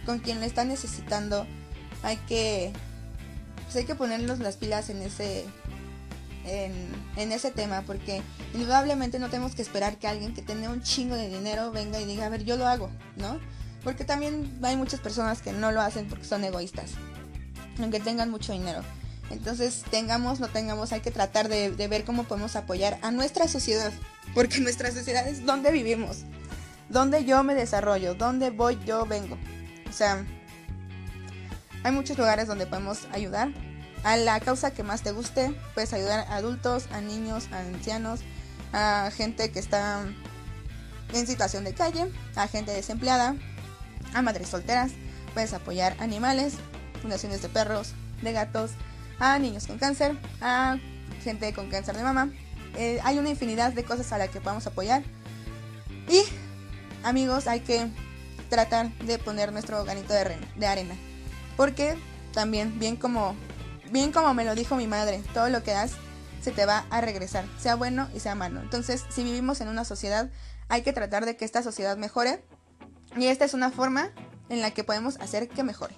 Con 0.07 0.19
quien 0.19 0.41
lo 0.41 0.47
está 0.47 0.65
necesitando 0.65 1.47
hay 2.03 2.17
que 2.17 2.73
pues 3.65 3.77
hay 3.77 3.85
que 3.85 3.95
ponernos 3.95 4.41
las 4.41 4.57
pilas 4.57 4.91
en 4.91 5.03
ese 5.03 5.45
en, 6.45 7.33
ese 7.33 7.51
tema, 7.51 7.83
porque 7.83 8.23
indudablemente 8.55 9.19
no 9.19 9.29
tenemos 9.29 9.55
que 9.55 9.63
esperar 9.63 9.99
que 9.99 10.09
alguien 10.09 10.35
que 10.35 10.43
tiene 10.43 10.69
un 10.69 10.83
chingo 10.83 11.15
de 11.15 11.29
dinero 11.29 11.71
venga 11.71 12.01
y 12.01 12.05
diga, 12.05 12.27
a 12.27 12.29
ver, 12.29 12.45
yo 12.45 12.57
lo 12.57 12.67
hago, 12.67 12.91
¿no? 13.17 13.39
Porque 13.85 14.05
también 14.05 14.59
hay 14.63 14.77
muchas 14.77 15.01
personas 15.01 15.43
que 15.43 15.53
no 15.53 15.71
lo 15.71 15.81
hacen 15.81 16.09
porque 16.09 16.25
son 16.25 16.43
egoístas, 16.45 16.93
aunque 17.79 18.01
tengan 18.01 18.31
mucho 18.31 18.53
dinero. 18.53 18.83
Entonces, 19.31 19.85
tengamos, 19.91 20.41
no 20.41 20.49
tengamos, 20.49 20.93
hay 20.93 21.01
que 21.01 21.13
tratar 21.13 21.49
de, 21.49 21.71
de 21.71 21.89
ver 21.89 22.05
cómo 22.05 22.25
podemos 22.25 22.57
apoyar 22.57 22.99
a 23.03 23.13
nuestra 23.13 23.47
sociedad, 23.47 23.93
porque 24.35 24.61
nuestra 24.61 24.91
sociedad 24.91 25.27
es 25.27 25.45
donde 25.45 25.71
vivimos, 25.71 26.25
donde 26.89 27.25
yo 27.25 27.43
me 27.43 27.55
desarrollo, 27.55 28.15
donde 28.15 28.51
voy, 28.51 28.79
yo 28.85 29.07
vengo. 29.07 29.39
O 29.89 29.93
sea, 29.93 30.25
hay 31.83 31.93
muchos 31.93 32.19
lugares 32.19 32.47
donde 32.47 32.67
podemos 32.67 33.07
ayudar 33.13 33.51
a 34.05 34.17
la 34.17 34.41
causa 34.41 34.73
que 34.73 34.83
más 34.83 35.03
te 35.03 35.13
guste. 35.13 35.55
Puedes 35.75 35.93
ayudar 35.93 36.27
a 36.29 36.37
adultos, 36.37 36.89
a 36.93 37.01
niños, 37.01 37.49
a 37.53 37.61
ancianos, 37.61 38.21
a 38.73 39.11
gente 39.15 39.51
que 39.51 39.59
está 39.59 40.05
en 41.13 41.27
situación 41.27 41.65
de 41.65 41.75
calle, 41.75 42.11
a 42.37 42.47
gente 42.49 42.73
desempleada, 42.73 43.35
a 44.15 44.23
madres 44.23 44.49
solteras. 44.49 44.93
Puedes 45.35 45.53
apoyar 45.53 45.97
animales, 46.01 46.55
fundaciones 47.01 47.43
de 47.43 47.49
perros, 47.49 47.95
de 48.23 48.33
gatos, 48.33 48.73
a 49.19 49.39
niños 49.39 49.67
con 49.67 49.79
cáncer, 49.79 50.19
a 50.41 50.79
gente 51.23 51.53
con 51.53 51.71
cáncer 51.71 51.97
de 51.97 52.03
mama. 52.03 52.31
Eh, 52.77 53.01
hay 53.05 53.19
una 53.19 53.31
infinidad 53.31 53.73
de 53.73 53.85
cosas 53.85 54.13
a 54.13 54.19
las 54.19 54.31
que 54.31 54.41
podemos 54.41 54.67
apoyar. 54.67 55.03
Y 56.09 56.23
amigos, 57.03 57.47
hay 57.47 57.61
que 57.61 57.89
tratar 58.49 58.91
de 58.99 59.19
poner 59.19 59.53
nuestro 59.53 59.85
granito 59.85 60.13
de, 60.13 60.37
de 60.57 60.67
arena. 60.67 60.95
Porque 61.57 61.97
también, 62.33 62.79
bien 62.79 62.97
como 62.97 63.35
bien 63.91 64.13
como 64.13 64.35
me 64.35 64.45
lo 64.45 64.55
dijo 64.55 64.77
mi 64.77 64.87
madre, 64.87 65.23
todo 65.35 65.49
lo 65.49 65.63
que 65.63 65.73
das 65.73 65.93
se 66.41 66.53
te 66.53 66.65
va 66.65 66.87
a 66.91 67.01
regresar, 67.01 67.45
sea 67.59 67.75
bueno 67.75 68.09
y 68.15 68.21
sea 68.21 68.35
malo. 68.35 68.61
Entonces, 68.61 69.05
si 69.11 69.23
vivimos 69.23 69.61
en 69.61 69.69
una 69.69 69.85
sociedad, 69.85 70.31
hay 70.69 70.83
que 70.83 70.93
tratar 70.93 71.27
de 71.27 71.37
que 71.37 71.45
esta 71.45 71.63
sociedad 71.63 71.97
mejore 71.97 72.43
y 73.17 73.27
esta 73.27 73.45
es 73.45 73.55
una 73.55 73.71
forma 73.71 74.11
en 74.49 74.61
la 74.61 74.71
que 74.71 74.85
podemos 74.85 75.17
hacer 75.21 75.49
que 75.49 75.63
mejore. 75.63 75.95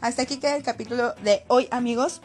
Hasta 0.00 0.22
aquí 0.22 0.38
queda 0.38 0.56
el 0.56 0.62
capítulo 0.62 1.14
de 1.22 1.44
hoy, 1.48 1.68
amigos. 1.70 2.20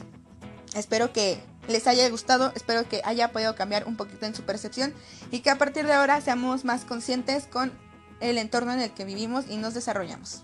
Espero 0.76 1.12
que 1.12 1.44
les 1.68 1.88
haya 1.88 2.10
gustado, 2.10 2.52
espero 2.56 2.88
que 2.88 3.02
haya 3.06 3.32
podido 3.32 3.56
cambiar 3.56 3.88
un 3.88 3.96
poquito 3.96 4.26
en 4.26 4.36
su 4.36 4.44
percepción 4.44 4.94
y 5.32 5.40
que 5.40 5.50
a 5.50 5.58
partir 5.58 5.86
de 5.86 5.94
ahora 5.94 6.20
seamos 6.22 6.66
más 6.66 6.86
conscientes 6.86 7.46
con 7.46 7.72
el 8.20 8.38
entorno 8.38 8.74
en 8.74 8.80
el 8.80 8.92
que 8.92 9.06
vivimos 9.06 9.46
y 9.50 9.58
nos 9.58 9.74
desarrollamos. 9.74 10.44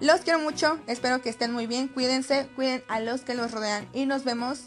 Los 0.00 0.22
quiero 0.22 0.38
mucho, 0.38 0.78
espero 0.86 1.20
que 1.20 1.28
estén 1.28 1.52
muy 1.52 1.66
bien, 1.66 1.88
cuídense, 1.88 2.48
cuiden 2.56 2.82
a 2.88 3.00
los 3.00 3.20
que 3.20 3.34
los 3.34 3.50
rodean 3.50 3.86
y 3.92 4.06
nos 4.06 4.24
vemos 4.24 4.60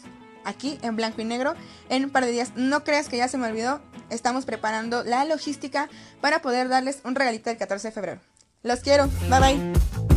aquí 0.44 0.78
en 0.82 0.94
blanco 0.94 1.20
y 1.22 1.24
negro 1.24 1.54
en 1.88 2.04
un 2.04 2.10
par 2.10 2.24
de 2.24 2.30
días. 2.30 2.52
No 2.54 2.84
creas 2.84 3.08
que 3.08 3.16
ya 3.16 3.28
se 3.28 3.38
me 3.38 3.48
olvidó, 3.48 3.80
estamos 4.10 4.44
preparando 4.44 5.02
la 5.02 5.24
logística 5.24 5.88
para 6.20 6.40
poder 6.40 6.68
darles 6.68 7.00
un 7.04 7.16
regalito 7.16 7.50
el 7.50 7.56
14 7.56 7.88
de 7.88 7.92
febrero. 7.92 8.20
Los 8.62 8.80
quiero, 8.80 9.08
bye 9.28 9.40
bye. 9.40 10.13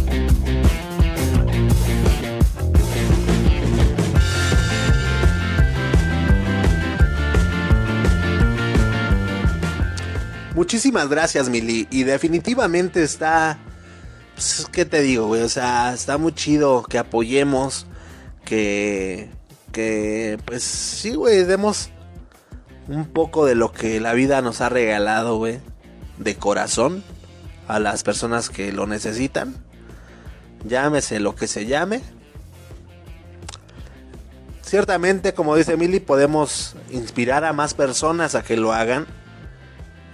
Muchísimas 10.57 11.07
gracias, 11.07 11.49
Mili. 11.49 11.87
Y 11.91 12.03
definitivamente 12.03 13.03
está. 13.03 13.59
Pues, 14.33 14.67
¿Qué 14.71 14.85
te 14.85 15.03
digo, 15.03 15.27
güey? 15.27 15.43
O 15.43 15.49
sea, 15.49 15.93
está 15.93 16.17
muy 16.17 16.33
chido 16.33 16.81
que 16.81 16.97
apoyemos. 16.97 17.85
Que. 18.43 19.29
Que. 19.71 20.39
Pues 20.45 20.63
sí, 20.63 21.13
güey. 21.13 21.43
Demos 21.43 21.91
un 22.87 23.05
poco 23.05 23.45
de 23.45 23.53
lo 23.53 23.71
que 23.71 23.99
la 23.99 24.13
vida 24.13 24.41
nos 24.41 24.59
ha 24.61 24.69
regalado, 24.69 25.37
güey. 25.37 25.59
De 26.17 26.35
corazón. 26.37 27.03
A 27.67 27.79
las 27.79 28.01
personas 28.01 28.49
que 28.49 28.71
lo 28.71 28.87
necesitan. 28.87 29.53
Llámese 30.63 31.19
lo 31.19 31.35
que 31.35 31.45
se 31.45 31.67
llame. 31.67 32.01
Ciertamente, 34.63 35.35
como 35.35 35.55
dice 35.55 35.77
Mili, 35.77 35.99
podemos 35.99 36.75
inspirar 36.89 37.43
a 37.43 37.53
más 37.53 37.75
personas 37.75 38.33
a 38.33 38.41
que 38.41 38.57
lo 38.57 38.73
hagan 38.73 39.05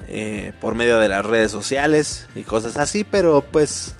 eh, 0.07 0.53
por 0.59 0.75
medio 0.75 0.99
de 0.99 1.07
las 1.07 1.25
redes 1.25 1.51
sociales 1.51 2.27
y 2.35 2.43
cosas 2.43 2.77
así, 2.77 3.03
pero 3.03 3.41
pues 3.41 3.95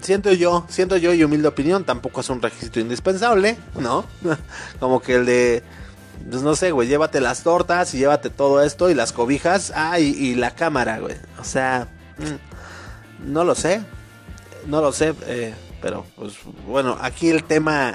siento 0.00 0.32
yo, 0.32 0.66
siento 0.68 0.96
yo 0.96 1.12
y 1.12 1.24
humilde 1.24 1.48
opinión, 1.48 1.84
tampoco 1.84 2.20
es 2.20 2.28
un 2.28 2.40
requisito 2.40 2.80
indispensable, 2.80 3.56
¿no? 3.78 4.04
Como 4.80 5.00
que 5.00 5.14
el 5.14 5.26
de, 5.26 5.62
pues 6.30 6.42
no 6.42 6.54
sé, 6.54 6.70
güey, 6.70 6.88
llévate 6.88 7.20
las 7.20 7.42
tortas 7.42 7.94
y 7.94 7.98
llévate 7.98 8.30
todo 8.30 8.62
esto 8.62 8.90
y 8.90 8.94
las 8.94 9.12
cobijas, 9.12 9.72
ah, 9.74 9.98
y, 9.98 10.34
la 10.34 10.54
cámara, 10.54 10.98
güey. 10.98 11.16
O 11.40 11.44
sea, 11.44 11.88
mm, 12.18 13.32
no 13.32 13.44
lo 13.44 13.54
sé, 13.54 13.80
no 14.66 14.80
lo 14.80 14.92
sé, 14.92 15.14
eh, 15.26 15.54
pero 15.80 16.06
pues 16.16 16.34
bueno, 16.66 16.96
aquí 17.00 17.30
el 17.30 17.44
tema, 17.44 17.94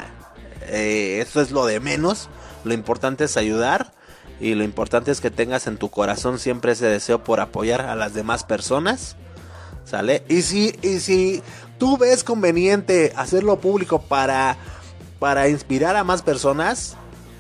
eh, 0.64 1.20
esto 1.22 1.42
es 1.42 1.52
lo 1.52 1.66
de 1.66 1.80
menos, 1.80 2.30
lo 2.64 2.74
importante 2.74 3.26
es 3.26 3.38
ayudar 3.38 3.94
y 4.40 4.56
lo 4.56 4.64
importante 4.64 5.12
es 5.12 5.22
que 5.22 5.32
tengas 5.32 5.68
en 5.68 5.78
tu 5.78 5.90
corazón 5.90 6.40
siempre 6.40 6.72
ese 6.72 6.86
deseo 6.86 7.24
por 7.24 7.40
apoyar 7.40 7.82
a 7.82 7.96
las 7.96 8.14
demás 8.14 8.44
personas. 8.44 9.16
¿Sale? 9.86 10.24
Y 10.30 10.44
si, 10.44 10.76
y 10.84 11.00
si 11.00 11.42
tú 11.80 11.98
ves 11.98 12.24
conveniente 12.24 13.12
hacerlo 13.16 13.60
público 13.60 14.00
para, 14.02 14.56
para 15.18 15.50
inspirar 15.50 15.96
a 15.96 16.04
más 16.04 16.22
personas, 16.22 16.96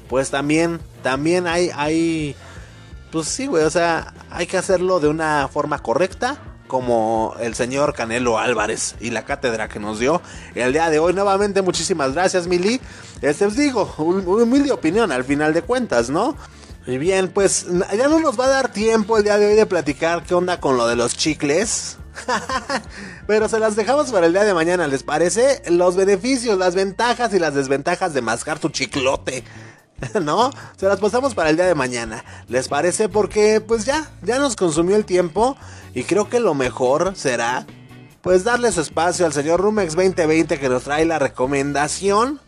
pues 0.09 0.31
también, 0.31 0.79
también 1.03 1.45
hay, 1.45 1.69
hay, 1.75 2.35
pues 3.11 3.27
sí, 3.27 3.45
güey, 3.45 3.63
o 3.63 3.69
sea, 3.69 4.15
hay 4.31 4.47
que 4.47 4.57
hacerlo 4.57 4.99
de 4.99 5.09
una 5.09 5.47
forma 5.47 5.83
correcta, 5.83 6.39
como 6.67 7.35
el 7.39 7.55
señor 7.55 7.93
Canelo 7.93 8.39
Álvarez 8.39 8.95
y 8.99 9.09
la 9.09 9.25
cátedra 9.25 9.67
que 9.67 9.79
nos 9.79 9.99
dio 9.99 10.21
el 10.55 10.71
día 10.71 10.89
de 10.89 10.99
hoy. 10.99 11.13
Nuevamente, 11.13 11.61
muchísimas 11.61 12.13
gracias, 12.13 12.47
Mili. 12.47 12.79
Este 13.21 13.45
os 13.45 13.55
digo, 13.55 13.93
una 13.97 14.43
humilde 14.43 14.71
opinión 14.71 15.11
al 15.11 15.23
final 15.23 15.53
de 15.53 15.63
cuentas, 15.63 16.09
¿no? 16.09 16.35
Y 16.89 16.97
bien, 16.97 17.27
pues 17.27 17.67
ya 17.95 18.07
no 18.07 18.19
nos 18.19 18.39
va 18.39 18.45
a 18.45 18.49
dar 18.49 18.73
tiempo 18.73 19.17
el 19.17 19.23
día 19.23 19.37
de 19.37 19.45
hoy 19.45 19.53
de 19.53 19.67
platicar 19.67 20.23
qué 20.23 20.33
onda 20.33 20.59
con 20.59 20.75
lo 20.75 20.87
de 20.87 20.95
los 20.95 21.15
chicles. 21.15 21.97
Pero 23.27 23.47
se 23.47 23.59
las 23.59 23.75
dejamos 23.75 24.11
para 24.11 24.25
el 24.25 24.33
día 24.33 24.43
de 24.43 24.55
mañana, 24.55 24.87
¿les 24.87 25.03
parece? 25.03 25.61
Los 25.69 25.95
beneficios, 25.95 26.57
las 26.57 26.73
ventajas 26.73 27.31
y 27.35 27.37
las 27.37 27.53
desventajas 27.53 28.15
de 28.15 28.23
mascar 28.23 28.57
tu 28.57 28.69
chiclote. 28.69 29.43
¿No? 30.23 30.49
Se 30.77 30.87
las 30.87 30.99
pasamos 30.99 31.35
para 31.35 31.51
el 31.51 31.57
día 31.57 31.67
de 31.67 31.75
mañana. 31.75 32.25
¿Les 32.47 32.67
parece? 32.67 33.07
Porque 33.07 33.61
pues 33.61 33.85
ya, 33.85 34.09
ya 34.23 34.39
nos 34.39 34.55
consumió 34.55 34.95
el 34.95 35.05
tiempo 35.05 35.57
y 35.93 36.05
creo 36.05 36.27
que 36.27 36.39
lo 36.39 36.55
mejor 36.55 37.15
será 37.15 37.67
pues 38.21 38.43
darle 38.43 38.71
su 38.71 38.81
espacio 38.81 39.27
al 39.27 39.33
señor 39.33 39.61
Rumex 39.61 39.95
2020 39.95 40.59
que 40.59 40.69
nos 40.69 40.85
trae 40.85 41.05
la 41.05 41.19
recomendación 41.19 42.41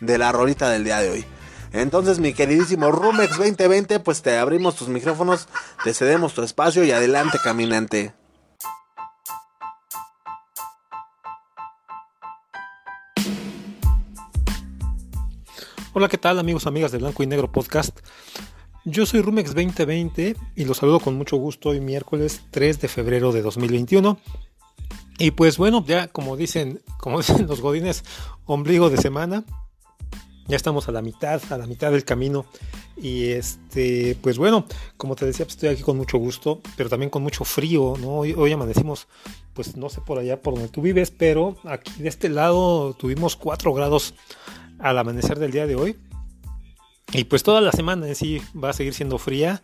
de 0.00 0.18
la 0.18 0.30
rolita 0.30 0.68
del 0.68 0.84
día 0.84 0.98
de 0.98 1.08
hoy. 1.08 1.31
Entonces, 1.72 2.18
mi 2.18 2.34
queridísimo 2.34 2.92
Rumex 2.92 3.38
2020, 3.38 4.00
pues 4.00 4.20
te 4.20 4.36
abrimos 4.36 4.76
tus 4.76 4.88
micrófonos, 4.88 5.48
te 5.82 5.94
cedemos 5.94 6.34
tu 6.34 6.42
espacio 6.42 6.84
y 6.84 6.90
adelante, 6.90 7.38
caminante. 7.42 8.12
Hola, 15.94 16.08
¿qué 16.08 16.18
tal 16.18 16.38
amigos, 16.38 16.66
amigas 16.66 16.92
de 16.92 16.98
Blanco 16.98 17.22
y 17.22 17.26
Negro 17.26 17.50
Podcast? 17.50 17.98
Yo 18.84 19.06
soy 19.06 19.22
Rumex 19.22 19.54
2020 19.54 20.36
y 20.56 20.64
los 20.66 20.76
saludo 20.76 21.00
con 21.00 21.16
mucho 21.16 21.36
gusto 21.36 21.70
hoy 21.70 21.80
miércoles 21.80 22.42
3 22.50 22.80
de 22.80 22.88
febrero 22.88 23.32
de 23.32 23.40
2021. 23.40 24.18
Y 25.18 25.30
pues 25.30 25.56
bueno, 25.56 25.84
ya 25.86 26.08
como 26.08 26.36
dicen, 26.36 26.82
como 26.98 27.18
dicen 27.20 27.46
los 27.46 27.62
godines, 27.62 28.04
ombligo 28.44 28.90
de 28.90 28.98
semana. 28.98 29.44
Ya 30.48 30.56
estamos 30.56 30.88
a 30.88 30.92
la 30.92 31.02
mitad, 31.02 31.40
a 31.50 31.58
la 31.58 31.66
mitad 31.66 31.92
del 31.92 32.04
camino. 32.04 32.46
Y 32.96 33.28
este, 33.28 34.16
pues 34.20 34.38
bueno, 34.38 34.66
como 34.96 35.16
te 35.16 35.26
decía, 35.26 35.46
pues 35.46 35.54
estoy 35.54 35.70
aquí 35.70 35.82
con 35.82 35.96
mucho 35.96 36.18
gusto, 36.18 36.60
pero 36.76 36.88
también 36.88 37.10
con 37.10 37.22
mucho 37.22 37.44
frío, 37.44 37.92
hoy 38.04 38.52
amanecimos, 38.52 39.08
pues 39.54 39.76
no 39.76 39.88
sé 39.88 40.00
por 40.00 40.18
allá 40.18 40.40
por 40.40 40.54
donde 40.54 40.68
tú 40.68 40.82
vives, 40.82 41.10
pero 41.10 41.56
aquí 41.64 41.92
de 42.02 42.08
este 42.08 42.28
lado 42.28 42.94
tuvimos 42.94 43.36
4 43.36 43.72
grados 43.72 44.14
al 44.78 44.98
amanecer 44.98 45.38
del 45.38 45.52
día 45.52 45.66
de 45.66 45.76
hoy. 45.76 45.96
Y 47.12 47.24
pues 47.24 47.42
toda 47.42 47.60
la 47.60 47.72
semana 47.72 48.08
en 48.08 48.14
sí 48.14 48.40
va 48.52 48.70
a 48.70 48.72
seguir 48.72 48.94
siendo 48.94 49.18
fría. 49.18 49.62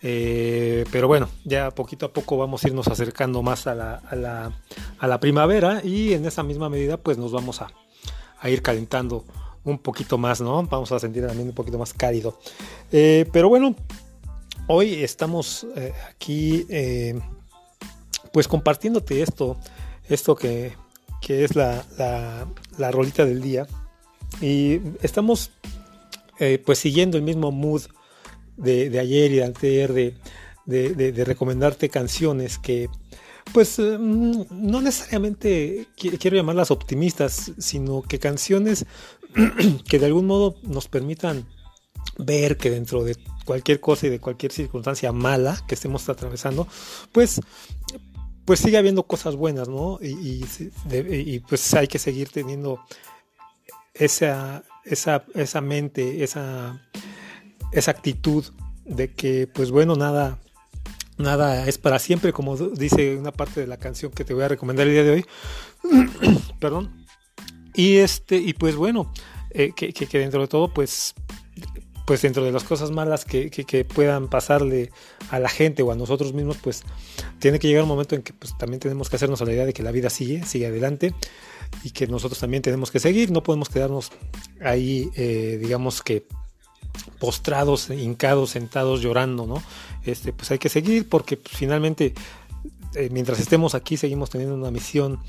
Eh, 0.00 0.84
pero 0.92 1.08
bueno, 1.08 1.28
ya 1.44 1.72
poquito 1.72 2.06
a 2.06 2.12
poco 2.12 2.36
vamos 2.36 2.64
a 2.64 2.68
irnos 2.68 2.86
acercando 2.86 3.42
más 3.42 3.66
a 3.66 3.74
la, 3.74 3.94
a 3.96 4.14
la, 4.14 4.52
a 4.98 5.06
la 5.08 5.18
primavera 5.18 5.80
y 5.84 6.12
en 6.12 6.24
esa 6.24 6.44
misma 6.44 6.68
medida 6.68 6.98
pues 6.98 7.18
nos 7.18 7.32
vamos 7.32 7.62
a, 7.62 7.68
a 8.38 8.48
ir 8.48 8.62
calentando 8.62 9.24
un 9.64 9.78
poquito 9.78 10.18
más, 10.18 10.40
¿no? 10.40 10.62
Vamos 10.64 10.92
a 10.92 10.98
sentir 10.98 11.26
también 11.26 11.48
un 11.48 11.54
poquito 11.54 11.78
más 11.78 11.92
cálido. 11.92 12.38
Eh, 12.92 13.26
pero 13.32 13.48
bueno, 13.48 13.74
hoy 14.66 15.02
estamos 15.02 15.66
eh, 15.76 15.92
aquí, 16.08 16.66
eh, 16.68 17.18
pues 18.32 18.48
compartiéndote 18.48 19.22
esto, 19.22 19.56
esto 20.08 20.36
que, 20.36 20.72
que 21.20 21.44
es 21.44 21.56
la, 21.56 21.84
la, 22.78 22.90
rolita 22.90 23.24
del 23.24 23.42
día. 23.42 23.66
Y 24.40 24.80
estamos, 25.02 25.50
pues 26.64 26.78
siguiendo 26.78 27.16
el 27.16 27.24
mismo 27.24 27.50
mood 27.50 27.82
de, 28.56 28.98
ayer 28.98 29.32
y 29.32 29.36
de 29.36 29.44
anterior 29.44 29.92
de, 29.92 30.14
de 30.66 31.24
recomendarte 31.24 31.88
canciones 31.88 32.58
que 32.58 32.88
pues 33.52 33.78
mm, 33.78 34.42
no 34.50 34.80
necesariamente 34.80 35.86
quiero 35.96 36.36
llamarlas 36.36 36.70
optimistas, 36.70 37.52
sino 37.58 38.02
que 38.02 38.18
canciones 38.18 38.86
que 39.88 39.98
de 39.98 40.06
algún 40.06 40.26
modo 40.26 40.56
nos 40.62 40.88
permitan 40.88 41.46
ver 42.18 42.56
que 42.56 42.70
dentro 42.70 43.04
de 43.04 43.16
cualquier 43.44 43.80
cosa 43.80 44.06
y 44.06 44.10
de 44.10 44.20
cualquier 44.20 44.52
circunstancia 44.52 45.12
mala 45.12 45.64
que 45.66 45.74
estemos 45.74 46.08
atravesando, 46.08 46.66
pues, 47.12 47.40
pues 48.44 48.60
sigue 48.60 48.76
habiendo 48.76 49.04
cosas 49.04 49.36
buenas, 49.36 49.68
¿no? 49.68 49.98
Y, 50.02 51.40
pues 51.48 51.74
hay 51.74 51.86
que 51.86 51.98
seguir 51.98 52.28
teniendo 52.30 52.80
esa, 53.94 54.64
esa, 54.84 55.24
esa 55.34 55.60
mente, 55.60 56.24
esa, 56.24 56.82
esa 57.72 57.90
actitud 57.90 58.44
de 58.84 59.12
que, 59.12 59.46
pues 59.46 59.70
bueno, 59.70 59.96
nada, 59.96 60.38
nada 61.16 61.66
es 61.66 61.78
para 61.78 61.98
siempre, 61.98 62.32
como 62.32 62.56
dice 62.56 63.16
una 63.16 63.32
parte 63.32 63.60
de 63.60 63.66
la 63.66 63.76
canción 63.76 64.12
que 64.12 64.24
te 64.24 64.34
voy 64.34 64.44
a 64.44 64.48
recomendar 64.48 64.86
el 64.86 64.92
día 64.94 65.04
de 65.04 65.10
hoy. 65.10 65.26
Perdón. 66.60 67.07
Y 67.78 67.98
este, 67.98 68.38
y 68.38 68.54
pues 68.54 68.74
bueno, 68.74 69.12
eh, 69.52 69.70
que, 69.72 69.92
dentro 70.18 70.40
de 70.40 70.48
todo, 70.48 70.74
pues 70.74 71.14
pues 72.04 72.22
dentro 72.22 72.42
de 72.42 72.50
las 72.50 72.64
cosas 72.64 72.90
malas 72.90 73.24
que, 73.24 73.50
que, 73.50 73.84
puedan 73.84 74.28
pasarle 74.28 74.90
a 75.30 75.38
la 75.38 75.48
gente 75.48 75.82
o 75.84 75.92
a 75.92 75.94
nosotros 75.94 76.32
mismos, 76.32 76.56
pues 76.56 76.82
tiene 77.38 77.60
que 77.60 77.68
llegar 77.68 77.84
un 77.84 77.90
momento 77.90 78.16
en 78.16 78.22
que 78.22 78.32
pues, 78.32 78.58
también 78.58 78.80
tenemos 78.80 79.08
que 79.08 79.14
hacernos 79.14 79.42
a 79.42 79.44
la 79.44 79.52
idea 79.52 79.64
de 79.64 79.74
que 79.74 79.84
la 79.84 79.92
vida 79.92 80.10
sigue, 80.10 80.44
sigue 80.44 80.66
adelante 80.66 81.14
y 81.84 81.90
que 81.90 82.08
nosotros 82.08 82.40
también 82.40 82.64
tenemos 82.64 82.90
que 82.90 82.98
seguir, 82.98 83.30
no 83.30 83.44
podemos 83.44 83.68
quedarnos 83.68 84.10
ahí, 84.60 85.10
eh, 85.14 85.58
digamos 85.60 86.02
que 86.02 86.26
postrados, 87.20 87.90
hincados, 87.90 88.50
sentados, 88.50 89.02
llorando, 89.02 89.46
¿no? 89.46 89.62
Este, 90.02 90.32
pues 90.32 90.50
hay 90.50 90.58
que 90.58 90.68
seguir 90.68 91.08
porque 91.08 91.36
pues, 91.36 91.56
finalmente 91.56 92.12
eh, 92.94 93.08
mientras 93.12 93.38
estemos 93.38 93.76
aquí 93.76 93.96
seguimos 93.96 94.30
teniendo 94.30 94.56
una 94.56 94.70
misión 94.72 95.20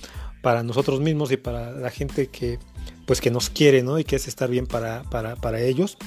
para 0.41 0.63
nosotros 0.63 0.99
mismos 0.99 1.31
y 1.31 1.37
para 1.37 1.71
la 1.71 1.89
gente 1.89 2.27
que 2.27 2.59
pues 3.05 3.21
que 3.21 3.31
nos 3.31 3.49
quiere, 3.49 3.81
¿no? 3.81 3.97
Y 3.97 4.03
que 4.03 4.15
es 4.15 4.27
estar 4.27 4.49
bien 4.49 4.67
para, 4.67 5.01
para, 5.03 5.59
ellos. 5.59 5.97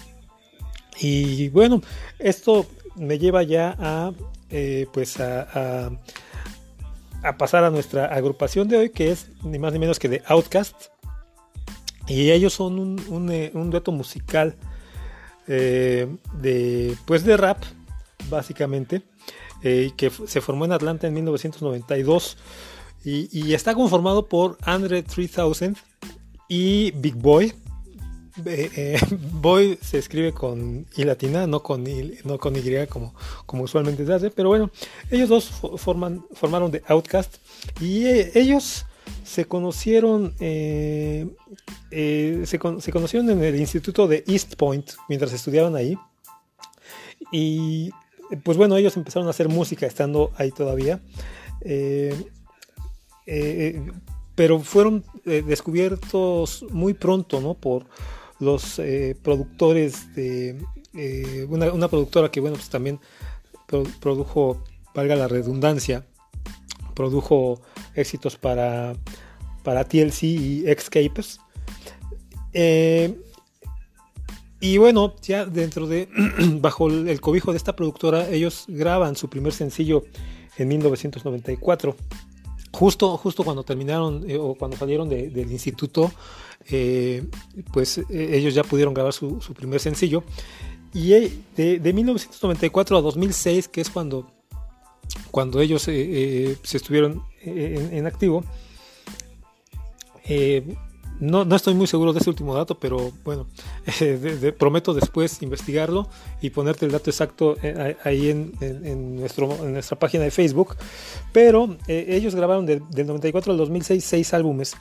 Y 1.00 1.48
bueno, 1.48 1.82
esto 2.20 2.66
me 2.94 3.18
lleva 3.18 3.42
ya 3.42 3.76
a 3.80 4.12
eh, 4.50 4.86
pues 4.92 5.18
a, 5.18 5.90
a, 7.22 7.36
pasar 7.36 7.64
a 7.64 7.70
nuestra 7.70 8.06
agrupación 8.06 8.68
de 8.68 8.76
hoy, 8.76 8.90
que 8.90 9.10
es 9.10 9.26
ni 9.42 9.58
más 9.58 9.72
ni 9.72 9.80
menos 9.80 9.98
que 9.98 10.08
de 10.08 10.22
Outcast. 10.26 10.76
Y 12.06 12.30
ellos 12.30 12.52
son 12.52 12.78
un, 12.78 13.04
un, 13.08 13.30
eh, 13.32 13.50
dueto 13.52 13.90
musical 13.90 14.56
de 15.46 16.96
pues 17.04 17.24
de 17.24 17.36
rap, 17.36 17.58
básicamente. 18.30 19.02
Eh, 19.64 19.92
que 19.96 20.10
se 20.10 20.40
formó 20.40 20.64
en 20.64 20.72
Atlanta 20.72 21.06
en 21.06 21.14
1992 21.14 22.36
y, 23.05 23.53
está 23.53 23.74
conformado 23.74 24.26
por 24.26 24.59
Andre 24.62 25.03
3000 25.03 25.76
y 26.48 26.90
Big 26.92 27.14
Boy. 27.14 27.53
Eh, 28.46 28.70
eh, 28.76 28.98
Boy 29.32 29.78
se 29.82 29.98
escribe 29.98 30.32
con 30.32 30.86
I 30.96 31.05
latina, 31.05 31.46
no 31.46 31.62
con 31.62 31.86
Y, 31.86 32.14
no 32.24 32.38
con 32.38 32.57
y 32.57 32.86
como, 32.86 33.14
como 33.44 33.64
usualmente 33.64 34.07
se 34.07 34.12
hace, 34.12 34.30
pero 34.30 34.48
bueno, 34.48 34.70
ellos 35.11 35.28
dos 35.28 35.50
forman, 35.76 36.24
formaron 36.32 36.70
The 36.70 36.82
Outcast 36.86 37.36
y 37.80 38.07
ellos 38.07 38.86
se 39.24 39.44
conocieron 39.46 40.34
se, 40.38 41.28
se, 41.90 42.59
conocieron 42.59 43.30
en 43.30 43.42
el 43.42 43.57
instituto 43.61 44.09
de 44.09 44.24
East 44.26 44.55
Point 44.57 44.92
mientras 45.09 45.32
estudiaban 45.32 45.76
ahí 45.76 45.96
y 47.30 47.90
pues 48.44 48.57
bueno, 48.57 48.76
ellos 48.76 48.96
empezaron 48.96 49.26
a 49.28 49.30
hacer 49.30 49.48
música 49.48 49.86
estando 49.86 50.32
ahí 50.36 50.50
todavía. 50.50 51.00
Eh, 51.61 52.14
eh, 53.26 53.82
pero 54.34 54.60
fueron 54.60 55.04
eh, 55.24 55.42
descubiertos 55.46 56.64
muy 56.70 56.94
pronto, 56.94 57.40
¿no? 57.40 57.54
Por 57.54 57.86
los 58.40 58.80
productores 59.22 60.14
de 60.16 60.60
una, 61.48 61.88
productora 61.88 62.30
que, 62.30 62.40
bueno, 62.40 62.56
pues 62.56 62.68
también 62.68 62.98
produjo, 64.00 64.64
valga 64.94 65.14
la 65.14 65.28
redundancia, 65.28 66.04
produjo 66.94 67.60
éxitos 67.94 68.36
para, 68.36 68.94
para 69.62 69.84
TLC 69.84 70.22
y 70.24 70.64
Escapes. 70.66 71.38
Y 74.62 74.78
bueno, 74.78 75.16
ya 75.20 75.44
dentro 75.44 75.88
de, 75.88 76.08
bajo 76.60 76.88
el 76.88 77.20
cobijo 77.20 77.50
de 77.50 77.56
esta 77.56 77.74
productora, 77.74 78.28
ellos 78.28 78.64
graban 78.68 79.16
su 79.16 79.28
primer 79.28 79.52
sencillo 79.52 80.04
en 80.56 80.68
1994. 80.68 81.96
Justo, 82.72 83.16
justo 83.18 83.44
cuando 83.44 83.62
terminaron 83.64 84.28
eh, 84.28 84.38
o 84.38 84.54
cuando 84.54 84.76
salieron 84.76 85.08
del 85.08 85.52
instituto, 85.52 86.10
eh, 86.70 87.22
pues 87.72 87.98
eh, 87.98 88.04
ellos 88.10 88.54
ya 88.54 88.64
pudieron 88.64 88.94
grabar 88.94 89.12
su, 89.12 89.38
primer 89.54 89.78
sencillo. 89.78 90.24
Y 90.94 91.10
de, 91.56 91.92
1994 91.92 92.96
a 92.96 93.00
2006, 93.00 93.68
que 93.68 93.82
es 93.82 93.90
cuando, 93.90 94.30
cuando 95.30 95.60
ellos 95.60 95.82
se 95.82 96.56
estuvieron 96.62 97.22
en, 97.42 97.94
en 97.94 98.06
activo, 98.06 98.44
no, 101.22 101.44
no, 101.44 101.54
estoy 101.54 101.74
muy 101.74 101.86
seguro 101.86 102.12
de 102.12 102.18
ese 102.18 102.30
último 102.30 102.52
dato, 102.52 102.80
pero 102.80 103.12
bueno, 103.22 103.46
prometo 104.58 104.92
después 104.92 105.40
investigarlo 105.40 106.08
y 106.40 106.50
ponerte 106.50 106.84
el 106.84 106.90
dato 106.90 107.10
exacto 107.10 107.56
eh, 107.62 107.96
ahí 108.02 108.28
en, 108.28 109.20
nuestra 109.20 109.96
página 110.00 110.24
de 110.24 110.32
Facebook. 110.32 110.74
Pero 111.32 111.76
eh, 111.86 112.06
ellos 112.08 112.34
grabaron 112.34 112.66
del 112.66 112.82
94 112.90 113.52
al 113.52 113.58
2006 113.58 114.04
seis 114.04 114.34
álbumes. 114.34 114.74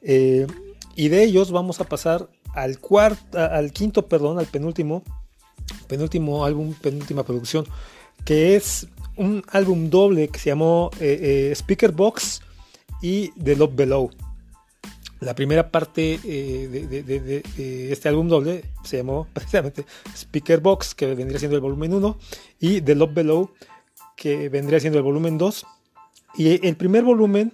Eh, 0.00 0.46
y 0.96 1.08
de 1.08 1.22
ellos 1.22 1.50
vamos 1.50 1.82
a 1.82 1.84
pasar 1.84 2.30
al, 2.54 2.78
cuarto, 2.78 3.38
al 3.38 3.70
quinto, 3.70 4.08
perdón, 4.08 4.38
al 4.38 4.46
penúltimo, 4.46 5.02
penúltimo 5.86 6.46
álbum, 6.46 6.72
penúltima 6.80 7.24
producción, 7.24 7.66
que 8.24 8.56
es 8.56 8.88
un 9.16 9.44
álbum 9.48 9.90
doble 9.90 10.28
que 10.28 10.38
se 10.38 10.48
llamó 10.48 10.90
Speaker 10.98 11.92
Box 11.92 12.40
y 13.02 13.32
The 13.32 13.54
Love 13.54 13.74
Below. 13.74 14.27
La 15.20 15.34
primera 15.34 15.70
parte 15.70 16.20
eh, 16.24 16.68
de, 16.68 17.92
este 17.92 18.08
álbum 18.08 18.28
doble 18.28 18.64
se 18.84 18.98
llamó 18.98 19.26
precisamente 19.32 19.84
Speaker 20.14 20.60
Box, 20.60 20.94
que 20.94 21.14
vendría 21.14 21.38
siendo 21.38 21.56
el 21.56 21.62
volumen 21.62 21.94
1, 21.94 22.18
y 22.60 22.80
The 22.80 22.94
Love 22.94 23.14
Below, 23.14 23.50
que 24.16 24.48
vendría 24.48 24.80
siendo 24.80 24.98
el 24.98 25.04
volumen 25.04 25.38
2. 25.38 25.66
Y 26.36 26.66
el 26.66 26.76
primer 26.76 27.02
volumen 27.02 27.52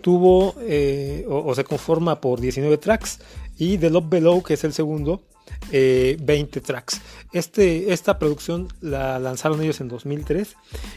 tuvo 0.00 0.54
eh, 0.60 1.26
o, 1.28 1.54
se 1.54 1.64
conforma 1.64 2.20
por 2.20 2.40
19 2.40 2.78
tracks, 2.78 3.20
y 3.58 3.76
The 3.76 3.90
Love 3.90 4.08
Below, 4.08 4.42
que 4.42 4.54
es 4.54 4.64
el 4.64 4.72
segundo, 4.72 5.22
20 5.70 6.58
eh, 6.58 6.62
tracks. 6.62 7.00
Este, 7.32 7.92
esta 7.92 8.18
producción 8.18 8.68
la 8.80 9.18
lanzaron 9.18 9.62
ellos 9.62 9.80
en 9.80 9.88
2003 9.88 10.56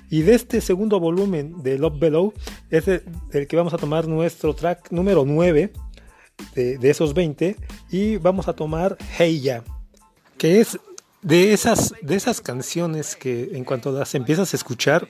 y 0.09 0.21
de 0.23 0.35
este 0.35 0.61
segundo 0.61 0.99
volumen 0.99 1.61
de 1.61 1.77
Love 1.77 1.99
Below 1.99 2.33
es 2.69 2.87
el, 2.87 3.47
que 3.47 3.55
vamos 3.55 3.73
a 3.73 3.77
tomar 3.77 4.07
nuestro 4.07 4.55
track 4.55 4.91
número 4.91 5.25
9 5.25 5.71
de, 6.55 6.89
esos 6.89 7.13
20 7.13 7.55
y 7.91 8.17
vamos 8.17 8.47
a 8.47 8.53
tomar 8.53 8.97
Hey 9.17 9.41
Ya, 9.41 9.63
que 10.37 10.59
es 10.59 10.79
de 11.21 11.53
esas, 11.53 11.93
de 12.01 12.15
esas 12.15 12.41
canciones 12.41 13.15
que 13.15 13.51
en 13.53 13.63
cuanto 13.63 13.91
las 13.91 14.15
empiezas 14.15 14.53
a 14.53 14.57
escuchar, 14.57 15.07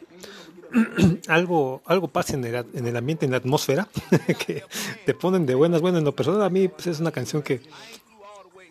algo, 1.28 1.82
algo 1.86 2.08
pasa 2.08 2.34
en 2.34 2.46
el, 2.46 2.66
en 2.74 2.88
el, 2.88 2.98
ambiente, 2.98 3.26
en 3.26 3.32
la 3.32 3.38
atmósfera, 3.38 3.88
que 4.46 4.64
te 5.06 5.14
ponen 5.14 5.46
de 5.46 5.56
buenas, 5.56 5.82
buenas. 5.82 6.00
En 6.00 6.06
lo 6.06 6.16
personal, 6.16 6.44
a 6.44 6.50
mí 6.50 6.68
pues, 6.68 6.88
es 6.88 7.00
una 7.00 7.12
canción 7.12 7.42
que, 7.42 7.62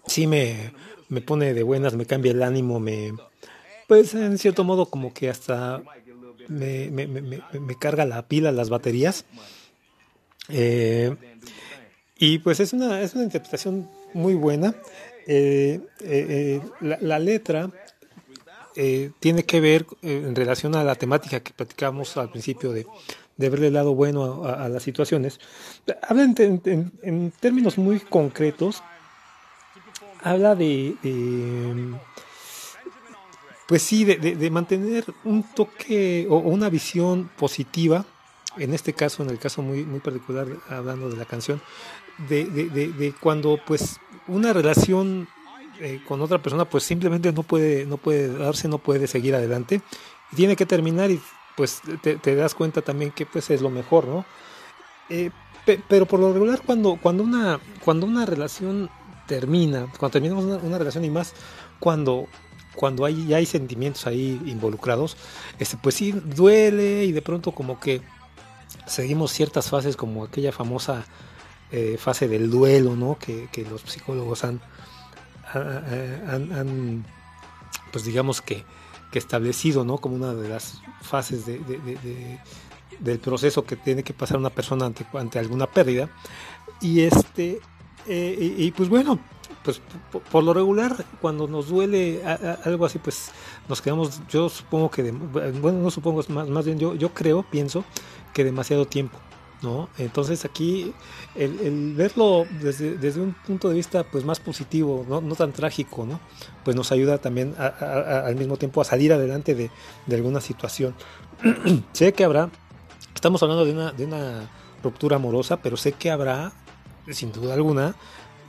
sí 0.07 0.27
me, 0.27 0.73
me 1.09 1.21
pone 1.21 1.55
de 1.55 1.63
buenas, 1.63 1.95
me 1.95 2.07
cambia 2.07 2.33
el 2.33 2.43
ánimo, 2.43 2.81
me 2.81 3.13
pues 3.87 4.15
en 4.15 4.39
cierto 4.39 4.65
modo 4.65 4.87
como 4.87 5.13
que 5.13 5.29
hasta 5.29 5.83
me, 6.49 6.91
me, 6.91 7.07
me, 7.07 7.79
carga 7.79 8.05
la 8.05 8.27
pila, 8.27 8.53
las 8.53 8.71
baterías. 8.71 9.27
Eh, 10.49 11.15
y 12.19 12.39
pues 12.39 12.61
es 12.61 12.73
una, 12.73 13.03
es 13.03 13.15
una 13.15 13.25
interpretación 13.25 13.91
muy 14.15 14.35
buena. 14.35 14.75
Eh, 15.27 15.81
eh, 16.01 16.61
la, 16.81 17.19
letra 17.19 17.71
tiene 19.21 19.45
que 19.45 19.61
ver 19.61 19.87
en 20.01 20.35
relación 20.35 20.75
a 20.75 20.85
la 20.85 20.95
temática 20.95 21.41
que 21.41 21.53
platicamos 21.53 22.17
al 22.17 22.31
principio 22.31 22.73
de, 22.73 22.87
de 23.37 23.51
verle 23.51 23.67
el 23.67 23.75
lado 23.75 23.95
bueno 23.95 24.47
a, 24.47 24.69
las 24.69 24.83
situaciones. 24.83 25.39
Habla 26.03 26.25
en, 26.25 26.91
en, 27.03 27.31
términos 27.33 27.77
muy 27.77 28.01
concretos 28.01 28.83
habla 30.23 30.55
de, 30.55 30.97
pues 33.67 33.83
sí, 33.83 34.05
de, 34.05 34.51
mantener 34.51 35.05
un 35.25 35.43
toque 35.43 36.27
o, 36.29 36.39
una 36.39 36.69
visión 36.69 37.31
positiva, 37.37 38.05
en 38.59 38.75
este 38.75 38.93
caso, 38.93 39.23
en 39.23 39.31
el 39.31 39.39
caso 39.39 39.63
muy, 39.63 39.85
muy 39.85 40.01
particular, 40.01 40.47
hablando 40.69 41.09
de 41.09 41.17
la 41.17 41.25
canción, 41.25 41.61
de, 42.29 43.15
cuando 43.21 43.59
pues 43.67 43.99
una 44.29 44.53
relación 44.53 45.29
eh, 45.81 46.01
con 46.07 46.21
otra 46.21 46.41
persona 46.41 46.65
pues 46.65 46.85
simplemente 46.85 47.33
no 47.33 47.43
puede, 47.43 47.87
no 47.87 47.97
puede 47.97 48.29
darse, 48.29 48.69
no 48.69 48.79
puede 48.79 49.07
seguir 49.07 49.35
adelante, 49.35 49.81
tiene 50.37 50.55
que 50.55 50.67
terminar 50.67 51.11
y 51.11 51.21
pues 51.57 51.81
te, 52.03 52.37
das 52.37 52.55
cuenta 52.55 52.83
también 52.83 53.11
que 53.11 53.27
pues 53.27 53.51
es 53.51 53.61
lo 53.61 53.71
mejor, 53.71 54.07
¿no? 54.07 54.25
Eh, 55.09 55.31
pero 55.89 56.07
por 56.07 56.19
lo 56.19 56.33
regular 56.33 56.61
cuando, 56.65 56.99
cuando, 57.01 57.23
una, 57.23 57.61
cuando 57.85 58.07
una 58.07 58.27
relación 58.27 58.91
termina, 59.33 59.87
cuando 59.99 60.13
terminamos 60.13 60.45
una, 60.45 60.77
relación 60.77 61.07
y 61.07 61.11
más 61.11 61.33
cuando 61.81 62.29
cuando 62.75 63.07
hay, 63.07 63.33
hay 63.33 63.47
sentimientos 63.47 64.07
ahí 64.07 64.41
involucrados, 64.47 65.17
este, 65.59 65.79
pues 65.83 65.95
sí 65.95 66.13
duele 66.13 67.05
y 67.05 67.13
de 67.13 67.23
pronto 67.23 67.53
como 67.53 67.81
que 67.81 68.03
seguimos 68.87 69.31
ciertas 69.33 69.71
fases 69.71 69.97
como 69.97 70.25
aquella 70.25 70.53
famosa 70.53 71.05
eh, 71.71 71.97
fase 71.99 72.29
del 72.29 72.51
duelo, 72.51 72.95
¿no? 72.95 73.19
Que, 73.19 73.49
los 73.71 73.81
psicólogos 73.83 74.45
han, 74.45 74.61
han, 75.55 77.05
pues 77.91 78.05
digamos 78.05 78.43
que, 78.43 78.65
que, 79.11 79.19
establecido, 79.19 79.85
¿no? 79.85 79.97
Como 79.99 80.17
una 80.17 80.35
de 80.35 80.49
las 80.49 80.83
fases 81.03 81.47
de, 81.47 81.61
del 83.01 83.19
proceso 83.19 83.65
que 83.65 83.77
tiene 83.77 84.03
que 84.03 84.15
pasar 84.15 84.37
una 84.39 84.51
persona 84.51 84.87
ante, 84.87 85.07
ante 85.15 85.39
alguna 85.39 85.67
pérdida. 85.67 86.11
Y 86.81 87.03
este, 87.03 87.61
eh, 88.07 88.55
y, 88.59 88.71
pues 88.73 88.89
bueno, 88.89 89.19
pues 89.65 89.81
por 90.31 90.43
lo 90.43 90.53
regular 90.53 91.05
cuando 91.21 91.47
nos 91.47 91.69
duele 91.69 92.21
algo 92.65 92.85
así 92.85 92.99
pues 92.99 93.31
nos 93.69 93.81
quedamos 93.81 94.21
yo 94.29 94.49
supongo 94.49 94.91
que 94.91 95.13
bueno 95.13 95.79
no 95.79 95.91
supongo 95.91 96.21
más, 96.31 96.49
más 96.49 96.65
bien 96.65 96.81
yo 96.81 96.97
yo 96.97 97.11
creo 97.11 97.45
pienso 97.45 97.85
que 98.33 98.43
demasiado 98.43 98.87
tiempo 98.87 99.19
¿no? 99.63 99.89
Entonces 99.99 100.45
aquí 100.45 100.93
el, 101.35 101.95
verlo 101.95 102.47
desde, 102.61 103.21
un 103.21 103.35
punto 103.47 103.69
de 103.69 103.75
vista 103.75 104.05
pues 104.05 104.25
más 104.25 104.41
positivo, 104.41 105.07
no, 105.09 105.21
no 105.21 105.35
tan 105.35 105.53
trágico, 105.53 106.05
¿no? 106.05 106.21
Pues 106.65 106.77
nos 106.77 106.93
ayuda 106.93 107.19
también 107.19 107.55
al 107.59 108.35
mismo 108.37 108.57
tiempo 108.57 108.81
a 108.81 108.85
salir 108.85 109.13
adelante 109.13 109.55
de, 109.55 109.71
alguna 110.11 110.41
situación. 110.41 110.95
sé 111.93 112.13
que 112.13 112.25
habrá, 112.25 112.51
estamos 113.15 113.43
hablando 113.43 113.65
de 113.65 113.73
una, 113.73 113.93
de 113.93 114.05
una 114.05 114.51
ruptura 114.83 115.17
amorosa, 115.17 115.59
pero 115.63 115.77
sé 115.77 115.93
que 115.93 116.11
habrá, 116.11 116.53
sin 117.11 117.33
duda 117.33 117.55
alguna, 117.55 117.95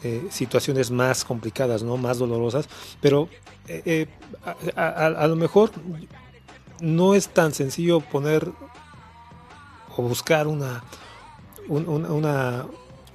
eh, 0.03 0.27
situaciones 0.29 0.91
más 0.91 1.23
complicadas, 1.23 1.83
¿no? 1.83 1.97
Más 1.97 2.17
dolorosas, 2.17 2.67
pero 3.01 3.29
eh, 3.67 3.81
eh, 3.85 4.07
a 4.75 5.25
lo 5.27 5.37
mejor 5.37 5.71
no 6.81 7.15
es 7.15 7.29
tan 7.29 7.53
sencillo 7.53 8.01
poner 8.01 8.51
o 9.95 10.01
buscar 10.01 10.47
una, 10.47 10.83
una, 11.69 12.65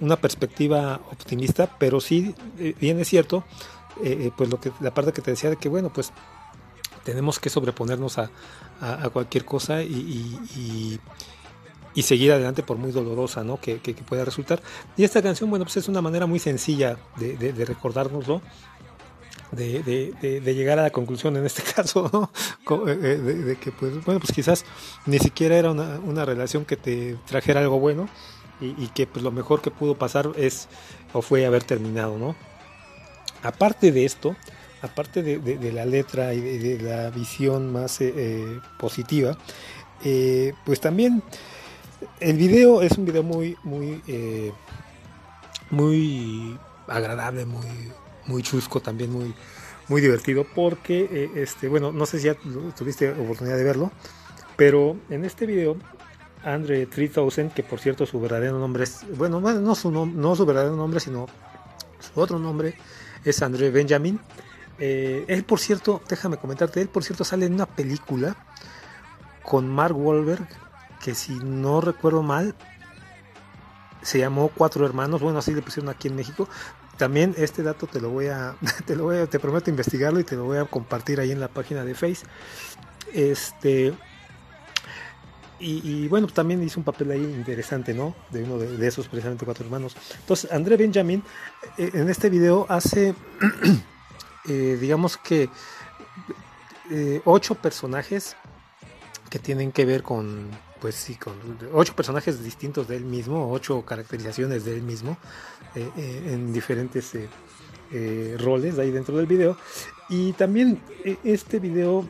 una, 0.00 0.16
perspectiva 0.16 1.00
optimista, 1.12 1.76
pero 1.78 2.00
sí, 2.00 2.34
eh, 2.58 2.74
bien 2.80 2.98
es 3.00 3.08
cierto, 3.08 3.44
pues 4.36 4.48
lo 4.48 4.60
que 4.60 4.72
la 4.80 4.94
parte 4.94 5.12
que 5.12 5.20
te 5.20 5.32
decía 5.32 5.50
de 5.50 5.56
que 5.56 5.68
bueno, 5.68 5.92
pues 5.92 6.12
tenemos 7.04 7.38
que 7.38 7.50
sobreponernos 7.50 8.16
a, 8.18 8.30
a, 8.80 9.10
cualquier 9.10 9.44
cosa 9.44 9.82
y, 9.82 10.38
y, 10.56 11.00
seguir 12.02 12.32
adelante 12.32 12.62
por 12.62 12.76
muy 12.76 12.92
dolorosa 12.92 13.44
¿no? 13.44 13.60
que, 13.60 13.80
que, 13.80 13.94
pueda 13.94 14.24
resultar. 14.24 14.62
Y 14.96 15.04
esta 15.04 15.22
canción, 15.22 15.50
bueno, 15.50 15.64
pues 15.64 15.76
es 15.78 15.88
una 15.88 16.00
manera 16.00 16.26
muy 16.26 16.38
sencilla 16.38 16.96
de, 17.16 17.36
de, 17.36 17.52
de 17.52 17.64
recordárnoslo. 17.64 18.42
De, 19.50 19.82
de, 19.82 20.40
de, 20.40 20.54
llegar 20.54 20.78
a 20.78 20.82
la 20.82 20.90
conclusión 20.90 21.34
en 21.38 21.46
este 21.46 21.62
caso, 21.74 22.10
¿no? 22.12 22.30
de, 22.84 23.56
que 23.58 23.72
pues 23.72 24.04
bueno 24.04 24.20
pues 24.20 24.30
quizás 24.30 24.66
ni 25.06 25.18
siquiera 25.18 25.56
era 25.56 25.70
una, 25.70 25.98
una 26.00 26.26
relación 26.26 26.66
que 26.66 26.76
te 26.76 27.16
trajera 27.26 27.60
algo 27.60 27.80
bueno 27.80 28.10
y, 28.60 28.88
que 28.88 29.06
pues 29.06 29.22
lo 29.22 29.30
mejor 29.30 29.60
que 29.62 29.70
pudo 29.70 29.96
pasar 29.96 30.32
es 30.36 30.68
o 31.12 31.22
fue 31.22 31.46
haber 31.46 31.62
terminado, 31.64 32.18
¿no? 32.18 32.34
Aparte 33.42 33.92
de 33.92 34.04
esto, 34.04 34.36
aparte 34.82 35.22
de, 35.22 35.72
la 35.72 35.84
letra 35.84 36.34
y 36.34 36.40
de, 36.40 36.80
la 36.80 37.10
visión 37.10 37.72
más 37.72 38.00
eh, 38.00 38.12
eh, 38.16 38.60
positiva, 38.78 39.38
eh, 40.04 40.54
pues 40.64 40.80
también 40.80 41.22
el 42.20 42.36
video 42.36 42.82
es 42.82 42.92
un 42.92 43.04
video 43.04 43.22
muy, 43.22 43.56
muy, 43.64 44.02
muy 45.70 46.58
agradable, 46.86 47.44
muy, 47.44 47.92
muy 48.26 48.42
chusco, 48.42 48.80
también 48.80 49.12
muy, 49.12 49.34
muy 49.88 50.00
divertido, 50.00 50.46
porque, 50.54 51.30
este, 51.34 51.68
bueno, 51.68 51.92
no 51.92 52.06
sé 52.06 52.18
si 52.18 52.26
ya 52.26 52.36
tuviste 52.76 53.10
oportunidad 53.10 53.56
de 53.56 53.64
verlo, 53.64 53.92
pero 54.56 54.96
en 55.10 55.24
este 55.24 55.46
video 55.46 55.76
Andre 56.44 56.86
3000, 56.86 57.50
que 57.50 57.62
por 57.62 57.80
cierto 57.80 58.06
su 58.06 58.20
verdadero 58.20 58.58
nombre 58.58 58.84
es, 58.84 59.04
bueno, 59.16 59.40
no 59.40 59.74
su, 59.74 59.90
no 59.90 60.36
su 60.36 60.46
verdadero 60.46 60.76
nombre, 60.76 61.00
sino 61.00 61.26
su 61.98 62.20
otro 62.20 62.38
nombre 62.38 62.74
es 63.24 63.42
André 63.42 63.70
Benjamin. 63.70 64.20
Eh, 64.78 65.24
él, 65.26 65.44
por 65.44 65.58
cierto, 65.58 66.00
déjame 66.08 66.36
comentarte, 66.36 66.80
él, 66.80 66.88
por 66.88 67.02
cierto, 67.02 67.24
sale 67.24 67.46
en 67.46 67.54
una 67.54 67.66
película 67.66 68.36
con 69.42 69.68
Mark 69.68 69.96
Wahlberg, 69.96 70.46
que 71.02 71.14
si 71.14 71.34
no 71.34 71.80
recuerdo 71.80 72.22
mal, 72.22 72.54
se 74.02 74.18
llamó 74.18 74.48
Cuatro 74.48 74.84
Hermanos, 74.86 75.20
bueno, 75.20 75.38
así 75.38 75.54
le 75.54 75.62
pusieron 75.62 75.88
aquí 75.88 76.08
en 76.08 76.16
México. 76.16 76.48
También 76.96 77.34
este 77.36 77.62
dato 77.62 77.86
te 77.86 78.00
lo 78.00 78.10
voy 78.10 78.26
a, 78.26 78.56
te 78.86 78.96
lo 78.96 79.04
voy 79.04 79.18
a, 79.18 79.26
te 79.26 79.38
prometo 79.38 79.70
investigarlo 79.70 80.20
y 80.20 80.24
te 80.24 80.36
lo 80.36 80.44
voy 80.44 80.58
a 80.58 80.64
compartir 80.64 81.20
ahí 81.20 81.30
en 81.30 81.40
la 81.40 81.48
página 81.48 81.84
de 81.84 81.94
Face. 81.94 82.26
Este, 83.12 83.94
y, 85.60 86.06
bueno, 86.06 86.28
también 86.28 86.62
hizo 86.62 86.78
un 86.78 86.84
papel 86.84 87.10
ahí 87.10 87.22
interesante, 87.22 87.92
¿no? 87.92 88.14
De 88.30 88.44
uno 88.44 88.58
de, 88.58 88.86
esos 88.86 89.08
precisamente 89.08 89.44
cuatro 89.44 89.64
hermanos. 89.64 89.96
Entonces, 90.20 90.52
André 90.52 90.76
Benjamin 90.76 91.22
eh, 91.76 91.90
en 91.94 92.08
este 92.08 92.30
video 92.30 92.64
hace, 92.68 93.14
eh, 94.48 94.78
digamos 94.80 95.16
que, 95.16 95.50
eh, 96.90 97.20
ocho 97.24 97.56
personajes 97.56 98.36
que 99.30 99.40
tienen 99.40 99.72
que 99.72 99.84
ver 99.84 100.04
con, 100.04 100.48
pues 100.80 100.94
sí, 100.94 101.14
con 101.16 101.34
ocho 101.72 101.94
personajes 101.94 102.42
distintos 102.42 102.88
de 102.88 102.96
él 102.96 103.04
mismo, 103.04 103.50
ocho 103.52 103.84
caracterizaciones 103.84 104.64
de 104.64 104.74
él 104.74 104.82
mismo, 104.82 105.18
en 105.74 106.52
diferentes 106.52 107.12
roles 108.38 108.78
ahí 108.78 108.90
dentro 108.90 109.16
del 109.16 109.26
video. 109.26 109.56
Y 110.08 110.32
también 110.32 110.80
este 111.24 111.58
video, 111.58 112.06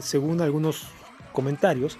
según 0.00 0.40
algunos 0.40 0.88
comentarios, 1.32 1.98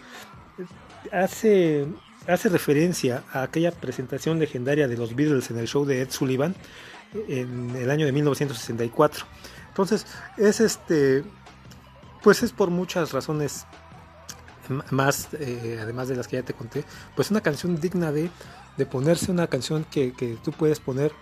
hace, 1.13 1.87
hace 2.27 2.49
referencia 2.49 3.23
a 3.33 3.43
aquella 3.43 3.71
presentación 3.71 4.39
legendaria 4.39 4.89
de 4.89 4.97
los 4.97 5.15
Beatles 5.15 5.51
en 5.51 5.59
el 5.59 5.69
show 5.69 5.85
de 5.85 6.03
Ed 6.03 6.11
Sullivan 6.11 6.55
en 7.29 7.75
el 7.77 7.91
año 7.91 8.07
de 8.07 8.13
1964. 8.13 9.27
Entonces, 9.69 10.07
es 10.39 10.61
este, 10.61 11.23
pues 12.23 12.43
es 12.43 12.53
por 12.53 12.71
muchas 12.71 13.13
razones 13.13 13.67
más, 14.91 15.29
eh, 15.35 15.79
además 15.81 16.09
de 16.09 16.17
las 16.17 16.29
que 16.29 16.37
ya 16.37 16.43
te 16.43 16.55
conté, 16.55 16.85
pues 17.14 17.31
una 17.31 17.41
canción 17.41 17.81
digna 17.81 18.12
de, 18.12 18.31
de 18.77 18.87
ponerse, 18.87 19.31
una 19.31 19.47
canción 19.47 19.85
que, 19.85 20.12
que, 20.12 20.37
tú 20.43 20.53
puedes 20.53 20.81
poner 20.81 21.12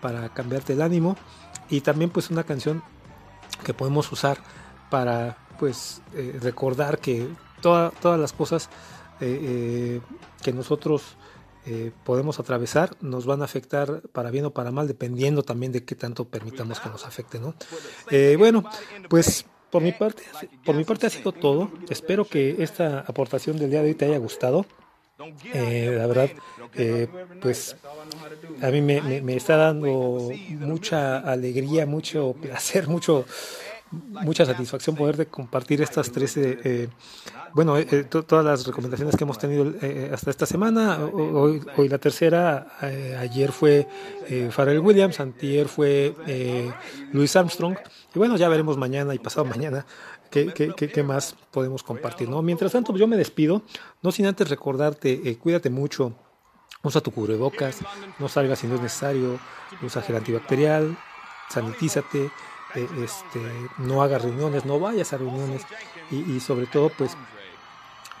para 0.00 0.28
cambiarte 0.30 0.72
el 0.72 0.82
ánimo 0.82 1.16
y 1.68 1.80
también 1.80 2.10
pues 2.10 2.30
una 2.30 2.44
canción 2.44 2.82
que 3.64 3.74
podemos 3.74 4.10
usar 4.12 4.38
para 4.90 5.38
pues 5.58 6.02
eh, 6.14 6.38
recordar 6.40 6.98
que 6.98 7.28
todas 7.60 8.20
las 8.20 8.32
cosas 8.32 8.68
eh, 9.20 10.00
que 10.42 10.52
nosotros 10.52 11.16
podemos 12.02 12.40
atravesar 12.40 12.96
nos 13.00 13.24
van 13.24 13.40
a 13.40 13.44
afectar 13.44 14.02
para 14.10 14.32
bien 14.32 14.46
o 14.46 14.50
para 14.50 14.72
mal, 14.72 14.88
dependiendo 14.88 15.44
también 15.44 15.70
de 15.70 15.84
qué 15.84 15.94
tanto 15.94 16.24
permitamos 16.24 16.80
que 16.80 16.88
nos 16.88 17.06
afecte. 17.06 17.38
¿no? 17.38 17.54
bueno, 18.36 18.64
pues 19.08 19.46
por 19.72 19.82
mi 19.82 19.92
parte, 19.92 20.22
por 20.64 20.76
mi 20.76 20.84
parte 20.84 21.06
ha 21.06 21.10
sido 21.10 21.32
todo. 21.32 21.70
Espero 21.88 22.26
que 22.26 22.62
esta 22.62 23.00
aportación 23.00 23.56
del 23.56 23.70
día 23.70 23.82
de 23.82 23.88
hoy 23.88 23.94
te 23.94 24.04
haya 24.04 24.18
gustado. 24.18 24.66
la 25.18 26.06
verdad, 26.06 26.30
pues 27.40 27.74
a 28.60 28.68
mí 28.68 28.82
me, 28.82 29.34
está 29.34 29.56
dando 29.56 30.30
mucha 30.58 31.18
alegría, 31.20 31.86
mucho 31.86 32.34
placer, 32.34 32.86
mucho 32.96 33.24
mucha 33.92 34.46
satisfacción 34.46 34.96
poder 34.96 35.26
compartir 35.28 35.82
estas 35.82 36.10
tres, 36.10 36.36
eh, 36.36 36.58
eh, 36.64 36.88
bueno, 37.54 37.76
eh, 37.76 38.04
todas 38.04 38.44
las 38.44 38.66
recomendaciones 38.66 39.16
que 39.16 39.24
hemos 39.24 39.38
tenido 39.38 39.72
hasta 40.12 40.30
esta 40.30 40.46
semana. 40.46 41.04
Hoy, 41.04 41.60
hoy 41.76 41.88
la 41.88 41.98
tercera, 41.98 42.78
ayer 43.18 43.52
fue 43.52 43.86
Pharrell 44.50 44.80
Williams, 44.80 45.20
antier 45.20 45.68
fue 45.68 46.14
Louis 47.12 47.36
Armstrong. 47.36 47.76
Y 48.14 48.18
bueno, 48.18 48.36
ya 48.36 48.48
veremos 48.48 48.76
mañana 48.76 49.14
y 49.14 49.18
pasado 49.18 49.44
mañana 49.44 49.84
qué, 50.30 51.04
más 51.04 51.36
podemos 51.50 51.82
compartir. 51.82 52.28
Mientras 52.28 52.72
tanto, 52.72 52.96
yo 52.96 53.06
me 53.06 53.16
despido, 53.16 53.62
no 54.00 54.10
sin 54.12 54.26
antes 54.26 54.48
recordarte, 54.48 55.36
cuídate 55.38 55.68
mucho. 55.68 56.14
Usa 56.84 57.00
tu 57.00 57.12
cubrebocas, 57.12 57.78
no 58.18 58.28
salgas 58.28 58.58
si 58.58 58.66
no 58.66 58.74
es 58.74 58.80
necesario, 58.80 59.38
usa 59.82 60.02
gel 60.02 60.16
antibacterial, 60.16 60.98
sanitízate, 61.48 62.30
eh, 62.74 62.88
este, 63.02 63.40
no 63.78 64.02
hagas 64.02 64.22
reuniones, 64.22 64.64
no 64.64 64.78
vayas 64.78 65.12
a 65.12 65.18
reuniones 65.18 65.62
y, 66.10 66.40
sobre 66.40 66.66
todo 66.66 66.90
pues 66.90 67.16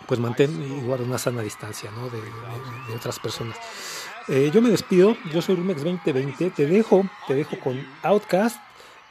pues 0.06 0.18
mantén 0.18 0.50
igual 0.82 1.02
una 1.02 1.16
sana 1.16 1.42
distancia 1.42 1.90
de, 1.90 2.94
otras 2.94 3.18
personas. 3.18 3.56
Eh, 4.28 4.50
yo 4.52 4.60
me 4.60 4.70
despido, 4.70 5.16
yo 5.32 5.40
soy 5.40 5.54
Rumex 5.56 5.82
2020, 5.84 6.50
te 6.50 6.66
dejo, 6.66 7.04
te 7.26 7.34
dejo 7.34 7.58
con 7.60 7.86
Outcast 8.02 8.56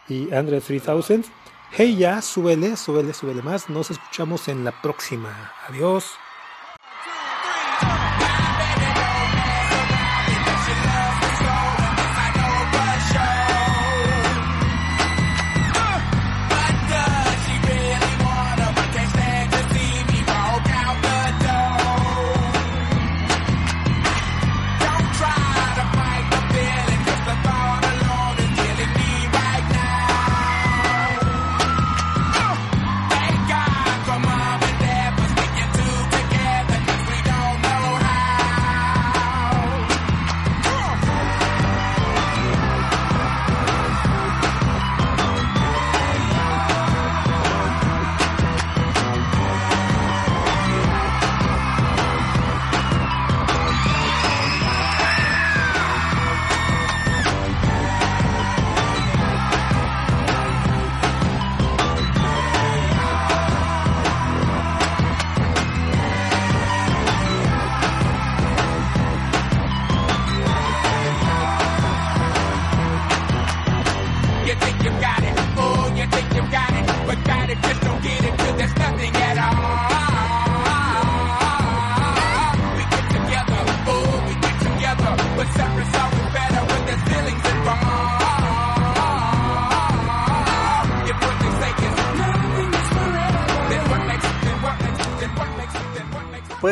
y 0.09 0.33
Andre 0.33 0.59
3000. 0.61 1.25
Hey 1.71 1.95
ya, 1.95 2.21
súbele, 2.21 2.75
súbele, 2.75 3.13
súbele 3.13 3.41
más. 3.41 3.69
Nos 3.69 3.91
escuchamos 3.91 4.47
en 4.49 4.65
la 4.65 4.81
próxima. 4.81 5.53
Adiós. 5.69 6.11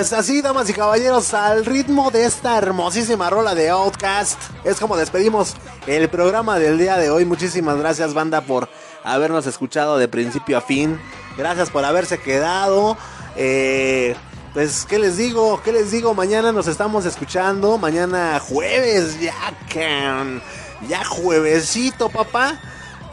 Pues 0.09 0.21
así, 0.21 0.41
damas 0.41 0.67
y 0.67 0.73
caballeros, 0.73 1.35
al 1.35 1.63
ritmo 1.65 2.09
de 2.09 2.25
esta 2.25 2.57
hermosísima 2.57 3.29
rola 3.29 3.53
de 3.53 3.69
Outcast, 3.69 4.41
es 4.63 4.79
como 4.79 4.97
despedimos 4.97 5.53
el 5.85 6.09
programa 6.09 6.57
del 6.57 6.79
día 6.79 6.97
de 6.97 7.11
hoy. 7.11 7.25
Muchísimas 7.25 7.77
gracias, 7.77 8.15
banda, 8.15 8.41
por 8.41 8.69
habernos 9.03 9.45
escuchado 9.45 9.99
de 9.99 10.07
principio 10.07 10.57
a 10.57 10.61
fin. 10.61 10.99
Gracias 11.37 11.69
por 11.69 11.85
haberse 11.85 12.17
quedado. 12.17 12.97
Eh, 13.35 14.15
pues, 14.55 14.87
¿qué 14.89 14.97
les 14.97 15.15
digo? 15.15 15.61
¿Qué 15.63 15.71
les 15.71 15.91
digo? 15.91 16.15
Mañana 16.15 16.51
nos 16.51 16.65
estamos 16.65 17.05
escuchando. 17.05 17.77
Mañana 17.77 18.39
jueves, 18.39 19.21
ya, 19.21 19.35
can. 19.71 20.41
Ya 20.87 21.05
juevesito, 21.05 22.09
papá. 22.09 22.59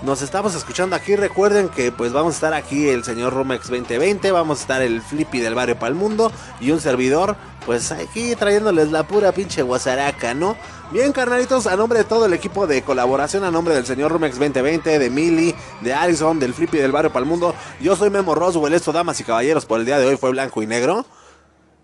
Nos 0.03 0.21
estamos 0.21 0.55
escuchando 0.55 0.95
aquí. 0.95 1.17
Recuerden 1.17 1.69
que 1.69 1.91
pues 1.91 2.13
vamos 2.13 2.35
a 2.35 2.37
estar 2.37 2.55
aquí 2.55 2.89
el 2.89 3.03
señor 3.03 3.33
Romex 3.33 3.69
2020. 3.69 4.31
Vamos 4.31 4.59
a 4.59 4.63
estar 4.63 4.83
el 4.83 5.01
Flippy 5.01 5.41
del 5.41 5.55
barrio 5.55 5.79
Palmundo. 5.79 6.31
Y 6.61 6.71
un 6.71 6.81
servidor. 6.81 7.37
Pues 7.65 7.91
aquí 7.91 8.37
trayéndoles 8.37 8.93
la 8.93 9.05
pura 9.09 9.33
pinche 9.33 9.63
guasaraca, 9.63 10.35
¿no? 10.35 10.57
Bien, 10.93 11.13
carnalitos, 11.13 11.67
a 11.67 11.75
nombre 11.75 11.99
de 11.99 12.05
todo 12.05 12.27
el 12.27 12.33
equipo 12.33 12.69
de 12.69 12.83
colaboración, 12.83 13.43
a 13.43 13.51
nombre 13.51 13.75
del 13.75 13.85
señor 13.85 14.13
Romex 14.13 14.39
2020, 14.39 15.01
de 15.01 15.11
Mili, 15.11 15.53
de 15.81 15.93
Allison, 15.93 16.39
del 16.39 16.55
Flippy 16.55 16.79
del 16.79 16.93
barrio 16.93 17.13
Palmundo. 17.13 17.57
Yo 17.81 17.97
soy 17.97 18.11
Memo 18.11 18.37
Roswell. 18.37 18.73
Esto, 18.75 18.93
damas 18.93 19.19
y 19.19 19.25
caballeros, 19.25 19.67
por 19.67 19.81
el 19.81 19.87
día 19.87 19.99
de 19.99 20.07
hoy 20.07 20.17
fue 20.17 20.31
blanco 20.31 20.63
y 20.63 20.69
negro. 20.69 21.07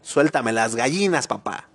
Suéltame 0.03 0.53
las 0.53 0.77
gallinas, 0.77 1.27
papá. 1.27 1.69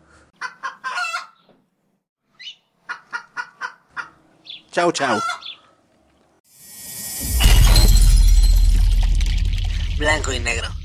Chau, 4.71 4.91
chau. 4.93 5.19
Blanco 9.97 10.31
y 10.31 10.39
negro. 10.39 10.76